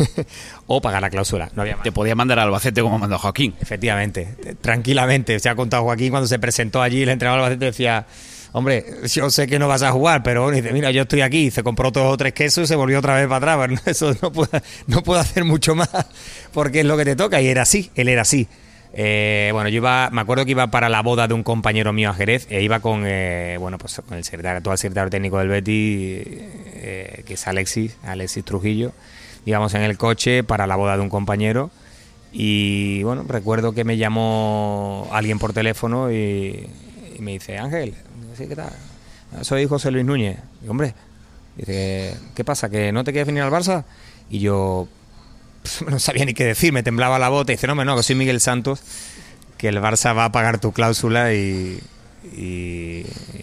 o 0.66 0.80
pagar 0.80 1.02
la 1.02 1.10
cláusula. 1.10 1.50
No 1.54 1.62
había 1.62 1.76
más. 1.76 1.84
Te 1.84 1.92
podía 1.92 2.14
mandar 2.14 2.38
al 2.38 2.46
Albacete 2.46 2.82
como 2.82 2.98
mandó 2.98 3.18
Joaquín. 3.18 3.54
Efectivamente, 3.60 4.36
tranquilamente. 4.60 5.38
Se 5.38 5.48
ha 5.48 5.54
contado 5.54 5.84
Joaquín 5.84 6.10
cuando 6.10 6.26
se 6.26 6.38
presentó 6.38 6.82
allí, 6.82 7.02
el 7.02 7.08
entrenador 7.08 7.40
Albacete 7.44 7.66
decía, 7.66 8.06
hombre, 8.52 8.84
yo 9.06 9.30
sé 9.30 9.46
que 9.46 9.58
no 9.58 9.68
vas 9.68 9.82
a 9.82 9.92
jugar, 9.92 10.22
pero 10.22 10.42
bueno, 10.42 10.56
dice, 10.56 10.72
mira, 10.72 10.90
yo 10.90 11.02
estoy 11.02 11.20
aquí, 11.20 11.50
se 11.50 11.62
compró 11.62 11.90
dos 11.90 12.12
o 12.12 12.16
tres 12.16 12.32
quesos 12.32 12.64
y 12.64 12.66
se 12.66 12.76
volvió 12.76 12.98
otra 12.98 13.14
vez 13.14 13.28
para 13.28 13.36
atrás. 13.36 13.56
Bueno, 13.58 13.80
Eso 13.86 14.14
no 14.20 14.32
puedo, 14.32 14.50
no 14.86 15.02
puedo 15.02 15.20
hacer 15.20 15.44
mucho 15.44 15.74
más 15.74 15.88
porque 16.52 16.80
es 16.80 16.86
lo 16.86 16.96
que 16.96 17.04
te 17.04 17.16
toca. 17.16 17.40
Y 17.40 17.48
era 17.48 17.62
así, 17.62 17.90
él 17.94 18.08
era 18.08 18.22
así. 18.22 18.48
Eh, 18.94 19.50
bueno, 19.52 19.68
yo 19.68 19.76
iba, 19.76 20.08
me 20.10 20.20
acuerdo 20.20 20.44
que 20.44 20.52
iba 20.52 20.66
para 20.68 20.88
la 20.88 21.02
boda 21.02 21.28
de 21.28 21.34
un 21.34 21.42
compañero 21.42 21.92
mío 21.92 22.10
a 22.10 22.14
Jerez, 22.14 22.46
e 22.50 22.62
iba 22.62 22.80
con, 22.80 23.02
eh, 23.06 23.56
bueno, 23.60 23.78
pues 23.78 24.00
con 24.06 24.16
el 24.16 24.24
secretario, 24.24 24.58
actual 24.58 24.78
secretario 24.78 25.10
técnico 25.10 25.38
del 25.38 25.48
Betty, 25.48 26.22
eh, 26.24 27.22
que 27.26 27.34
es 27.34 27.46
Alexis, 27.46 27.96
Alexis 28.02 28.44
Trujillo. 28.44 28.92
Íbamos 29.44 29.74
en 29.74 29.82
el 29.82 29.96
coche 29.96 30.42
para 30.42 30.66
la 30.66 30.76
boda 30.76 30.96
de 30.96 31.02
un 31.02 31.10
compañero 31.10 31.70
y 32.32 33.02
bueno, 33.02 33.24
recuerdo 33.26 33.72
que 33.72 33.84
me 33.84 33.96
llamó 33.96 35.08
alguien 35.12 35.38
por 35.38 35.52
teléfono 35.52 36.12
y, 36.12 36.68
me 37.20 37.32
dice, 37.32 37.58
Ángel, 37.58 37.94
¿qué 38.36 38.54
tal? 38.54 38.72
Soy 39.42 39.66
José 39.66 39.90
Luis 39.90 40.04
Núñez. 40.04 40.38
Y 40.64 40.68
hombre, 40.68 40.94
¿qué 41.56 42.44
pasa? 42.44 42.68
¿Que 42.68 42.92
no 42.92 43.04
te 43.04 43.12
quieres 43.12 43.26
venir 43.26 43.42
al 43.42 43.50
Barça? 43.50 43.84
Y 44.30 44.40
yo 44.40 44.86
no 45.88 45.98
sabía 45.98 46.24
ni 46.24 46.34
qué 46.34 46.44
decir, 46.44 46.72
me 46.72 46.82
temblaba 46.82 47.18
la 47.18 47.28
bota 47.28 47.52
y 47.52 47.56
dice, 47.56 47.66
no, 47.66 47.74
no, 47.74 47.96
que 47.96 48.02
soy 48.02 48.16
Miguel 48.16 48.40
Santos, 48.40 48.80
que 49.56 49.68
el 49.68 49.78
Barça 49.78 50.16
va 50.16 50.26
a 50.26 50.32
pagar 50.32 50.58
tu 50.60 50.72
cláusula 50.72 51.32
y, 51.32 51.80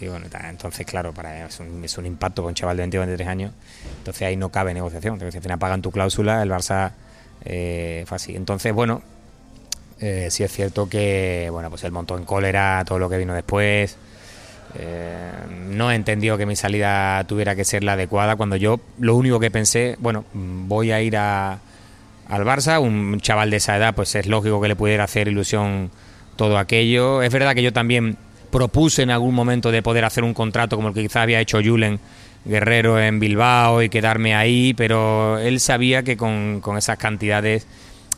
bueno, 0.02 0.26
entonces 0.48 0.86
claro, 0.86 1.12
para 1.12 1.46
es 1.46 1.60
un, 1.60 1.84
es 1.84 1.98
un 1.98 2.06
impacto 2.06 2.42
con 2.42 2.54
chaval 2.54 2.76
de 2.76 2.82
22, 2.82 3.06
23 3.06 3.28
años, 3.28 3.52
entonces 3.98 4.22
ahí 4.22 4.36
no 4.36 4.50
cabe 4.50 4.74
negociación, 4.74 5.14
entonces 5.14 5.36
al 5.36 5.42
final 5.42 5.58
pagan 5.58 5.82
tu 5.82 5.90
cláusula, 5.90 6.42
el 6.42 6.50
Barça 6.50 6.92
eh, 7.44 8.04
fue 8.06 8.16
así. 8.16 8.34
Entonces, 8.34 8.72
bueno, 8.72 9.02
eh, 10.00 10.28
sí 10.30 10.42
es 10.42 10.52
cierto 10.52 10.88
que, 10.88 11.48
bueno, 11.50 11.70
pues 11.70 11.84
él 11.84 11.92
montó 11.92 12.18
en 12.18 12.24
cólera 12.24 12.84
todo 12.86 12.98
lo 12.98 13.08
que 13.08 13.18
vino 13.18 13.34
después. 13.34 13.96
Eh, 14.78 15.30
no 15.68 15.90
entendió 15.90 16.36
que 16.36 16.44
mi 16.44 16.56
salida 16.56 17.24
tuviera 17.24 17.54
que 17.54 17.64
ser 17.64 17.82
la 17.84 17.92
adecuada 17.92 18.36
cuando 18.36 18.56
yo 18.56 18.80
lo 18.98 19.14
único 19.14 19.40
que 19.40 19.50
pensé, 19.50 19.96
bueno, 20.00 20.24
voy 20.34 20.90
a 20.92 21.00
ir 21.00 21.16
a, 21.16 21.60
al 22.28 22.44
Barça, 22.44 22.80
un 22.80 23.20
chaval 23.20 23.50
de 23.50 23.58
esa 23.58 23.76
edad, 23.76 23.94
pues 23.94 24.14
es 24.14 24.26
lógico 24.26 24.60
que 24.60 24.68
le 24.68 24.76
pudiera 24.76 25.04
hacer 25.04 25.28
ilusión 25.28 25.90
todo 26.36 26.58
aquello. 26.58 27.22
Es 27.22 27.32
verdad 27.32 27.54
que 27.54 27.62
yo 27.62 27.72
también 27.72 28.16
propuse 28.50 29.02
en 29.02 29.10
algún 29.10 29.34
momento 29.34 29.70
de 29.70 29.82
poder 29.82 30.04
hacer 30.04 30.24
un 30.24 30.34
contrato 30.34 30.76
como 30.76 30.88
el 30.88 30.94
que 30.94 31.02
quizás 31.02 31.22
había 31.22 31.40
hecho 31.40 31.58
Julen 31.62 31.98
Guerrero 32.44 33.00
en 33.00 33.18
Bilbao 33.18 33.82
y 33.82 33.88
quedarme 33.88 34.34
ahí, 34.34 34.74
pero 34.74 35.38
él 35.38 35.60
sabía 35.60 36.02
que 36.02 36.16
con, 36.16 36.60
con 36.60 36.76
esas 36.76 36.96
cantidades 36.96 37.66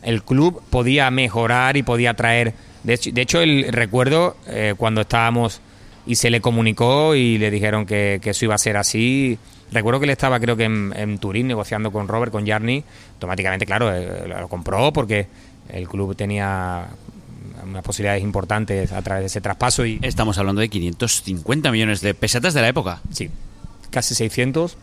el 0.03 0.23
club 0.23 0.61
podía 0.69 1.09
mejorar 1.11 1.77
y 1.77 1.83
podía 1.83 2.13
traer. 2.13 2.53
De 2.83 2.93
hecho, 2.93 3.11
de 3.11 3.21
hecho 3.21 3.41
el 3.41 3.71
recuerdo 3.71 4.37
eh, 4.47 4.75
cuando 4.77 5.01
estábamos 5.01 5.61
y 6.05 6.15
se 6.15 6.29
le 6.29 6.41
comunicó 6.41 7.15
y 7.15 7.37
le 7.37 7.51
dijeron 7.51 7.85
que 7.85 8.21
eso 8.23 8.45
iba 8.45 8.55
a 8.55 8.59
ser 8.59 8.77
así. 8.77 9.37
Recuerdo 9.71 9.99
que 9.99 10.05
él 10.05 10.09
estaba, 10.11 10.39
creo 10.39 10.55
que 10.55 10.63
en, 10.63 10.93
en 10.95 11.17
Turín, 11.19 11.47
negociando 11.47 11.91
con 11.91 12.07
Robert, 12.07 12.31
con 12.31 12.45
Jarni. 12.45 12.83
Automáticamente, 13.13 13.65
claro, 13.65 13.93
eh, 13.93 14.27
lo 14.27 14.47
compró 14.47 14.91
porque 14.91 15.27
el 15.69 15.87
club 15.87 16.15
tenía 16.15 16.87
unas 17.63 17.83
posibilidades 17.83 18.23
importantes 18.23 18.91
a 18.91 19.01
través 19.01 19.23
de 19.23 19.27
ese 19.27 19.41
traspaso 19.41 19.85
y 19.85 19.99
Estamos 20.01 20.37
hablando 20.37 20.61
de 20.61 20.69
550 20.69 21.71
millones 21.71 22.01
de 22.01 22.13
pesetas 22.13 22.53
de 22.53 22.61
la 22.61 22.67
época. 22.67 23.01
sí, 23.11 23.29
casi 23.91 24.15
600 24.15 24.77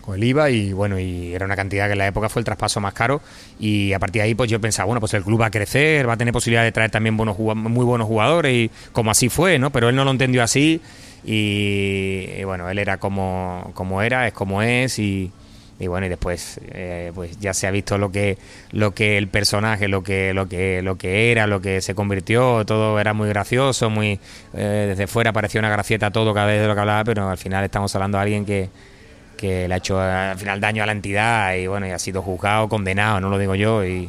con 0.00 0.16
el 0.16 0.24
IVA 0.24 0.50
y 0.50 0.72
bueno, 0.74 0.98
y 0.98 1.32
era 1.32 1.46
una 1.46 1.56
cantidad 1.56 1.86
que 1.86 1.92
en 1.92 1.98
la 1.98 2.06
época 2.06 2.28
fue 2.28 2.40
el 2.40 2.44
traspaso 2.44 2.78
más 2.78 2.92
caro 2.92 3.22
y 3.58 3.94
a 3.94 3.98
partir 3.98 4.20
de 4.20 4.28
ahí 4.28 4.34
pues 4.34 4.50
yo 4.50 4.60
pensaba, 4.60 4.84
bueno, 4.84 5.00
pues 5.00 5.14
el 5.14 5.24
club 5.24 5.40
va 5.40 5.46
a 5.46 5.50
crecer, 5.50 6.06
va 6.06 6.12
a 6.12 6.16
tener 6.18 6.32
posibilidad 6.32 6.62
de 6.62 6.72
traer 6.72 6.90
también 6.90 7.16
buenos 7.16 7.38
muy 7.38 7.84
buenos 7.86 8.06
jugadores 8.06 8.52
y 8.52 8.70
como 8.92 9.10
así 9.10 9.30
fue, 9.30 9.58
¿no? 9.58 9.70
Pero 9.70 9.88
él 9.88 9.96
no 9.96 10.04
lo 10.04 10.10
entendió 10.10 10.42
así 10.42 10.82
y, 11.24 12.26
y 12.38 12.44
bueno, 12.44 12.68
él 12.68 12.78
era 12.78 12.98
como, 12.98 13.70
como 13.74 14.02
era, 14.02 14.26
es 14.26 14.32
como 14.32 14.62
es 14.62 14.98
y, 14.98 15.30
y 15.78 15.86
bueno, 15.86 16.06
y 16.06 16.08
después 16.08 16.60
eh, 16.72 17.12
pues 17.14 17.38
ya 17.40 17.52
se 17.54 17.66
ha 17.66 17.70
visto 17.70 17.98
lo 17.98 18.12
que 18.12 18.38
lo 18.70 18.94
que 18.94 19.18
el 19.18 19.28
personaje, 19.28 19.88
lo 19.88 20.02
que 20.02 20.32
lo 20.34 20.48
que 20.48 20.82
lo 20.82 20.96
que 20.96 21.32
era, 21.32 21.46
lo 21.46 21.60
que 21.60 21.80
se 21.80 21.94
convirtió, 21.94 22.64
todo 22.64 22.98
era 23.00 23.12
muy 23.12 23.28
gracioso, 23.28 23.90
muy 23.90 24.20
eh, 24.54 24.86
desde 24.88 25.06
fuera 25.06 25.32
parecía 25.32 25.60
una 25.60 25.70
gracieta 25.70 26.10
todo 26.10 26.32
cada 26.32 26.46
vez 26.46 26.60
de 26.60 26.68
lo 26.68 26.74
que 26.74 26.80
hablaba, 26.80 27.04
pero 27.04 27.28
al 27.28 27.38
final 27.38 27.64
estamos 27.64 27.94
hablando 27.94 28.18
de 28.18 28.22
alguien 28.22 28.44
que 28.44 28.68
que 29.36 29.66
le 29.66 29.74
ha 29.74 29.78
hecho 29.78 30.00
al 30.00 30.38
final 30.38 30.60
daño 30.60 30.82
a 30.84 30.86
la 30.86 30.92
entidad 30.92 31.54
y 31.54 31.66
bueno, 31.66 31.86
y 31.86 31.90
ha 31.90 31.98
sido 31.98 32.22
juzgado, 32.22 32.68
condenado, 32.68 33.20
no 33.20 33.28
lo 33.28 33.38
digo 33.38 33.54
yo 33.56 33.84
y, 33.84 34.08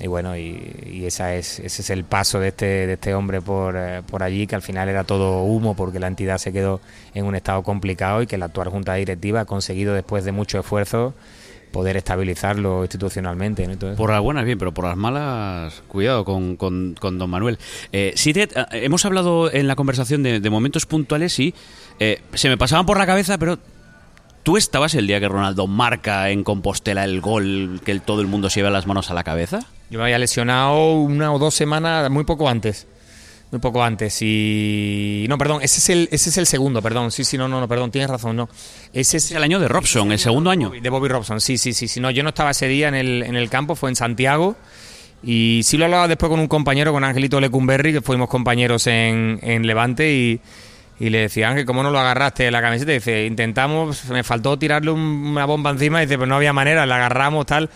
y 0.00 0.06
bueno, 0.06 0.36
y, 0.36 0.74
y 0.86 1.04
esa 1.06 1.34
es, 1.34 1.58
ese 1.58 1.82
es 1.82 1.90
el 1.90 2.04
paso 2.04 2.38
de 2.40 2.48
este, 2.48 2.64
de 2.86 2.92
este 2.94 3.14
hombre 3.14 3.40
por, 3.42 3.74
eh, 3.76 4.02
por 4.08 4.22
allí, 4.22 4.46
que 4.46 4.54
al 4.54 4.62
final 4.62 4.88
era 4.88 5.04
todo 5.04 5.42
humo 5.42 5.74
porque 5.74 5.98
la 5.98 6.06
entidad 6.06 6.38
se 6.38 6.52
quedó 6.52 6.80
en 7.14 7.24
un 7.26 7.34
estado 7.34 7.62
complicado 7.62 8.22
y 8.22 8.26
que 8.26 8.38
la 8.38 8.46
actual 8.46 8.68
Junta 8.68 8.94
Directiva 8.94 9.40
ha 9.40 9.44
conseguido 9.44 9.92
después 9.94 10.24
de 10.24 10.32
mucho 10.32 10.58
esfuerzo 10.60 11.14
poder 11.70 11.96
estabilizarlo 11.96 12.82
institucionalmente. 12.82 13.64
Por 13.96 14.10
las 14.10 14.20
buenas 14.20 14.44
bien, 14.44 14.58
pero 14.58 14.72
por 14.74 14.86
las 14.86 14.96
malas, 14.96 15.82
cuidado 15.86 16.24
con, 16.24 16.56
con- 16.56 16.96
con 16.98 17.18
don 17.18 17.30
Manuel. 17.30 17.58
Eh, 17.92 18.14
eh, 18.16 18.48
hemos 18.72 19.04
hablado 19.04 19.52
en 19.52 19.68
la 19.68 19.76
conversación 19.76 20.22
de, 20.24 20.40
de 20.40 20.50
momentos 20.50 20.86
puntuales 20.86 21.38
y 21.38 21.54
eh, 22.00 22.22
se 22.34 22.48
me 22.48 22.56
pasaban 22.56 22.86
por 22.86 22.98
la 22.98 23.06
cabeza, 23.06 23.38
pero 23.38 23.58
tú 24.42 24.56
estabas 24.56 24.94
el 24.94 25.06
día 25.06 25.20
que 25.20 25.28
Ronaldo 25.28 25.68
marca 25.68 26.30
en 26.30 26.42
Compostela 26.42 27.04
el 27.04 27.20
gol 27.20 27.80
que 27.84 28.00
todo 28.00 28.20
el 28.20 28.26
mundo 28.26 28.48
lleva 28.48 28.70
las 28.70 28.86
manos 28.88 29.10
a 29.10 29.14
la 29.14 29.22
cabeza. 29.22 29.60
Yo 29.90 29.98
me 29.98 30.04
había 30.04 30.18
lesionado 30.18 30.94
una 30.94 31.32
o 31.32 31.38
dos 31.38 31.54
semanas, 31.54 32.08
muy 32.10 32.24
poco 32.24 32.48
antes. 32.48 32.86
Muy 33.50 33.58
poco 33.60 33.82
antes. 33.82 34.16
Y. 34.22 35.26
No, 35.28 35.36
perdón, 35.36 35.60
ese 35.62 35.78
es 35.80 35.88
el, 35.90 36.08
ese 36.12 36.30
es 36.30 36.38
el 36.38 36.46
segundo, 36.46 36.80
perdón. 36.80 37.10
Sí, 37.10 37.24
sí, 37.24 37.36
no, 37.36 37.48
no, 37.48 37.58
no, 37.60 37.66
perdón, 37.66 37.90
tienes 37.90 38.08
razón, 38.08 38.36
no. 38.36 38.48
Ese 38.92 39.16
es 39.16 39.32
el 39.32 39.42
año 39.42 39.58
de 39.58 39.66
Robson, 39.66 40.12
el 40.12 40.20
segundo 40.20 40.50
año. 40.50 40.70
De 40.70 40.88
Bobby 40.88 41.08
Robson, 41.08 41.40
sí, 41.40 41.58
sí, 41.58 41.72
sí, 41.72 41.88
sí. 41.88 41.98
No, 42.00 42.10
yo 42.12 42.22
no 42.22 42.28
estaba 42.28 42.50
ese 42.52 42.68
día 42.68 42.86
en 42.86 42.94
el, 42.94 43.22
en 43.24 43.34
el 43.34 43.50
campo, 43.50 43.74
fue 43.74 43.90
en 43.90 43.96
Santiago. 43.96 44.54
Y 45.22 45.62
sí 45.64 45.76
lo 45.76 45.84
hablaba 45.86 46.06
después 46.06 46.30
con 46.30 46.38
un 46.38 46.46
compañero, 46.46 46.92
con 46.92 47.02
Angelito 47.02 47.40
Lecumberri, 47.40 47.92
que 47.92 48.00
fuimos 48.00 48.28
compañeros 48.28 48.86
en, 48.86 49.38
en 49.42 49.66
Levante 49.66 50.10
y, 50.14 50.40
y 51.00 51.10
le 51.10 51.18
decía, 51.22 51.50
Ángel, 51.50 51.66
¿cómo 51.66 51.82
no 51.82 51.90
lo 51.90 51.98
agarraste 51.98 52.44
de 52.44 52.50
la 52.52 52.62
camiseta? 52.62 52.92
Y 52.92 52.94
dice, 52.94 53.26
intentamos, 53.26 54.04
me 54.06 54.22
faltó 54.22 54.58
tirarle 54.58 54.92
un- 54.92 55.00
una 55.00 55.44
bomba 55.44 55.70
encima, 55.70 56.00
y 56.02 56.06
dice, 56.06 56.16
pues 56.16 56.28
no 56.28 56.36
había 56.36 56.52
manera, 56.54 56.86
la 56.86 56.96
agarramos 56.96 57.44
tal. 57.46 57.68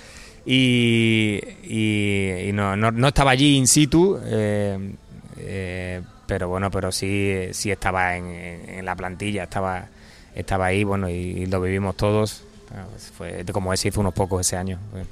Y, 0.46 1.40
y- 1.64 2.48
y 2.48 2.52
no, 2.52 2.76
no, 2.76 2.90
no 2.90 3.08
estaba 3.08 3.30
allí 3.30 3.56
in 3.56 3.66
situ, 3.66 4.18
eh, 4.24 4.94
eh, 5.38 6.02
pero 6.26 6.48
bueno, 6.48 6.70
pero 6.70 6.92
sí, 6.92 7.32
sí 7.52 7.70
estaba 7.70 8.16
en, 8.16 8.26
en- 8.26 8.84
la 8.84 8.94
plantilla, 8.94 9.44
estaba, 9.44 9.86
estaba 10.34 10.66
ahí, 10.66 10.84
bueno, 10.84 11.08
y, 11.08 11.12
y 11.14 11.46
lo 11.46 11.60
vivimos 11.60 11.96
todos. 11.96 12.42
Ah, 12.74 12.84
pues 12.90 13.12
Fue, 13.16 13.44
como 13.52 13.72
ese 13.72 13.88
hizo 13.88 14.00
unos 14.00 14.14
pocos 14.14 14.40
ese 14.46 14.56
año. 14.56 14.78
Fue- 14.90 15.04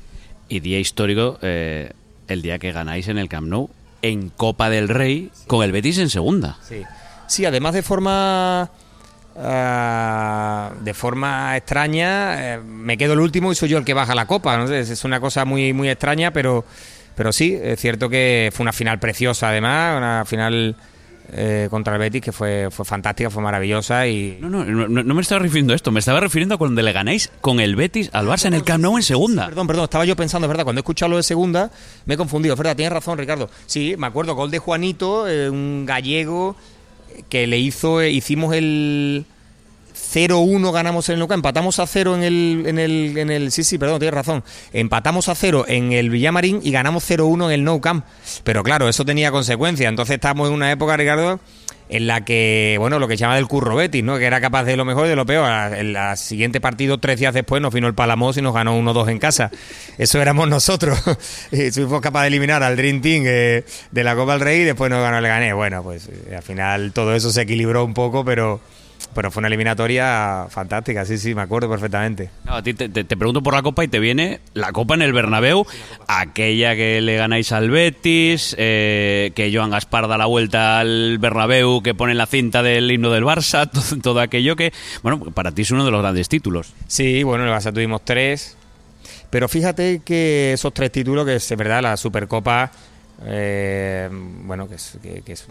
Y 0.48 0.60
día 0.60 0.78
histórico, 0.78 1.38
eh, 1.42 1.90
el 2.28 2.42
día 2.42 2.58
que 2.58 2.72
ganáis 2.72 3.08
en 3.08 3.18
el 3.18 3.28
Camp 3.28 3.48
Nou, 3.48 3.70
en 4.02 4.28
Copa 4.30 4.68
del 4.68 4.88
Rey, 4.88 5.30
con 5.46 5.64
el 5.64 5.72
Betis 5.72 5.98
en 5.98 6.10
segunda. 6.10 6.58
Sí. 6.68 6.82
Sí, 7.26 7.44
además 7.46 7.72
de 7.72 7.82
forma 7.82 8.70
ah, 9.36 10.72
de 10.80 10.94
forma 10.94 11.56
extraña, 11.56 12.54
eh, 12.54 12.58
me 12.58 12.96
quedo 12.96 13.14
el 13.14 13.20
último 13.20 13.52
y 13.52 13.54
soy 13.54 13.68
yo 13.68 13.78
el 13.78 13.84
que 13.84 13.94
baja 13.94 14.14
la 14.14 14.26
copa. 14.26 14.56
¿no? 14.56 14.72
Es, 14.72 14.90
es 14.90 15.04
una 15.04 15.20
cosa 15.20 15.44
muy 15.44 15.72
muy 15.72 15.88
extraña, 15.88 16.32
pero 16.32 16.64
pero 17.14 17.32
sí, 17.32 17.58
es 17.60 17.78
cierto 17.80 18.08
que 18.08 18.50
fue 18.52 18.64
una 18.64 18.72
final 18.72 18.98
preciosa 18.98 19.48
además, 19.50 19.96
una 19.96 20.24
final 20.24 20.76
eh, 21.34 21.68
contra 21.70 21.94
el 21.94 22.00
Betis 22.00 22.20
que 22.20 22.32
fue 22.32 22.68
fue 22.70 22.84
fantástica, 22.84 23.30
fue 23.30 23.42
maravillosa 23.42 24.06
y 24.06 24.38
No, 24.40 24.48
no, 24.50 24.64
no, 24.64 25.02
no 25.02 25.14
me 25.14 25.22
estaba 25.22 25.38
refiriendo 25.38 25.72
a 25.72 25.76
esto, 25.76 25.90
me 25.90 26.00
estaba 26.00 26.20
refiriendo 26.20 26.56
a 26.56 26.58
cuando 26.58 26.82
le 26.82 26.92
ganáis 26.92 27.30
con 27.40 27.60
el 27.60 27.76
Betis 27.76 28.10
al 28.12 28.26
Barça 28.26 28.46
en 28.46 28.54
el 28.54 28.64
Camp 28.64 28.82
Nou 28.82 28.96
en 28.96 29.02
segunda. 29.02 29.46
Perdón, 29.46 29.66
perdón, 29.66 29.84
estaba 29.84 30.04
yo 30.04 30.16
pensando, 30.16 30.46
es 30.46 30.48
verdad, 30.48 30.64
cuando 30.64 30.80
he 30.80 30.82
escuchado 30.82 31.10
lo 31.10 31.16
de 31.16 31.22
segunda, 31.22 31.70
me 32.06 32.14
he 32.14 32.16
confundido, 32.16 32.54
es 32.54 32.58
verdad, 32.58 32.76
tienes 32.76 32.92
razón, 32.92 33.18
Ricardo. 33.18 33.48
Sí, 33.66 33.94
me 33.96 34.06
acuerdo, 34.06 34.34
gol 34.34 34.50
de 34.50 34.58
Juanito, 34.58 35.28
eh, 35.28 35.48
un 35.48 35.86
gallego 35.86 36.56
que 37.28 37.46
le 37.46 37.58
hizo, 37.58 38.00
eh, 38.00 38.10
hicimos 38.10 38.54
el 38.54 39.24
0-1, 39.94 40.72
ganamos 40.72 41.08
en 41.08 41.14
el 41.14 41.20
Luca, 41.20 41.34
empatamos 41.34 41.78
a 41.78 41.86
0 41.86 42.16
en 42.16 42.22
el, 42.22 42.64
en 42.66 42.78
el, 42.78 43.16
en 43.16 43.30
el, 43.30 43.52
sí, 43.52 43.64
sí, 43.64 43.78
perdón, 43.78 43.98
tienes 43.98 44.14
razón, 44.14 44.44
empatamos 44.72 45.28
a 45.28 45.34
0 45.34 45.64
en 45.68 45.92
el 45.92 46.10
Villamarín 46.10 46.60
y 46.62 46.70
ganamos 46.70 47.08
0-1 47.08 47.46
en 47.46 47.52
el 47.52 47.64
Nou 47.64 47.80
Camp. 47.80 48.04
Pero 48.44 48.62
claro, 48.62 48.88
eso 48.88 49.04
tenía 49.04 49.30
consecuencias, 49.30 49.88
entonces 49.88 50.14
estamos 50.14 50.48
en 50.48 50.54
una 50.54 50.70
época, 50.70 50.96
Ricardo, 50.96 51.40
en 51.92 52.06
la 52.06 52.24
que, 52.24 52.76
bueno, 52.78 52.98
lo 52.98 53.06
que 53.06 53.18
se 53.18 53.20
llama 53.20 53.36
del 53.36 53.46
curro 53.46 53.76
Betis, 53.76 54.02
¿no? 54.02 54.16
Que 54.16 54.24
era 54.24 54.40
capaz 54.40 54.64
de 54.64 54.78
lo 54.78 54.86
mejor 54.86 55.04
y 55.04 55.08
de 55.10 55.16
lo 55.16 55.26
peor. 55.26 55.46
En 55.74 55.94
el 55.94 56.16
siguiente 56.16 56.58
partido, 56.58 56.96
tres 56.96 57.20
días 57.20 57.34
después, 57.34 57.60
nos 57.60 57.74
vino 57.74 57.86
el 57.86 57.92
Palamos 57.92 58.34
y 58.38 58.40
nos 58.40 58.54
ganó 58.54 58.80
1-2 58.80 59.10
en 59.10 59.18
casa. 59.18 59.50
Eso 59.98 60.20
éramos 60.22 60.48
nosotros. 60.48 60.98
fuimos 61.74 62.00
capaces 62.00 62.22
de 62.22 62.28
eliminar 62.28 62.62
al 62.62 62.78
Dream 62.78 63.02
Team 63.02 63.24
eh, 63.26 63.64
de 63.90 64.04
la 64.04 64.16
Copa 64.16 64.32
del 64.32 64.40
Rey 64.40 64.60
y 64.62 64.64
después 64.64 64.90
nos 64.90 65.02
ganó 65.02 65.18
el 65.18 65.26
Gané. 65.26 65.52
Bueno, 65.52 65.82
pues 65.82 66.08
eh, 66.08 66.34
al 66.34 66.42
final 66.42 66.92
todo 66.94 67.14
eso 67.14 67.30
se 67.30 67.42
equilibró 67.42 67.84
un 67.84 67.92
poco, 67.92 68.24
pero 68.24 68.62
pero 69.14 69.30
fue 69.30 69.40
una 69.40 69.48
eliminatoria 69.48 70.46
fantástica, 70.48 71.04
sí, 71.04 71.18
sí, 71.18 71.34
me 71.34 71.42
acuerdo 71.42 71.68
perfectamente. 71.68 72.30
a 72.46 72.62
ti 72.62 72.74
te, 72.74 72.88
pregunto 73.04 73.42
por 73.42 73.54
la 73.54 73.62
Copa 73.62 73.84
y 73.84 73.88
te 73.88 73.98
viene 73.98 74.40
la 74.54 74.72
Copa 74.72 74.94
en 74.94 75.02
el 75.02 75.12
Bernabéu, 75.12 75.66
aquella 76.06 76.74
que 76.74 77.00
le 77.00 77.16
ganáis 77.16 77.52
al 77.52 77.70
Betis, 77.70 78.54
eh, 78.58 79.32
que 79.34 79.52
Joan 79.54 79.70
Gaspar 79.70 80.08
da 80.08 80.18
la 80.18 80.26
vuelta 80.26 80.80
al 80.80 81.18
Bernabéu, 81.18 81.82
que 81.82 81.94
pone 81.94 82.14
la 82.14 82.26
cinta 82.26 82.62
del 82.62 82.90
himno 82.90 83.10
del 83.10 83.24
Barça, 83.24 83.68
todo, 84.02 84.20
aquello 84.20 84.56
que, 84.56 84.72
bueno, 85.02 85.20
para 85.20 85.52
ti 85.52 85.62
es 85.62 85.70
uno 85.70 85.84
de 85.84 85.90
los 85.90 86.00
grandes 86.00 86.28
títulos. 86.28 86.72
Sí, 86.86 87.22
bueno, 87.22 87.44
en 87.44 87.50
el 87.50 87.56
Barça 87.56 87.72
tuvimos 87.72 88.04
tres, 88.04 88.56
pero 89.30 89.48
fíjate 89.48 90.02
que 90.04 90.52
esos 90.52 90.72
tres 90.74 90.92
títulos, 90.92 91.26
que 91.26 91.36
es 91.36 91.56
verdad, 91.56 91.82
la 91.82 91.96
Supercopa 91.96 92.70
eh, 93.24 94.08
bueno, 94.10 94.68
que 94.68 94.74
es, 94.74 94.98
que, 95.02 95.32
es 95.32 95.46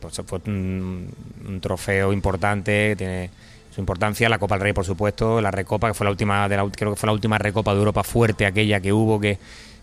pues, 0.00 0.18
un, 0.46 1.58
trofeo 1.60 2.12
importante, 2.12 2.96
tiene 2.96 3.30
su 3.74 3.80
importancia. 3.80 4.28
La 4.28 4.38
Copa 4.38 4.56
del 4.56 4.62
Rey, 4.62 4.72
por 4.72 4.84
supuesto, 4.84 5.40
la 5.40 5.50
Recopa, 5.50 5.88
que 5.88 5.94
fue 5.94 6.04
la 6.04 6.10
última, 6.10 6.48
de 6.48 6.56
la, 6.56 6.68
creo 6.70 6.90
que 6.92 6.96
fue 6.96 7.06
la 7.06 7.12
última 7.12 7.38
Recopa 7.38 7.72
de 7.72 7.78
Europa 7.78 8.02
fuerte, 8.02 8.46
aquella 8.46 8.80
que 8.80 8.92
hubo, 8.92 9.20
que, 9.20 9.38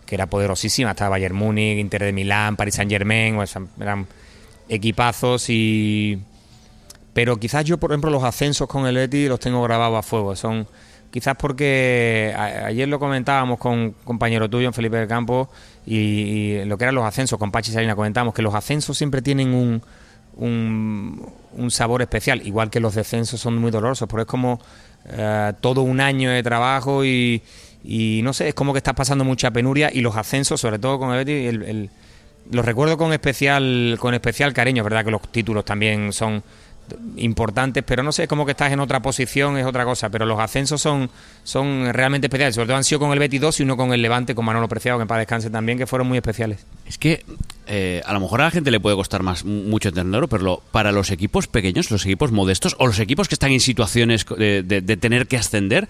que 0.06 0.16
era 0.16 0.28
poderosísima. 0.28 0.92
Estaba 0.92 1.12
Bayern 1.12 1.36
Múnich, 1.36 1.80
Inter 1.80 2.04
de 2.04 2.14
Milán, 2.14 2.56
Paris 2.56 2.76
Saint 2.76 2.92
Germain, 2.92 3.38
eran 3.80 4.08
equipazos 4.68 5.50
y. 5.50 6.20
Pero 7.14 7.38
quizás 7.38 7.66
yo, 7.66 7.78
por 7.78 7.92
ejemplo, 7.92 8.12
los 8.12 8.24
ascensos 8.24 8.68
con 8.68 8.86
el 8.86 8.96
Eti 8.98 9.28
los 9.28 9.40
tengo 9.40 9.62
grabados 9.64 10.00
a 10.00 10.04
fuego. 10.04 10.36
Son 10.36 10.68
quizás 11.12 11.36
porque 11.38 12.34
ayer 12.36 12.88
lo 12.88 13.00
comentábamos 13.00 13.60
con 13.60 13.74
un 13.74 13.92
compañero 14.04 14.50
tuyo, 14.50 14.72
Felipe 14.72 14.98
del 14.98 15.08
Campo, 15.08 15.50
y, 15.90 16.64
lo 16.66 16.78
que 16.78 16.84
eran 16.84 16.94
los 16.94 17.04
ascensos, 17.04 17.40
con 17.40 17.52
Pachi 17.52 17.72
Salina 17.72 17.96
comentábamos 17.96 18.36
que 18.36 18.44
los 18.44 18.54
ascensos 18.54 18.96
siempre 18.96 19.24
tienen 19.24 19.56
un, 19.56 19.82
un, 20.38 21.72
sabor 21.72 22.04
especial, 22.04 22.46
igual 22.46 22.70
que 22.70 22.80
los 22.80 22.94
descensos 22.94 23.40
son 23.40 23.58
muy 23.58 23.72
dolorosos, 23.72 24.08
pero 24.08 24.22
es 24.22 24.28
como 24.28 24.60
eh, 25.06 25.54
todo 25.62 25.82
un 25.82 26.00
año 26.00 26.30
de 26.30 26.44
trabajo 26.44 27.04
y, 27.04 27.42
no 28.24 28.34
sé, 28.34 28.50
es 28.50 28.54
como 28.54 28.72
que 28.72 28.78
estás 28.78 28.94
pasando 28.94 29.24
mucha 29.24 29.50
penuria 29.50 29.90
y 29.92 30.02
los 30.02 30.16
ascensos, 30.16 30.62
sobre 30.62 30.78
todo 30.78 31.00
con 31.00 31.12
el 31.12 31.26
Betis, 31.26 31.90
los 32.52 32.66
recuerdo 32.66 32.96
con 32.96 33.12
especial, 33.12 33.98
con 34.00 34.14
especial 34.14 34.54
cariño, 34.54 34.84
verdad 34.84 35.04
que 35.04 35.12
los 35.12 35.22
títulos 35.32 35.66
también 35.66 36.14
son 36.14 36.44
importantes, 37.18 37.84
pero 37.86 38.04
no 38.04 38.12
sé, 38.12 38.24
es 38.24 38.30
como 38.30 38.46
que 38.46 38.52
estás 38.52 38.72
en 38.72 38.80
otra 38.80 39.02
posición, 39.02 39.58
es 39.58 39.66
otra 39.66 39.86
cosa, 39.86 40.10
pero 40.10 40.26
los 40.26 40.40
ascensos 40.40 40.82
son, 40.82 41.10
son 41.44 41.94
realmente 41.94 42.28
especiales, 42.28 42.56
sobre 42.56 42.68
todo 42.68 42.78
han 42.78 42.84
sido 42.84 43.00
con 43.00 43.12
el 43.12 43.20
Betis 43.20 43.42
2 43.42 43.60
y 43.60 43.64
uno 43.64 43.78
con 43.78 43.94
el 43.94 44.02
Levante, 44.02 44.36
con 44.36 44.46
Manolo 44.46 44.68
Preciado, 44.68 45.00
que 45.00 45.06
paz 45.06 45.20
descanse 45.20 45.50
también, 45.50 45.78
que 45.78 45.88
fueron 45.88 46.08
muy 46.08 46.18
especiales. 46.18 46.66
Es 46.86 46.98
que 46.98 47.24
eh, 47.68 48.02
a 48.06 48.14
lo 48.14 48.20
mejor 48.20 48.42
a 48.42 48.46
la 48.46 48.52
gente 48.52 48.72
le 48.72 48.80
puede 48.80 48.96
costar 48.96 49.22
más 49.24 49.46
mucho 49.46 49.90
entenderlo, 49.90 50.28
pero 50.28 50.62
para 50.72 50.92
los 50.92 51.12
equipos 51.12 51.48
pequeños, 51.48 51.92
los 51.92 52.06
equipos 52.06 52.32
modestos, 52.32 52.76
o 52.80 52.88
los 52.88 53.00
equipos 53.00 53.28
que 53.28 53.36
están 53.36 53.52
en 53.52 53.60
situaciones 53.60 54.26
de, 54.26 54.98
tener 55.00 55.28
que 55.28 55.38
ascender, 55.38 55.88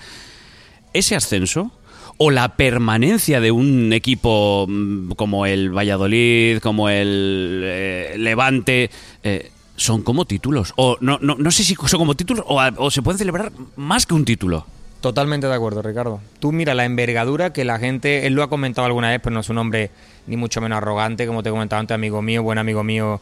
ese 0.93 1.15
ascenso 1.15 1.71
o 2.17 2.31
la 2.31 2.57
permanencia 2.57 3.39
de 3.39 3.51
un 3.51 3.93
equipo 3.93 4.65
mm, 4.67 5.11
como 5.11 5.45
el 5.45 5.71
Valladolid, 5.75 6.59
como 6.59 6.89
el 6.89 7.61
eh, 7.63 8.15
Levante, 8.17 8.89
eh, 9.23 9.51
son 9.79 10.03
como 10.03 10.25
títulos. 10.25 10.73
O 10.75 10.97
no, 11.01 11.17
no, 11.21 11.35
no 11.35 11.51
sé 11.51 11.63
si 11.63 11.75
son 11.75 11.99
como 11.99 12.15
títulos 12.15 12.45
o, 12.47 12.91
se 12.91 13.01
pueden 13.01 13.17
celebrar 13.17 13.51
más 13.75 14.05
que 14.05 14.13
un 14.13 14.25
título. 14.25 14.65
Totalmente 15.01 15.47
de 15.47 15.53
acuerdo, 15.53 15.81
Ricardo. 15.81 16.19
Tú 16.39 16.51
mira 16.51 16.73
la 16.73 16.83
envergadura 16.83 17.53
que 17.53 17.63
la 17.63 17.79
gente, 17.79 18.27
él 18.27 18.33
lo 18.33 18.43
ha 18.43 18.49
comentado 18.49 18.85
alguna 18.85 19.09
vez, 19.09 19.21
pero 19.23 19.33
no 19.33 19.39
es 19.39 19.49
un 19.49 19.57
hombre 19.57 19.91
ni 20.27 20.35
mucho 20.35 20.59
menos 20.59 20.77
arrogante, 20.77 21.25
como 21.25 21.41
te 21.41 21.49
he 21.49 21.51
comentado 21.51 21.79
antes, 21.79 21.95
amigo 21.95 22.21
mío, 22.21 22.43
buen 22.43 22.57
amigo 22.57 22.83
mío, 22.83 23.21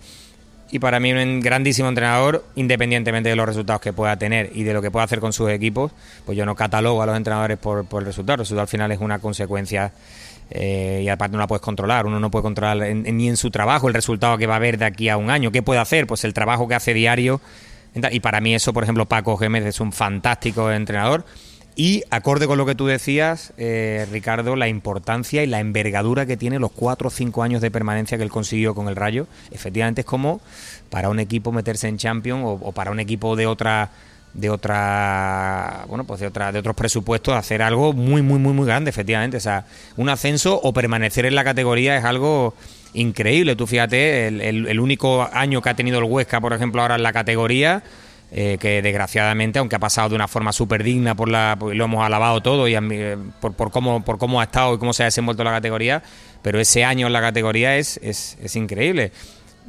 y 0.72 0.80
para 0.80 1.00
mí 1.00 1.14
un 1.14 1.40
grandísimo 1.40 1.88
entrenador, 1.88 2.44
independientemente 2.56 3.30
de 3.30 3.36
los 3.36 3.46
resultados 3.46 3.82
que 3.82 3.94
pueda 3.94 4.18
tener 4.18 4.52
y 4.54 4.64
de 4.64 4.74
lo 4.74 4.82
que 4.82 4.92
pueda 4.92 5.06
hacer 5.06 5.20
con 5.20 5.32
sus 5.32 5.50
equipos, 5.50 5.92
pues 6.26 6.38
yo 6.38 6.46
no 6.46 6.56
catalogo 6.56 7.02
a 7.02 7.06
los 7.06 7.16
entrenadores 7.16 7.58
por, 7.58 7.86
por 7.86 8.02
el 8.02 8.08
resultado, 8.08 8.36
el 8.36 8.40
resultado 8.40 8.64
al 8.64 8.68
final 8.68 8.92
es 8.92 9.00
una 9.00 9.20
consecuencia 9.20 9.94
eh, 10.50 11.02
y 11.04 11.10
aparte 11.10 11.34
no 11.34 11.40
la 11.40 11.48
puedes 11.48 11.62
controlar, 11.62 12.06
uno 12.06 12.20
no 12.20 12.32
puede 12.32 12.44
controlar 12.44 12.96
ni 12.96 13.28
en 13.28 13.38
su 13.38 13.52
trabajo 13.52 13.88
el 13.88 13.94
resultado 13.94 14.38
que 14.38 14.48
va 14.48 14.54
a 14.54 14.58
haber 14.58 14.78
de 14.78 14.86
aquí 14.86 15.10
a 15.10 15.18
un 15.18 15.30
año. 15.30 15.52
¿Qué 15.52 15.62
puede 15.62 15.80
hacer? 15.80 16.08
Pues 16.08 16.24
el 16.24 16.34
trabajo 16.34 16.68
que 16.68 16.76
hace 16.76 16.94
diario. 16.94 17.42
Y 18.12 18.20
para 18.20 18.42
mí 18.42 18.54
eso, 18.54 18.74
por 18.74 18.84
ejemplo, 18.84 19.08
Paco 19.08 19.38
Gémez 19.38 19.66
es 19.66 19.80
un 19.80 19.92
fantástico 19.92 20.72
entrenador. 20.72 21.26
Y 21.76 22.04
acorde 22.10 22.48
con 22.48 22.58
lo 22.58 22.66
que 22.66 22.74
tú 22.74 22.88
decías, 22.88 23.54
eh, 23.58 24.08
Ricardo, 24.12 24.56
la 24.56 24.68
importancia 24.68 25.44
y 25.44 25.48
la 25.48 25.60
envergadura 25.60 26.26
que 26.26 26.36
tiene 26.36 26.58
los 26.58 26.72
cuatro 26.72 27.10
o 27.10 27.12
cinco 27.12 27.44
años 27.44 27.62
de 27.62 27.70
permanencia 27.70 28.18
que 28.18 28.24
él 28.24 28.32
consiguió 28.32 28.74
con 28.74 28.88
el 28.88 28.96
Rayo, 28.96 29.28
efectivamente 29.52 30.02
es 30.02 30.08
como 30.08 30.42
para 30.90 31.10
un 31.10 31.20
equipo 31.20 31.52
meterse 31.52 31.88
en 31.88 31.98
Champions 31.98 32.44
o 32.44 32.72
para 32.72 32.90
un 32.90 33.00
equipo 33.00 33.36
de 33.36 33.46
otra 33.46 33.92
de 34.38 34.50
otra 34.50 35.84
bueno 35.90 36.06
pues 36.06 36.22
de 36.22 36.28
otra 36.28 36.52
de 36.54 36.60
otros 36.60 36.76
presupuestos 36.76 37.36
hacer 37.36 37.62
algo 37.62 37.92
muy 37.92 38.22
muy 38.22 38.40
muy 38.40 38.54
muy 38.54 38.66
grande 38.66 38.90
efectivamente. 38.90 39.38
O 39.38 39.42
sea 39.42 39.66
un 39.98 40.08
ascenso 40.10 40.60
o 40.64 40.72
permanecer 40.74 41.26
en 41.26 41.36
la 41.36 41.44
categoría 41.44 41.98
es 41.98 42.06
algo 42.06 42.54
increíble. 42.94 43.56
Tú 43.56 43.68
fíjate 43.68 44.28
el, 44.28 44.80
único 44.80 45.28
año 45.34 45.62
que 45.62 45.70
ha 45.70 45.74
tenido 45.76 46.00
el 46.00 46.06
Huesca 46.06 46.40
por 46.40 46.54
ejemplo 46.54 46.82
ahora 46.82 46.96
en 46.96 47.04
la 47.04 47.12
categoría 47.12 47.84
eh, 48.32 48.58
que 48.60 48.82
desgraciadamente 48.82 49.60
aunque 49.60 49.76
ha 49.76 49.80
pasado 49.80 50.10
de 50.10 50.16
una 50.16 50.28
forma 50.28 50.54
súper 50.54 50.84
digna 50.84 51.16
por 51.16 51.30
la 51.30 51.58
lo 51.60 51.86
hemos 51.86 52.06
alabado 52.06 52.42
todo 52.42 52.68
y 52.68 52.76
eh, 52.76 53.18
por, 53.42 53.54
por 53.54 53.72
cómo 53.72 54.04
por 54.04 54.18
cómo 54.18 54.42
ha 54.42 54.46
estado 54.46 54.76
y 54.76 54.78
cómo 54.78 54.94
se 54.94 55.04
ha 55.04 55.06
desenvuelto 55.06 55.44
la 55.44 55.52
categoría 55.52 56.04
pero 56.42 56.62
ese 56.62 56.84
año 56.86 57.08
en 57.08 57.14
la 57.14 57.22
categoría 57.22 57.76
es, 57.78 58.00
es, 58.02 58.38
es 58.42 58.56
increíble. 58.56 59.12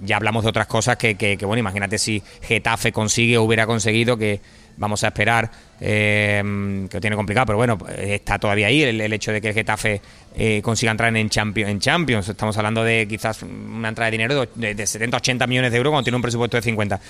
Ya 0.00 0.16
hablamos 0.16 0.44
de 0.44 0.50
otras 0.50 0.68
cosas 0.68 0.96
que, 0.96 1.16
que, 1.16 1.36
bueno, 1.44 1.58
imagínate 1.58 1.98
si 1.98 2.22
Getafe 2.42 2.92
consigue 2.92 3.36
o 3.36 3.42
hubiera 3.42 3.66
conseguido 3.66 4.16
que 4.16 4.40
vamos 4.78 5.04
a 5.04 5.08
esperar, 5.08 5.50
eh, 5.80 6.42
que 6.88 6.96
lo 6.96 7.00
tiene 7.00 7.16
complicado, 7.16 7.46
pero 7.46 7.58
bueno, 7.58 7.78
está 7.96 8.38
todavía 8.38 8.68
ahí 8.68 8.82
el, 8.82 9.12
hecho 9.12 9.32
de 9.32 9.40
que 9.40 9.48
el 9.48 9.54
Getafe 9.54 10.00
eh, 10.36 10.62
consiga 10.62 10.92
entrar 10.92 11.14
en 11.14 11.28
Champions. 11.28 12.28
Estamos 12.28 12.56
hablando 12.56 12.84
de 12.84 13.06
quizás 13.08 13.42
una 13.42 13.88
entrada 13.88 14.06
de 14.06 14.12
dinero 14.12 14.46
de, 14.54 14.74
de 14.74 14.86
70, 14.86 15.16
80 15.16 15.46
millones 15.46 15.72
de 15.72 15.76
euros 15.76 15.90
cuando 15.90 16.04
tiene 16.04 16.16
un 16.16 16.22
presupuesto 16.22 16.56
de 16.56 16.62
50. 16.62 17.00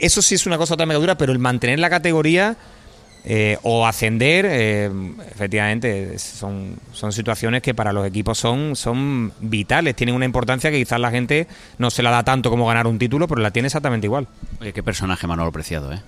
Eso 0.00 0.22
sí 0.22 0.34
es 0.34 0.46
una 0.46 0.58
cosa 0.58 0.74
otra 0.74 0.86
mega 0.86 0.98
dura, 0.98 1.16
pero 1.16 1.32
el 1.32 1.38
mantener 1.38 1.78
la 1.78 1.90
categoría 1.90 2.56
eh, 3.24 3.58
o 3.62 3.86
ascender, 3.86 4.46
eh, 4.48 4.90
efectivamente, 5.30 6.18
son, 6.18 6.76
son 6.92 7.12
situaciones 7.12 7.62
que 7.62 7.74
para 7.74 7.92
los 7.92 8.06
equipos 8.06 8.38
son, 8.38 8.76
son 8.76 9.32
vitales, 9.40 9.96
tienen 9.96 10.14
una 10.14 10.24
importancia 10.24 10.70
que 10.70 10.78
quizás 10.78 11.00
la 11.00 11.10
gente 11.10 11.46
no 11.78 11.90
se 11.90 12.02
la 12.02 12.10
da 12.10 12.22
tanto 12.22 12.48
como 12.48 12.66
ganar 12.66 12.86
un 12.86 12.98
título, 12.98 13.28
pero 13.28 13.42
la 13.42 13.50
tiene 13.50 13.66
exactamente 13.66 14.06
igual. 14.06 14.28
Oye, 14.60 14.72
qué 14.72 14.82
personaje 14.82 15.26
Manolo 15.26 15.52
Preciado, 15.52 15.92
¿eh? 15.92 16.00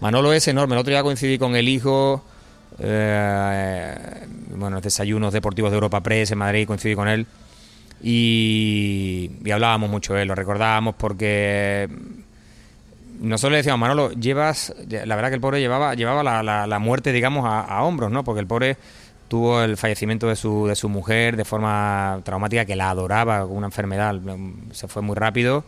Manolo 0.00 0.32
es 0.32 0.48
enorme, 0.48 0.74
el 0.74 0.80
otro 0.80 0.90
día 0.90 1.02
coincidí 1.02 1.38
con 1.38 1.56
el 1.56 1.68
hijo, 1.68 2.24
eh, 2.78 3.94
bueno, 4.56 4.80
desayunos 4.80 5.32
deportivos 5.32 5.70
de 5.70 5.76
Europa 5.76 6.02
Press 6.02 6.30
en 6.30 6.38
Madrid, 6.38 6.66
coincidí 6.66 6.94
con 6.94 7.06
él 7.06 7.26
y, 8.02 9.30
hablábamos 9.52 9.90
mucho 9.90 10.14
de 10.14 10.22
él, 10.22 10.28
lo 10.28 10.34
recordábamos 10.34 10.94
porque 10.96 11.88
nosotros 13.20 13.52
le 13.52 13.58
decíamos, 13.58 13.80
Manolo, 13.80 14.10
llevas, 14.12 14.74
la 14.88 15.16
verdad 15.16 15.28
que 15.28 15.34
el 15.34 15.40
pobre 15.40 15.60
llevaba, 15.60 15.94
llevaba 15.94 16.22
la, 16.22 16.66
la, 16.66 16.78
muerte, 16.78 17.12
digamos, 17.12 17.44
a, 17.46 17.82
hombros, 17.82 18.10
¿no? 18.10 18.24
Porque 18.24 18.40
el 18.40 18.46
pobre 18.46 18.78
tuvo 19.28 19.60
el 19.62 19.76
fallecimiento 19.76 20.28
de 20.28 20.36
su, 20.36 20.66
de 20.66 20.74
su 20.74 20.88
mujer 20.88 21.36
de 21.36 21.44
forma 21.44 22.20
traumática, 22.24 22.64
que 22.64 22.76
la 22.76 22.88
adoraba 22.88 23.42
con 23.42 23.58
una 23.58 23.66
enfermedad, 23.66 24.18
se 24.72 24.88
fue 24.88 25.02
muy 25.02 25.14
rápido. 25.14 25.64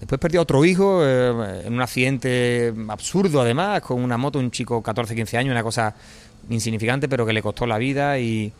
Después 0.00 0.18
perdió 0.18 0.40
a 0.40 0.42
otro 0.42 0.64
hijo 0.64 1.04
eh, 1.04 1.62
en 1.66 1.74
un 1.74 1.82
accidente 1.82 2.72
absurdo, 2.88 3.42
además, 3.42 3.82
con 3.82 4.02
una 4.02 4.16
moto, 4.16 4.38
un 4.38 4.50
chico 4.50 4.82
14, 4.82 5.14
15 5.14 5.36
años, 5.36 5.52
una 5.52 5.62
cosa 5.62 5.94
insignificante, 6.48 7.08
pero 7.08 7.26
que 7.26 7.34
le 7.34 7.42
costó 7.42 7.66
la 7.66 7.76
vida 7.78 8.18
y 8.18 8.52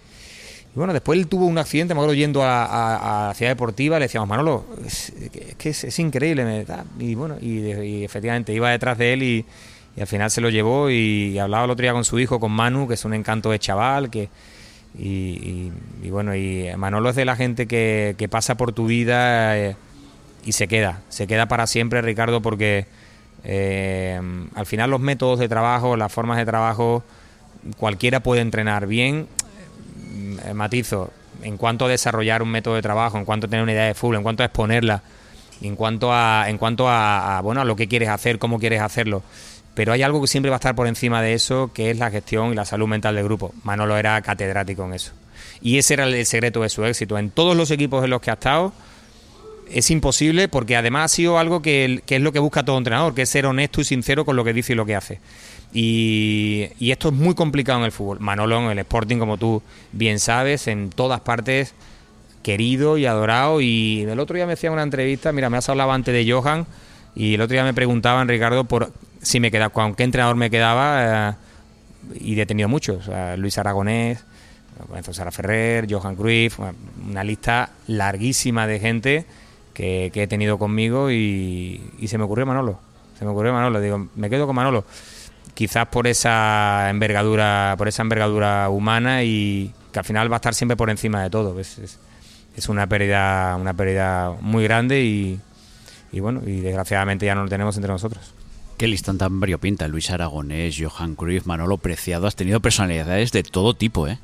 bueno, 0.74 0.92
después 0.92 1.18
él 1.18 1.26
tuvo 1.26 1.46
un 1.46 1.58
accidente, 1.58 1.94
me 1.94 2.00
acuerdo 2.00 2.14
yendo 2.14 2.44
a, 2.44 3.26
la 3.28 3.34
ciudad 3.34 3.50
deportiva, 3.50 3.98
le 3.98 4.04
decíamos, 4.04 4.28
Manolo, 4.28 4.66
es, 4.86 5.12
que 5.58 5.70
es, 5.70 5.98
increíble. 5.98 6.64
Y 7.00 7.14
bueno, 7.16 7.36
y, 7.40 8.04
efectivamente 8.04 8.52
iba 8.52 8.70
detrás 8.70 8.96
de 8.96 9.12
él 9.12 9.22
y, 9.22 9.44
al 10.00 10.06
final 10.06 10.30
se 10.30 10.40
lo 10.40 10.48
llevó 10.48 10.88
y, 10.88 11.38
hablaba 11.38 11.64
el 11.64 11.70
otro 11.70 11.82
día 11.82 11.92
con 11.92 12.04
su 12.04 12.20
hijo, 12.20 12.38
con 12.38 12.52
Manu, 12.52 12.86
que 12.86 12.94
es 12.94 13.04
un 13.04 13.14
encanto 13.14 13.50
de 13.50 13.58
chaval, 13.58 14.10
que... 14.10 14.28
Y, 14.98 15.70
bueno, 16.10 16.34
y 16.34 16.68
Manolo 16.76 17.10
es 17.10 17.16
de 17.16 17.24
la 17.24 17.36
gente 17.36 17.66
que, 17.66 18.28
pasa 18.30 18.56
por 18.56 18.72
tu 18.72 18.86
vida 18.86 19.56
eh, 19.58 19.76
y 20.44 20.52
se 20.52 20.68
queda, 20.68 21.00
se 21.08 21.26
queda 21.26 21.46
para 21.46 21.66
siempre, 21.66 22.02
Ricardo, 22.02 22.40
porque 22.40 22.86
eh, 23.44 24.20
al 24.54 24.66
final 24.66 24.90
los 24.90 25.00
métodos 25.00 25.38
de 25.38 25.48
trabajo, 25.48 25.96
las 25.96 26.12
formas 26.12 26.38
de 26.38 26.46
trabajo, 26.46 27.02
cualquiera 27.76 28.20
puede 28.20 28.40
entrenar 28.40 28.86
bien 28.86 29.26
eh, 30.44 30.54
matizo, 30.54 31.10
en 31.42 31.56
cuanto 31.56 31.86
a 31.86 31.88
desarrollar 31.88 32.42
un 32.42 32.50
método 32.50 32.74
de 32.74 32.82
trabajo, 32.82 33.18
en 33.18 33.24
cuanto 33.24 33.46
a 33.46 33.50
tener 33.50 33.62
una 33.62 33.72
idea 33.72 33.84
de 33.84 33.94
fútbol, 33.94 34.16
en 34.16 34.22
cuanto 34.22 34.42
a 34.42 34.46
exponerla, 34.46 35.02
en 35.62 35.76
cuanto 35.76 36.12
a, 36.12 36.46
en 36.48 36.58
cuanto 36.58 36.88
a, 36.88 37.38
a, 37.38 37.40
bueno, 37.40 37.60
a 37.60 37.64
lo 37.64 37.76
que 37.76 37.88
quieres 37.88 38.08
hacer, 38.08 38.38
cómo 38.38 38.58
quieres 38.58 38.80
hacerlo. 38.80 39.22
Pero 39.74 39.92
hay 39.92 40.02
algo 40.02 40.20
que 40.20 40.26
siempre 40.26 40.50
va 40.50 40.56
a 40.56 40.58
estar 40.58 40.74
por 40.74 40.86
encima 40.86 41.22
de 41.22 41.34
eso, 41.34 41.70
que 41.72 41.90
es 41.90 41.98
la 41.98 42.10
gestión 42.10 42.52
y 42.52 42.54
la 42.54 42.64
salud 42.64 42.88
mental 42.88 43.14
del 43.14 43.24
grupo. 43.24 43.54
Manolo 43.62 43.96
era 43.96 44.20
catedrático 44.20 44.84
en 44.84 44.94
eso. 44.94 45.12
Y 45.62 45.78
ese 45.78 45.94
era 45.94 46.04
el 46.04 46.26
secreto 46.26 46.62
de 46.62 46.68
su 46.68 46.84
éxito. 46.84 47.18
En 47.18 47.30
todos 47.30 47.56
los 47.56 47.70
equipos 47.70 48.02
en 48.04 48.10
los 48.10 48.20
que 48.20 48.30
ha 48.30 48.34
estado, 48.34 48.72
es 49.72 49.90
imposible 49.90 50.48
porque 50.48 50.76
además 50.76 51.12
ha 51.12 51.14
sido 51.14 51.38
algo 51.38 51.62
que, 51.62 52.02
que, 52.06 52.16
es 52.16 52.22
lo 52.22 52.32
que 52.32 52.38
busca 52.38 52.64
todo 52.64 52.78
entrenador, 52.78 53.14
que 53.14 53.22
es 53.22 53.28
ser 53.28 53.46
honesto 53.46 53.80
y 53.80 53.84
sincero 53.84 54.24
con 54.24 54.36
lo 54.36 54.44
que 54.44 54.52
dice 54.52 54.72
y 54.72 54.76
lo 54.76 54.86
que 54.86 54.96
hace. 54.96 55.20
Y, 55.72 56.68
y, 56.78 56.90
esto 56.90 57.08
es 57.08 57.14
muy 57.14 57.34
complicado 57.34 57.78
en 57.78 57.84
el 57.84 57.92
fútbol. 57.92 58.18
Manolo 58.20 58.58
en 58.58 58.70
el 58.70 58.78
Sporting, 58.80 59.18
como 59.18 59.36
tú 59.38 59.62
bien 59.92 60.18
sabes, 60.18 60.66
en 60.66 60.90
todas 60.90 61.20
partes 61.20 61.74
querido 62.42 62.98
y 62.98 63.06
adorado. 63.06 63.60
Y 63.60 64.02
el 64.02 64.18
otro 64.18 64.34
día 64.34 64.46
me 64.46 64.54
hacía 64.54 64.70
una 64.70 64.82
entrevista, 64.82 65.32
mira, 65.32 65.50
me 65.50 65.58
has 65.58 65.68
hablado 65.68 65.92
antes 65.92 66.12
de 66.12 66.30
Johan, 66.30 66.66
y 67.14 67.34
el 67.34 67.40
otro 67.40 67.54
día 67.54 67.64
me 67.64 67.74
preguntaban, 67.74 68.28
Ricardo, 68.28 68.64
por 68.64 68.92
si 69.22 69.40
me 69.40 69.50
quedaba, 69.50 69.72
con 69.72 69.94
qué 69.94 70.04
entrenador 70.04 70.36
me 70.36 70.50
quedaba, 70.50 71.30
eh, 71.30 71.34
y 72.18 72.40
he 72.40 72.46
tenido 72.46 72.68
muchos, 72.68 73.08
Luis 73.36 73.58
Aragonés, 73.58 74.24
Sara 75.12 75.30
Ferrer, 75.30 75.86
Johan 75.88 76.16
Cruyff, 76.16 76.58
una 77.06 77.22
lista 77.22 77.70
larguísima 77.86 78.66
de 78.66 78.80
gente 78.80 79.26
que, 79.74 80.10
que 80.12 80.24
he 80.24 80.26
tenido 80.26 80.58
conmigo 80.58 81.10
y, 81.10 81.80
y, 81.98 82.08
se 82.08 82.18
me 82.18 82.24
ocurrió 82.24 82.46
Manolo. 82.46 82.78
Se 83.18 83.24
me 83.24 83.30
ocurrió 83.30 83.52
Manolo. 83.52 83.80
Digo, 83.80 84.08
me 84.16 84.30
quedo 84.30 84.46
con 84.46 84.56
Manolo. 84.56 84.84
Quizás 85.54 85.88
por 85.88 86.06
esa 86.06 86.88
envergadura, 86.90 87.74
por 87.76 87.88
esa 87.88 88.02
envergadura 88.02 88.68
humana 88.70 89.24
y 89.24 89.72
que 89.92 89.98
al 89.98 90.04
final 90.04 90.30
va 90.30 90.36
a 90.36 90.38
estar 90.38 90.54
siempre 90.54 90.76
por 90.76 90.90
encima 90.90 91.22
de 91.22 91.30
todo. 91.30 91.58
Es, 91.60 91.78
es, 91.78 91.98
es 92.56 92.68
una 92.68 92.86
pérdida, 92.86 93.56
una 93.60 93.74
pérdida 93.74 94.36
muy 94.40 94.64
grande 94.64 95.02
y, 95.04 95.40
y 96.12 96.20
bueno, 96.20 96.42
y 96.46 96.60
desgraciadamente 96.60 97.26
ya 97.26 97.34
no 97.34 97.44
lo 97.44 97.48
tenemos 97.48 97.76
entre 97.76 97.92
nosotros. 97.92 98.34
Qué 98.76 98.88
listón 98.88 99.18
tan 99.18 99.38
variopinta. 99.40 99.88
Luis 99.88 100.10
Aragonés, 100.10 100.76
Johan 100.78 101.14
Cruyff, 101.14 101.44
Manolo 101.44 101.76
Preciado. 101.76 102.26
Has 102.26 102.36
tenido 102.36 102.60
personalidades 102.60 103.30
de 103.30 103.42
todo 103.42 103.74
tipo, 103.74 104.08
¿eh? 104.08 104.18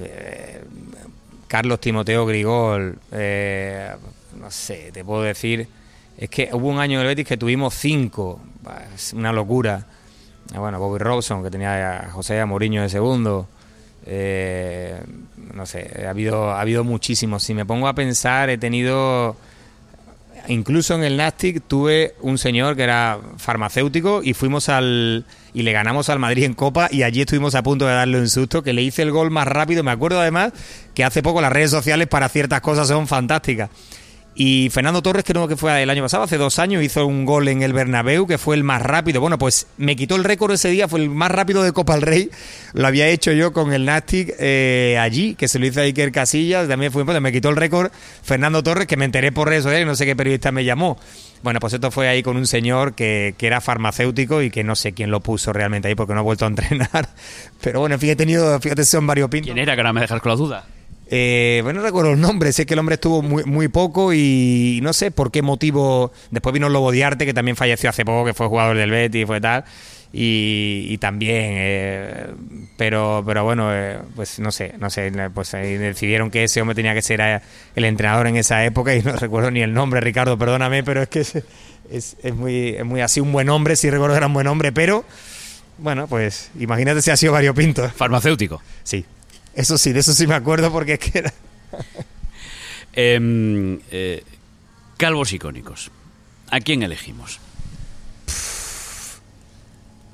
eh 0.00 0.64
Carlos 1.46 1.80
Timoteo 1.80 2.26
Grigol, 2.26 2.98
eh, 3.12 3.94
no 4.38 4.50
sé, 4.50 4.90
te 4.92 5.04
puedo 5.04 5.22
decir, 5.22 5.68
es 6.16 6.30
que 6.30 6.48
hubo 6.52 6.68
un 6.68 6.78
año 6.78 6.98
en 6.98 7.02
el 7.02 7.06
Betis 7.08 7.26
que 7.26 7.36
tuvimos 7.36 7.74
cinco, 7.74 8.40
es 8.94 9.12
una 9.12 9.32
locura. 9.32 9.86
Bueno, 10.54 10.78
Bobby 10.78 10.98
Robson, 10.98 11.42
que 11.42 11.50
tenía 11.50 12.06
a 12.06 12.10
José 12.10 12.44
Mourinho 12.44 12.82
de 12.82 12.88
segundo. 12.88 13.48
Eh, 14.06 15.00
no 15.54 15.66
sé, 15.66 16.04
ha 16.06 16.10
habido, 16.10 16.52
ha 16.52 16.60
habido 16.60 16.84
muchísimos. 16.84 17.42
Si 17.42 17.52
me 17.52 17.66
pongo 17.66 17.88
a 17.88 17.94
pensar, 17.94 18.48
he 18.50 18.58
tenido. 18.58 19.36
Incluso 20.48 20.94
en 20.94 21.02
el 21.02 21.16
Nastic 21.16 21.62
tuve 21.66 22.14
un 22.20 22.38
señor 22.38 22.76
que 22.76 22.84
era 22.84 23.18
farmacéutico 23.36 24.22
y 24.22 24.32
fuimos 24.32 24.68
al. 24.68 25.26
y 25.52 25.62
le 25.62 25.72
ganamos 25.72 26.08
al 26.08 26.20
Madrid 26.20 26.44
en 26.44 26.54
Copa 26.54 26.88
y 26.92 27.02
allí 27.02 27.22
estuvimos 27.22 27.56
a 27.56 27.64
punto 27.64 27.84
de 27.86 27.94
darle 27.94 28.20
un 28.20 28.28
susto, 28.28 28.62
que 28.62 28.72
le 28.72 28.82
hice 28.82 29.02
el 29.02 29.10
gol 29.10 29.32
más 29.32 29.48
rápido. 29.48 29.82
Me 29.82 29.90
acuerdo 29.90 30.20
además 30.20 30.52
que 30.94 31.02
hace 31.02 31.22
poco 31.22 31.40
las 31.40 31.52
redes 31.52 31.72
sociales 31.72 32.06
para 32.06 32.28
ciertas 32.28 32.60
cosas 32.60 32.86
son 32.86 33.08
fantásticas. 33.08 33.70
Y 34.38 34.68
Fernando 34.68 35.00
Torres, 35.00 35.24
creo 35.26 35.48
que 35.48 35.56
fue 35.56 35.82
el 35.82 35.88
año 35.88 36.02
pasado, 36.02 36.24
hace 36.24 36.36
dos 36.36 36.58
años, 36.58 36.82
hizo 36.82 37.06
un 37.06 37.24
gol 37.24 37.48
en 37.48 37.62
el 37.62 37.72
Bernabéu, 37.72 38.26
que 38.26 38.36
fue 38.36 38.54
el 38.54 38.64
más 38.64 38.82
rápido. 38.82 39.18
Bueno, 39.18 39.38
pues 39.38 39.66
me 39.78 39.96
quitó 39.96 40.14
el 40.16 40.24
récord 40.24 40.52
ese 40.52 40.68
día, 40.68 40.88
fue 40.88 41.00
el 41.00 41.08
más 41.08 41.30
rápido 41.30 41.62
de 41.62 41.72
Copa 41.72 41.94
del 41.94 42.02
Rey. 42.02 42.30
Lo 42.74 42.86
había 42.86 43.08
hecho 43.08 43.32
yo 43.32 43.54
con 43.54 43.72
el 43.72 43.86
Nastic 43.86 44.34
eh, 44.38 44.98
allí, 45.00 45.36
que 45.36 45.48
se 45.48 45.58
lo 45.58 45.64
hizo 45.64 45.80
a 45.80 45.84
Iker 45.84 46.12
Casillas, 46.12 46.68
también 46.68 46.92
fue 46.92 47.06
me 47.18 47.32
quitó 47.32 47.48
el 47.48 47.56
récord 47.56 47.90
Fernando 48.22 48.62
Torres, 48.62 48.86
que 48.86 48.98
me 48.98 49.06
enteré 49.06 49.32
por 49.32 49.48
redes 49.48 49.62
sociales, 49.62 49.86
no 49.86 49.96
sé 49.96 50.04
qué 50.04 50.14
periodista 50.14 50.52
me 50.52 50.66
llamó. 50.66 50.98
Bueno, 51.42 51.58
pues 51.58 51.72
esto 51.72 51.90
fue 51.90 52.06
ahí 52.06 52.22
con 52.22 52.36
un 52.36 52.46
señor 52.46 52.92
que, 52.92 53.34
que, 53.38 53.46
era 53.46 53.62
farmacéutico 53.62 54.42
y 54.42 54.50
que 54.50 54.64
no 54.64 54.76
sé 54.76 54.92
quién 54.92 55.10
lo 55.10 55.20
puso 55.20 55.54
realmente 55.54 55.88
ahí 55.88 55.94
porque 55.94 56.12
no 56.12 56.20
ha 56.20 56.22
vuelto 56.22 56.44
a 56.44 56.48
entrenar. 56.48 57.08
Pero 57.62 57.80
bueno, 57.80 57.98
fíjate, 57.98 58.12
he 58.12 58.26
tenido, 58.26 58.60
fíjate, 58.60 58.84
son 58.84 59.06
varios 59.06 59.30
pintos. 59.30 59.46
¿Quién 59.46 59.58
era 59.58 59.74
que 59.74 59.80
ahora 59.80 59.94
me 59.94 60.02
dejas 60.02 60.20
con 60.20 60.30
la 60.30 60.36
duda? 60.36 60.66
Eh, 61.08 61.60
bueno, 61.62 61.80
no 61.80 61.86
recuerdo 61.86 62.12
el 62.12 62.20
nombre, 62.20 62.52
sé 62.52 62.66
que 62.66 62.74
el 62.74 62.80
hombre 62.80 62.94
estuvo 62.94 63.22
muy, 63.22 63.44
muy 63.44 63.68
poco 63.68 64.12
y 64.12 64.80
no 64.82 64.92
sé 64.92 65.10
por 65.10 65.30
qué 65.30 65.42
motivo. 65.42 66.12
Después 66.30 66.52
vino 66.52 66.68
Lobo 66.68 66.90
Diarte, 66.90 67.26
que 67.26 67.34
también 67.34 67.56
falleció 67.56 67.90
hace 67.90 68.04
poco, 68.04 68.24
que 68.24 68.34
fue 68.34 68.48
jugador 68.48 68.76
del 68.76 68.90
Betis 68.90 69.22
y 69.22 69.26
fue 69.26 69.40
tal. 69.40 69.64
Y, 70.12 70.86
y 70.88 70.98
también, 70.98 71.54
eh, 71.56 72.26
pero 72.76 73.22
pero 73.26 73.44
bueno, 73.44 73.74
eh, 73.74 73.98
pues 74.14 74.38
no 74.38 74.50
sé, 74.50 74.74
no 74.78 74.88
sé, 74.88 75.12
pues 75.34 75.52
ahí 75.52 75.76
decidieron 75.76 76.30
que 76.30 76.44
ese 76.44 76.60
hombre 76.60 76.74
tenía 76.74 76.94
que 76.94 77.02
ser 77.02 77.20
eh, 77.20 77.40
el 77.74 77.84
entrenador 77.84 78.26
en 78.28 78.36
esa 78.36 78.64
época 78.64 78.94
y 78.94 79.02
no 79.02 79.12
recuerdo 79.16 79.50
ni 79.50 79.60
el 79.60 79.74
nombre, 79.74 80.00
Ricardo, 80.00 80.38
perdóname, 80.38 80.82
pero 80.84 81.02
es 81.02 81.08
que 81.08 81.20
es, 81.20 81.34
es, 81.90 82.16
es 82.22 82.34
muy, 82.34 82.68
es 82.70 82.84
muy 82.84 83.00
así 83.00 83.20
un 83.20 83.30
buen 83.32 83.48
hombre, 83.50 83.76
sí 83.76 83.90
recuerdo 83.90 84.14
que 84.14 84.18
era 84.18 84.26
un 84.26 84.34
buen 84.34 84.46
hombre, 84.46 84.72
pero 84.72 85.04
bueno, 85.78 86.06
pues 86.06 86.50
imagínate 86.58 87.02
si 87.02 87.10
ha 87.10 87.16
sido 87.16 87.32
variopinto. 87.32 87.88
Farmacéutico. 87.90 88.62
Sí. 88.82 89.04
Eso 89.56 89.78
sí, 89.78 89.92
de 89.92 90.00
eso 90.00 90.12
sí 90.12 90.26
me 90.26 90.34
acuerdo 90.34 90.70
porque 90.70 90.92
es 90.92 90.98
que 90.98 91.18
era... 91.18 91.32
eh, 92.92 93.78
eh, 93.90 94.24
calvos 94.98 95.32
icónicos. 95.32 95.90
¿A 96.50 96.60
quién 96.60 96.82
elegimos? 96.82 97.40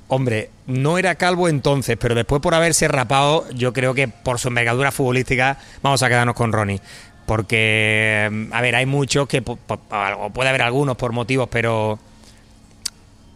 Hombre, 0.07 0.49
no 0.65 0.97
era 0.97 1.15
calvo 1.15 1.49
entonces, 1.49 1.97
pero 1.99 2.15
después 2.15 2.41
por 2.41 2.53
haberse 2.53 2.87
rapado, 2.87 3.49
yo 3.51 3.73
creo 3.73 3.93
que 3.93 4.07
por 4.07 4.39
su 4.39 4.47
envergadura 4.47 4.91
futbolística 4.91 5.57
vamos 5.81 6.03
a 6.03 6.07
quedarnos 6.07 6.35
con 6.35 6.53
Ronnie. 6.53 6.81
Porque, 7.25 8.47
a 8.51 8.61
ver, 8.61 8.75
hay 8.75 8.85
muchos 8.85 9.27
que, 9.27 9.43
o 9.45 10.29
puede 10.29 10.49
haber 10.49 10.61
algunos 10.61 10.95
por 10.97 11.11
motivos, 11.13 11.49
pero 11.49 11.99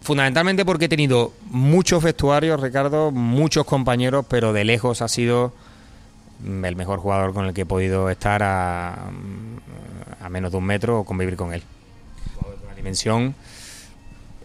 fundamentalmente 0.01 0.63
porque 0.65 0.85
he 0.85 0.89
tenido 0.89 1.33
muchos 1.49 2.03
vestuarios, 2.03 2.61
Ricardo, 2.61 3.11
muchos 3.11 3.65
compañeros, 3.65 4.25
pero 4.29 4.53
de 4.53 4.63
lejos 4.63 5.01
ha 5.01 5.07
sido 5.07 5.53
el 6.43 6.75
mejor 6.75 6.99
jugador 6.99 7.33
con 7.33 7.45
el 7.45 7.53
que 7.53 7.61
he 7.61 7.65
podido 7.65 8.09
estar 8.09 8.43
a, 8.43 9.09
a 10.21 10.29
menos 10.29 10.51
de 10.51 10.57
un 10.57 10.65
metro 10.65 10.99
o 10.99 11.03
convivir 11.03 11.35
con 11.35 11.53
él. 11.53 11.63
Una 12.63 12.75
dimensión 12.75 13.35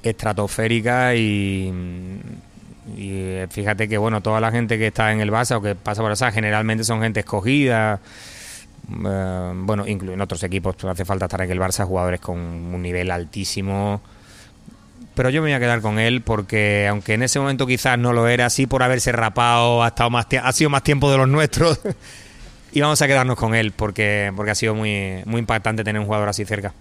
estratosférica 0.03 1.15
y, 1.15 1.73
y, 2.97 3.39
fíjate 3.49 3.89
que 3.89 3.99
bueno 3.99 4.21
toda 4.21 4.41
la 4.41 4.51
gente 4.51 4.79
que 4.79 4.89
está 4.89 5.13
en 5.13 5.21
el 5.21 5.31
Barça 5.31 5.57
o 5.57 5.63
que 5.63 5.75
pasa 5.75 6.03
por 6.03 6.13
esa 6.13 6.33
generalmente 6.33 6.85
son 6.85 7.01
gente 7.01 7.21
escogida 7.21 8.01
eh, 8.91 9.53
bueno 9.55 9.87
incluso 9.87 10.15
en 10.15 10.21
otros 10.21 10.43
equipos 10.43 10.77
hace 10.85 11.05
falta 11.05 11.27
estar 11.27 11.43
en 11.43 11.51
el 11.51 11.61
Barça 11.61 11.85
jugadores 11.85 12.21
con 12.21 12.39
un 12.39 12.83
nivel 12.83 13.11
altísimo 13.11 14.01
pero 15.15 15.31
yo 15.31 15.43
me 15.43 15.49
voy 15.49 15.55
a 15.55 15.61
quedar 15.61 15.81
con 15.81 15.99
él 15.99 16.23
porque 16.23 16.87
aunque 16.89 17.15
en 17.15 17.23
ese 17.23 17.39
momento 17.39 17.67
quizás 17.67 17.99
no 17.99 18.13
lo 18.13 18.29
era 18.29 18.47
así 18.47 18.67
por 18.67 18.83
haberse 18.83 19.13
rapado 19.13 19.83
ha 19.83 19.89
estado 19.89 20.11
más 20.11 20.27
ha 20.43 20.53
sido 20.53 20.71
más 20.71 20.83
tiempo 20.83 21.11
de 21.11 21.19
los 21.19 21.29
nuestros 21.29 21.81
y 22.73 22.81
vamos 22.81 23.01
a 23.03 23.07
quedarnos 23.07 23.37
con 23.37 23.55
él 23.55 23.73
porque 23.73 24.33
porque 24.35 24.51
ha 24.53 24.55
sido 24.55 24.75
muy 24.75 25.23
muy 25.25 25.41
impactante 25.41 25.85
tener 25.85 26.01
un 26.01 26.07
jugador 26.07 26.29
así 26.29 26.45
cerca 26.45 26.73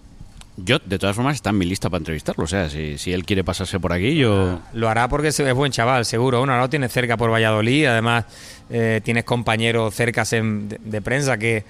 yo, 0.57 0.79
de 0.79 0.99
todas 0.99 1.15
formas, 1.15 1.35
está 1.35 1.51
en 1.51 1.57
mi 1.57 1.65
lista 1.65 1.89
para 1.89 1.99
entrevistarlo. 1.99 2.43
O 2.43 2.47
sea, 2.47 2.69
si, 2.69 2.97
si 2.97 3.13
él 3.13 3.25
quiere 3.25 3.43
pasarse 3.43 3.79
por 3.79 3.93
aquí, 3.93 4.15
yo. 4.15 4.59
Lo 4.73 4.89
hará 4.89 5.07
porque 5.07 5.29
es 5.29 5.53
buen 5.53 5.71
chaval, 5.71 6.05
seguro. 6.05 6.41
Uno 6.41 6.57
lo 6.59 6.69
tiene 6.69 6.89
cerca 6.89 7.17
por 7.17 7.31
Valladolid. 7.31 7.85
Además, 7.85 8.25
eh, 8.69 9.01
tienes 9.03 9.23
compañeros 9.23 9.95
cerca 9.95 10.23
de, 10.23 10.77
de, 10.83 11.01
prensa 11.01 11.37
que, 11.37 11.63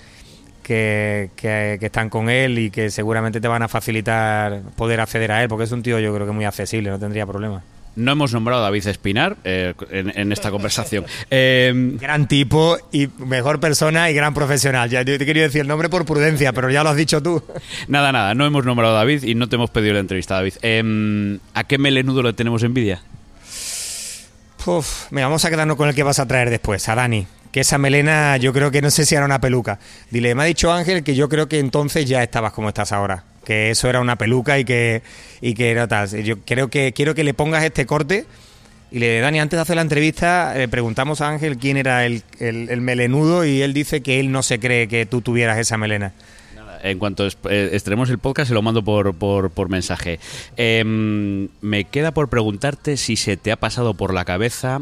que, 0.64 1.32
que, 1.36 1.78
que, 1.80 1.86
están 1.86 2.10
con 2.10 2.30
él 2.30 2.58
y 2.60 2.72
que 2.72 2.90
seguramente 2.90 3.42
te 3.42 3.48
van 3.48 3.64
a 3.64 3.68
facilitar 3.68 4.62
poder 4.76 5.00
acceder 5.02 5.32
a 5.32 5.44
él. 5.44 5.50
Porque 5.50 5.66
es 5.66 5.72
un 5.72 5.84
tío, 5.84 6.00
yo 6.00 6.14
creo 6.14 6.28
que 6.28 6.34
muy 6.34 6.46
accesible, 6.46 6.90
no 6.90 7.00
tendría 7.00 7.26
problema. 7.26 7.64
No 7.96 8.14
hemos 8.14 8.32
nombrado 8.32 8.62
a 8.62 8.64
David 8.66 8.88
Espinar 8.88 9.36
eh, 9.44 9.74
en, 9.90 10.18
en, 10.18 10.32
esta 10.32 10.50
conversación. 10.52 11.06
Eh, 11.30 11.74
gran 12.00 12.28
tipo 12.28 12.78
y 12.92 13.10
mejor 13.18 13.60
persona 13.60 14.10
y 14.10 14.14
gran 14.14 14.34
profesional. 14.34 14.90
Ya 14.90 15.04
te 15.04 15.26
quería 15.26 15.44
decir 15.44 15.62
el 15.62 15.68
nombre 15.68 15.90
por 15.90 16.06
prudencia, 16.06 16.54
pero 16.54 16.70
ya 16.70 16.84
lo 16.84 16.90
has 16.90 16.96
dicho 16.96 17.22
tú. 17.22 17.44
Nada, 17.88 18.12
nada, 18.12 18.34
no 18.34 18.46
hemos 18.46 18.66
nombrado 18.66 18.96
a 18.96 19.00
David 19.00 19.24
y 19.24 19.36
no 19.36 19.50
te 19.50 19.56
hemos 19.56 19.70
pedido 19.70 19.94
la 19.94 20.00
entrevista, 20.00 20.36
David. 20.36 20.54
Eh, 20.62 21.40
¿A 21.54 21.64
qué 21.66 21.78
melenudo 21.78 22.24
le 22.24 22.34
tenemos 22.34 22.64
envidia? 22.64 23.02
Uf, 24.66 25.12
mira, 25.12 25.28
vamos 25.28 25.44
a 25.44 25.50
quedarnos 25.50 25.76
con 25.76 25.90
el 25.90 25.96
que 25.96 26.04
vas 26.04 26.20
a 26.20 26.28
traer 26.28 26.50
después, 26.50 26.88
a 26.88 26.96
Dani. 26.96 27.26
Que 27.52 27.62
esa 27.62 27.78
melena, 27.78 28.38
yo 28.38 28.54
creo 28.54 28.72
que 28.72 28.82
no 28.82 28.92
sé 28.92 29.06
si 29.06 29.16
era 29.16 29.26
una 29.26 29.42
peluca. 29.42 29.80
Dile, 30.10 30.36
me 30.36 30.44
ha 30.44 30.46
dicho 30.46 30.72
Ángel 30.72 31.04
que 31.04 31.16
yo 31.16 31.28
creo 31.30 31.50
que 31.50 31.60
entonces 31.60 32.06
ya 32.06 32.24
estabas 32.24 32.54
como 32.54 32.70
estás 32.70 32.92
ahora 32.92 33.26
que 33.44 33.72
eso 33.72 33.90
era 33.90 34.00
una 34.00 34.18
peluca 34.18 34.60
y 34.60 34.66
que, 34.66 35.02
y 35.42 35.54
que 35.54 35.72
era 35.72 35.88
tal. 35.88 36.10
Yo 36.24 36.40
creo 36.40 36.70
que 36.70 36.94
quiero 36.94 37.16
que 37.16 37.24
le 37.24 37.34
pongas 37.34 37.64
este 37.64 37.86
corte. 37.86 38.26
Y 38.92 39.00
le 39.00 39.22
Dani, 39.22 39.40
antes 39.40 39.58
de 39.58 39.62
hacer 39.62 39.78
la 39.78 39.84
entrevista, 39.84 40.54
le 40.54 40.68
preguntamos 40.68 41.22
a 41.22 41.30
Ángel 41.30 41.58
quién 41.58 41.78
era 41.78 42.06
el, 42.06 42.24
el, 42.40 42.70
el, 42.70 42.82
melenudo 42.82 43.46
y 43.46 43.62
él 43.62 43.74
dice 43.74 44.02
que 44.02 44.20
él 44.20 44.34
no 44.34 44.44
se 44.44 44.60
cree 44.60 44.90
que 44.90 45.06
tú 45.06 45.22
tuvieras 45.22 45.58
esa 45.58 45.78
melena. 45.78 46.12
En 46.84 47.00
cuanto 47.00 47.26
estrenemos 47.26 48.10
el 48.10 48.18
podcast, 48.18 48.50
se 48.50 48.54
lo 48.54 48.62
mando 48.62 48.84
por, 48.84 49.14
por, 49.14 49.52
por 49.52 49.70
mensaje. 49.70 50.20
Eh, 50.58 50.84
me 50.84 51.84
queda 51.86 52.12
por 52.12 52.28
preguntarte 52.28 52.98
si 52.98 53.16
se 53.16 53.38
te 53.38 53.52
ha 53.52 53.56
pasado 53.56 53.94
por 53.94 54.14
la 54.14 54.26
cabeza 54.26 54.82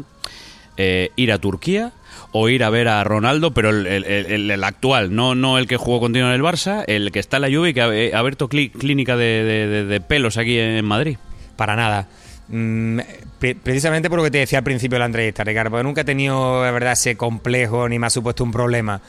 eh, 0.76 1.10
ir 1.14 1.30
a 1.30 1.38
Turquía 1.38 1.92
o 2.32 2.48
ir 2.48 2.62
a 2.64 2.70
ver 2.70 2.86
a 2.88 3.02
Ronaldo, 3.04 3.52
pero 3.52 3.70
el, 3.70 3.86
el- 3.86 4.64
actual, 4.64 5.14
no, 5.14 5.34
no 5.34 5.58
el 5.58 5.66
que 5.66 5.76
jugó 5.76 5.98
contigo 6.00 6.26
en 6.26 6.32
el 6.32 6.42
Barça, 6.42 6.84
el 6.86 7.10
que 7.12 7.18
está 7.18 7.38
en 7.38 7.42
la 7.42 7.48
Juve 7.48 7.70
y 7.70 7.74
que 7.74 7.80
ha, 7.82 7.86
ha 7.86 8.18
abierto 8.20 8.48
clí- 8.48 8.70
clínica 8.70 9.16
de, 9.16 9.42
de- 9.44 9.66
de- 9.66 9.84
de 9.84 10.00
pelos 10.00 10.36
aquí 10.36 10.58
en 10.58 10.84
Madrid. 10.84 11.16
Para 11.56 11.74
nada. 11.76 12.08
Mm, 12.48 13.00
pre- 13.38 13.54
precisamente 13.56 14.08
por 14.08 14.18
lo 14.18 14.24
que 14.24 14.30
te 14.30 14.38
decía 14.38 14.58
al 14.58 14.64
principio 14.64 14.94
de 14.96 15.00
la 15.00 15.06
entrevista, 15.06 15.42
Ricardo, 15.44 15.70
porque 15.70 15.84
nunca 15.84 16.00
he 16.02 16.04
tenido, 16.04 16.64
la 16.64 16.70
verdad, 16.70 16.92
ese 16.92 17.16
complejo 17.16 17.88
ni 17.88 17.98
me 17.98 18.06
ha 18.06 18.10
supuesto 18.10 18.44
un 18.44 18.52
problema. 18.52 19.00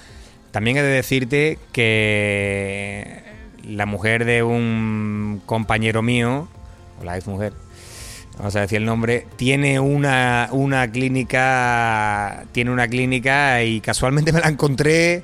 También 0.51 0.77
he 0.77 0.81
de 0.81 0.89
decirte 0.89 1.59
que 1.71 3.23
la 3.67 3.85
mujer 3.85 4.25
de 4.25 4.43
un 4.43 5.41
compañero 5.45 6.01
mío, 6.01 6.47
o 6.99 7.03
la 7.03 7.17
ex 7.17 7.27
mujer, 7.27 7.53
vamos 8.37 8.55
a 8.55 8.61
decir 8.61 8.77
el 8.77 8.85
nombre, 8.85 9.27
tiene 9.35 9.79
una, 9.79 10.49
una 10.51 10.89
clínica, 10.91 12.45
tiene 12.51 12.71
una 12.71 12.87
clínica 12.87 13.63
y 13.63 13.81
casualmente 13.81 14.31
me 14.31 14.39
la 14.39 14.47
encontré 14.47 15.23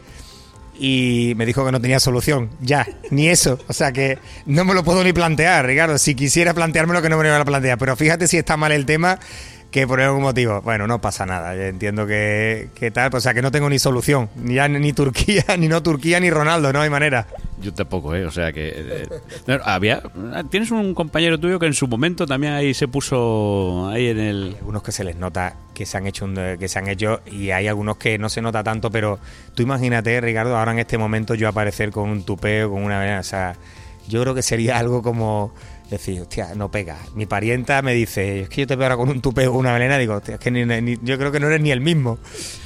y 0.80 1.34
me 1.36 1.46
dijo 1.46 1.66
que 1.66 1.72
no 1.72 1.82
tenía 1.82 2.00
solución. 2.00 2.50
Ya, 2.62 2.88
ni 3.10 3.30
eso. 3.30 3.60
O 3.68 3.74
sea 3.74 3.92
que 3.92 4.20
no 4.46 4.66
me 4.66 4.74
lo 4.74 4.84
puedo 4.84 5.04
ni 5.04 5.14
plantear, 5.14 5.66
Ricardo. 5.66 5.98
Si 5.98 6.16
quisiera 6.16 6.54
planteármelo, 6.54 7.02
que 7.02 7.10
no 7.10 7.18
me 7.18 7.24
lo 7.24 7.30
iba 7.30 7.40
a 7.40 7.46
plantear. 7.46 7.78
Pero 7.78 7.96
fíjate 7.96 8.28
si 8.28 8.38
está 8.38 8.58
mal 8.58 8.72
el 8.72 8.86
tema, 8.86 9.20
que 9.82 9.88
por 9.88 10.02
algún 10.02 10.22
motivo. 10.24 10.62
Bueno, 10.62 10.88
no 10.88 11.00
pasa 11.00 11.26
nada. 11.26 11.56
Yo 11.56 11.62
entiendo 11.64 12.08
que, 12.08 12.70
que 12.76 12.90
tal. 12.92 13.14
O 13.14 13.22
sea 13.22 13.34
que 13.34 13.42
no 13.42 13.52
tengo 13.52 13.70
ni 13.70 13.78
solución. 13.80 14.30
Ni, 14.36 14.56
ya 14.56 14.68
ni 14.68 14.94
Turquía, 14.94 15.44
ni 15.60 15.68
no 15.68 15.84
Turquía, 15.84 16.20
ni 16.20 16.30
Ronaldo. 16.30 16.74
No 16.74 16.82
hay 16.82 16.90
manera. 16.90 17.28
Yo 17.62 17.74
tampoco, 17.74 18.14
¿eh? 18.16 18.26
O 18.26 18.32
sea 18.32 18.52
que... 18.52 18.74
eh, 18.76 19.08
no, 19.48 19.58
había, 19.64 20.02
tienes 20.50 20.70
un 20.72 20.94
compañero 20.94 21.40
tuyo 21.40 21.60
que 21.60 21.66
en 21.66 21.74
su 21.74 21.88
momento 21.88 22.26
también 22.26 22.54
ahí 22.54 22.74
se 22.74 22.88
puso 22.88 23.88
ahí 23.90 24.08
en 24.08 24.20
el... 24.20 24.56
algunos 24.60 24.84
que 24.84 24.92
se 24.92 25.04
les 25.04 25.16
nota 25.16 25.56
que 25.74 25.86
se 25.86 25.98
han 25.98 26.08
hecho 26.08 26.26
un- 26.26 26.58
que 26.60 26.68
se 26.68 26.80
han 26.80 26.88
hecho 26.88 27.22
y 27.32 27.52
hay 27.52 27.68
algunos 27.68 27.98
que 27.98 28.18
no 28.18 28.30
se 28.30 28.42
nota 28.42 28.64
tanto 28.64 28.90
pero 28.92 29.20
tú 29.56 29.62
imagínate 29.64 30.20
Ricardo 30.22 30.58
ahora 30.58 30.72
en 30.72 30.80
este 30.80 30.98
momento 30.98 31.34
yo 31.36 31.48
aparecer 31.48 31.92
con 31.92 32.10
un 32.10 32.24
tupeo 32.24 32.72
con 32.72 32.84
una 32.84 33.20
o 33.20 33.24
sea 33.24 33.56
yo 34.08 34.22
creo 34.22 34.34
que 34.34 34.42
sería 34.42 34.78
algo 34.80 35.02
como 35.04 35.54
decir 35.90 36.22
hostia 36.22 36.54
no 36.56 36.70
pega 36.70 36.98
mi 37.16 37.26
parienta 37.26 37.82
me 37.82 37.94
dice 37.94 38.42
es 38.42 38.50
que 38.50 38.62
yo 38.62 38.68
te 38.68 38.76
veo 38.76 38.86
ahora 38.88 38.98
con 38.98 39.10
un 39.10 39.22
tupeo 39.22 39.54
una 39.54 39.72
melena 39.74 39.98
digo 39.98 40.16
hostia, 40.16 40.34
es 40.36 40.40
que 40.40 40.52
ni- 40.52 40.66
ni- 40.66 40.98
yo 41.02 41.18
creo 41.18 41.32
que 41.32 41.40
no 41.40 41.48
eres 41.48 41.62
ni 41.62 41.72
el 41.72 41.82
mismo 41.82 42.18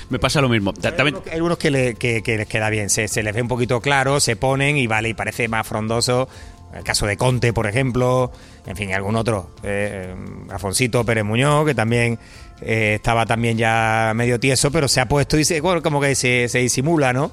Me 0.10 0.20
pasa 0.20 0.42
lo 0.42 0.50
mismo. 0.50 0.74
Hay 0.84 0.92
También, 0.92 1.18
hay 1.28 1.36
algunos 1.38 1.58
que, 1.58 1.72
le- 1.72 1.96
que- 1.96 2.22
que 2.22 2.36
les 2.36 2.46
queda 2.48 2.70
bien, 2.70 2.90
se, 2.90 3.08
se 3.08 3.24
les 3.24 3.34
ve 3.34 3.42
un 3.42 3.48
poquito 3.48 3.80
claro, 3.80 4.20
se 4.20 4.36
ponen 4.36 4.76
y 4.78 4.86
vale, 4.86 5.08
y 5.08 5.14
parece 5.14 5.48
más 5.48 5.66
frondoso. 5.66 6.28
El 6.76 6.84
caso 6.84 7.06
de 7.06 7.16
Conte, 7.16 7.54
por 7.54 7.66
ejemplo, 7.66 8.30
en 8.66 8.76
fin, 8.76 8.94
algún 8.94 9.16
otro. 9.16 9.52
Eh, 9.64 10.14
Afoncito 10.50 11.06
Pérez 11.06 11.24
Muñoz, 11.24 11.66
que 11.66 11.74
también 11.76 12.20
eh, 12.62 12.96
estaba 12.96 13.26
también 13.26 13.58
ya 13.58 14.12
medio 14.14 14.38
tieso, 14.38 14.70
pero 14.70 14.90
se 14.90 15.00
ha 15.00 15.06
puesto 15.08 15.38
y 15.40 15.46
se, 15.46 15.62
bueno, 15.62 15.82
como 15.82 16.02
que 16.02 16.14
se, 16.16 16.50
se 16.50 16.60
disimula, 16.60 17.14
¿no? 17.14 17.32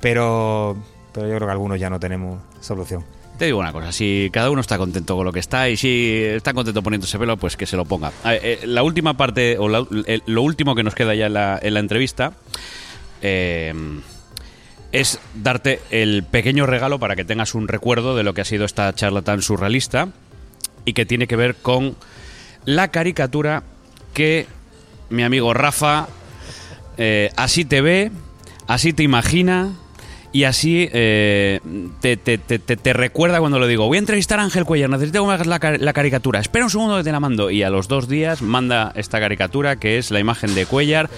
Pero, 0.00 0.76
pero 1.12 1.28
yo 1.28 1.36
creo 1.36 1.46
que 1.48 1.52
algunos 1.52 1.78
ya 1.78 1.90
no 1.90 2.00
tenemos 2.00 2.38
solución. 2.60 3.04
Te 3.38 3.46
digo 3.46 3.58
una 3.58 3.72
cosa, 3.72 3.90
si 3.90 4.30
cada 4.32 4.48
uno 4.50 4.60
está 4.60 4.78
contento 4.78 5.16
con 5.16 5.24
lo 5.24 5.32
que 5.32 5.40
está 5.40 5.68
y 5.68 5.76
si 5.76 6.22
está 6.22 6.54
contento 6.54 6.82
poniéndose 6.84 7.18
pelo, 7.18 7.36
pues 7.36 7.56
que 7.56 7.66
se 7.66 7.76
lo 7.76 7.84
ponga. 7.84 8.12
Eh, 8.24 8.60
la 8.64 8.84
última 8.84 9.16
parte, 9.16 9.58
o 9.58 9.68
la- 9.68 9.84
lo 10.26 10.42
último 10.42 10.76
que 10.76 10.84
nos 10.84 10.94
queda 10.94 11.16
ya 11.16 11.26
en 11.26 11.34
la, 11.34 11.58
en 11.60 11.74
la 11.74 11.80
entrevista, 11.80 12.32
eh, 13.22 13.74
es 14.92 15.18
darte 15.34 15.80
el 15.90 16.22
pequeño 16.22 16.64
regalo 16.66 17.00
para 17.00 17.16
que 17.16 17.24
tengas 17.24 17.56
un 17.56 17.66
recuerdo 17.66 18.14
de 18.16 18.22
lo 18.22 18.34
que 18.34 18.42
ha 18.42 18.44
sido 18.44 18.64
esta 18.64 18.94
charla 18.94 19.22
tan 19.22 19.42
surrealista 19.42 20.08
y 20.84 20.92
que 20.92 21.04
tiene 21.04 21.26
que 21.26 21.34
ver 21.34 21.56
con 21.56 21.96
la 22.64 22.88
caricatura 22.92 23.64
que 24.12 24.46
mi 25.10 25.24
amigo 25.24 25.52
Rafa 25.54 26.06
eh, 26.98 27.30
así 27.36 27.64
te 27.64 27.80
ve, 27.80 28.12
así 28.68 28.92
te 28.92 29.02
imagina 29.02 29.72
y 30.34 30.44
así 30.44 30.88
eh, 30.92 31.60
te, 32.00 32.16
te- 32.18 32.36
te- 32.38 32.58
te- 32.58 32.92
recuerda 32.92 33.38
cuando 33.38 33.58
lo 33.60 33.66
digo. 33.68 33.86
Voy 33.86 33.96
a 33.96 34.00
entrevistar 34.00 34.40
a 34.40 34.42
Ángel 34.42 34.64
Cuellar, 34.64 34.90
necesito 34.90 35.20
que 35.22 35.28
me 35.28 35.32
hagas 35.32 35.46
la 35.46 35.92
caricatura. 35.92 36.40
Espera 36.40 36.64
un 36.64 36.70
segundo 36.70 36.96
que 36.98 37.04
te 37.04 37.12
la 37.12 37.20
mando. 37.20 37.50
Y 37.50 37.62
a 37.62 37.70
los 37.70 37.86
dos 37.88 38.08
días 38.08 38.42
manda 38.42 38.92
esta 38.96 39.20
caricatura 39.20 39.76
que 39.76 39.96
es 39.96 40.10
la 40.10 40.18
imagen 40.18 40.54
de 40.56 40.66
Cuellar. 40.66 41.08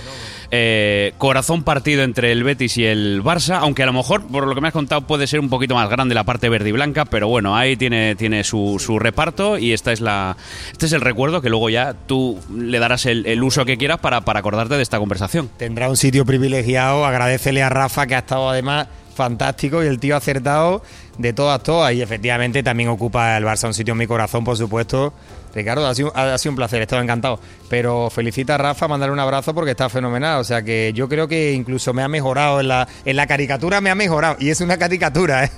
eh, 0.52 1.12
corazón 1.18 1.64
partido 1.64 2.04
entre 2.04 2.30
el 2.30 2.44
Betis 2.44 2.76
y 2.78 2.84
el 2.84 3.20
Barça, 3.24 3.58
aunque 3.60 3.82
a 3.82 3.86
lo 3.86 3.92
mejor, 3.92 4.24
por 4.28 4.46
lo 4.46 4.54
que 4.54 4.60
me 4.60 4.68
has 4.68 4.74
contado, 4.74 5.00
puede 5.00 5.26
ser 5.26 5.40
un 5.40 5.48
poquito 5.48 5.74
más 5.74 5.88
grande 5.90 6.14
la 6.14 6.22
parte 6.22 6.48
verde 6.48 6.68
y 6.68 6.72
blanca, 6.72 7.04
pero 7.04 7.26
bueno, 7.26 7.56
ahí 7.56 7.76
tiene, 7.76 8.14
tiene 8.14 8.44
su, 8.44 8.76
su 8.78 8.98
reparto 9.00 9.58
y 9.58 9.72
esta 9.72 9.92
es 9.92 10.00
la, 10.00 10.36
este 10.70 10.86
es 10.86 10.92
el 10.92 11.00
recuerdo 11.00 11.40
que 11.42 11.48
luego 11.50 11.68
ya 11.68 11.94
tú 11.94 12.38
le 12.54 12.78
darás 12.78 13.06
el, 13.06 13.26
el 13.26 13.42
uso 13.42 13.64
que 13.64 13.76
quieras 13.76 13.98
para, 13.98 14.20
para 14.20 14.38
acordarte 14.38 14.76
de 14.76 14.82
esta 14.82 14.98
conversación. 15.00 15.50
tendrá 15.56 15.88
un 15.88 15.96
sitio 15.96 16.24
privilegiado. 16.24 17.04
Agradecele 17.06 17.62
a 17.64 17.68
Rafa 17.68 18.06
que 18.06 18.14
ha 18.14 18.18
estado 18.18 18.48
además 18.48 18.86
fantástico 19.16 19.82
y 19.82 19.88
el 19.88 19.98
tío 19.98 20.16
acertado 20.16 20.82
de 21.18 21.32
todas, 21.32 21.62
todas. 21.62 21.92
Y 21.92 22.02
efectivamente 22.02 22.62
también 22.62 22.88
ocupa 22.88 23.36
el 23.36 23.44
Barça 23.44 23.66
un 23.66 23.74
sitio 23.74 23.92
en 23.92 23.98
mi 23.98 24.06
corazón, 24.06 24.44
por 24.44 24.56
supuesto. 24.56 25.12
Ricardo, 25.54 25.86
ha 25.86 25.94
sido, 25.94 26.12
ha 26.14 26.36
sido 26.36 26.52
un 26.52 26.56
placer, 26.56 26.80
he 26.80 26.82
estado 26.82 27.00
encantado. 27.00 27.40
Pero 27.70 28.10
felicita 28.10 28.56
a 28.56 28.58
Rafa, 28.58 28.88
mandarle 28.88 29.14
un 29.14 29.20
abrazo 29.20 29.54
porque 29.54 29.70
está 29.70 29.88
fenomenal. 29.88 30.38
O 30.40 30.44
sea 30.44 30.62
que 30.62 30.92
yo 30.94 31.08
creo 31.08 31.28
que 31.28 31.52
incluso 31.52 31.94
me 31.94 32.02
ha 32.02 32.08
mejorado 32.08 32.60
en 32.60 32.68
la, 32.68 32.86
en 33.06 33.16
la 33.16 33.26
caricatura, 33.26 33.80
me 33.80 33.88
ha 33.88 33.94
mejorado. 33.94 34.36
Y 34.38 34.50
es 34.50 34.60
una 34.60 34.76
caricatura, 34.76 35.44
¿eh? 35.44 35.50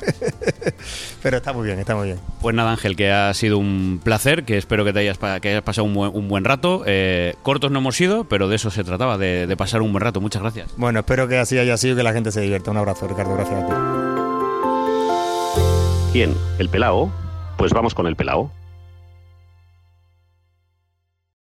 Pero 1.22 1.38
está 1.38 1.52
muy 1.52 1.66
bien, 1.66 1.80
está 1.80 1.96
muy 1.96 2.06
bien. 2.06 2.20
Pues 2.40 2.54
nada, 2.54 2.70
Ángel, 2.70 2.94
que 2.94 3.10
ha 3.10 3.34
sido 3.34 3.58
un 3.58 4.00
placer, 4.02 4.44
que 4.44 4.56
espero 4.56 4.84
que 4.84 4.92
te 4.92 5.00
hayas, 5.00 5.18
que 5.18 5.48
hayas 5.48 5.62
pasado 5.62 5.84
un 5.84 5.94
buen, 5.94 6.14
un 6.14 6.28
buen 6.28 6.44
rato. 6.44 6.84
Eh, 6.86 7.34
cortos 7.42 7.72
no 7.72 7.80
hemos 7.80 7.96
sido, 7.96 8.22
pero 8.22 8.48
de 8.48 8.54
eso 8.54 8.70
se 8.70 8.84
trataba, 8.84 9.18
de, 9.18 9.48
de 9.48 9.56
pasar 9.56 9.82
un 9.82 9.90
buen 9.90 10.02
rato. 10.02 10.20
Muchas 10.20 10.42
gracias. 10.42 10.68
Bueno, 10.76 11.00
espero 11.00 11.26
que 11.26 11.38
así 11.38 11.58
haya 11.58 11.76
sido 11.76 11.94
y 11.94 11.96
que 11.96 12.02
la 12.04 12.12
gente 12.12 12.30
se 12.30 12.40
divierta. 12.40 12.70
Un 12.70 12.76
abrazo, 12.76 13.08
Ricardo, 13.08 13.34
gracias 13.34 13.64
a 13.64 13.66
ti. 13.66 14.17
¿Quién? 16.12 16.34
¿El 16.58 16.70
pelao? 16.70 17.10
Pues 17.58 17.74
vamos 17.74 17.94
con 17.94 18.06
el 18.06 18.16
pelao. 18.16 18.50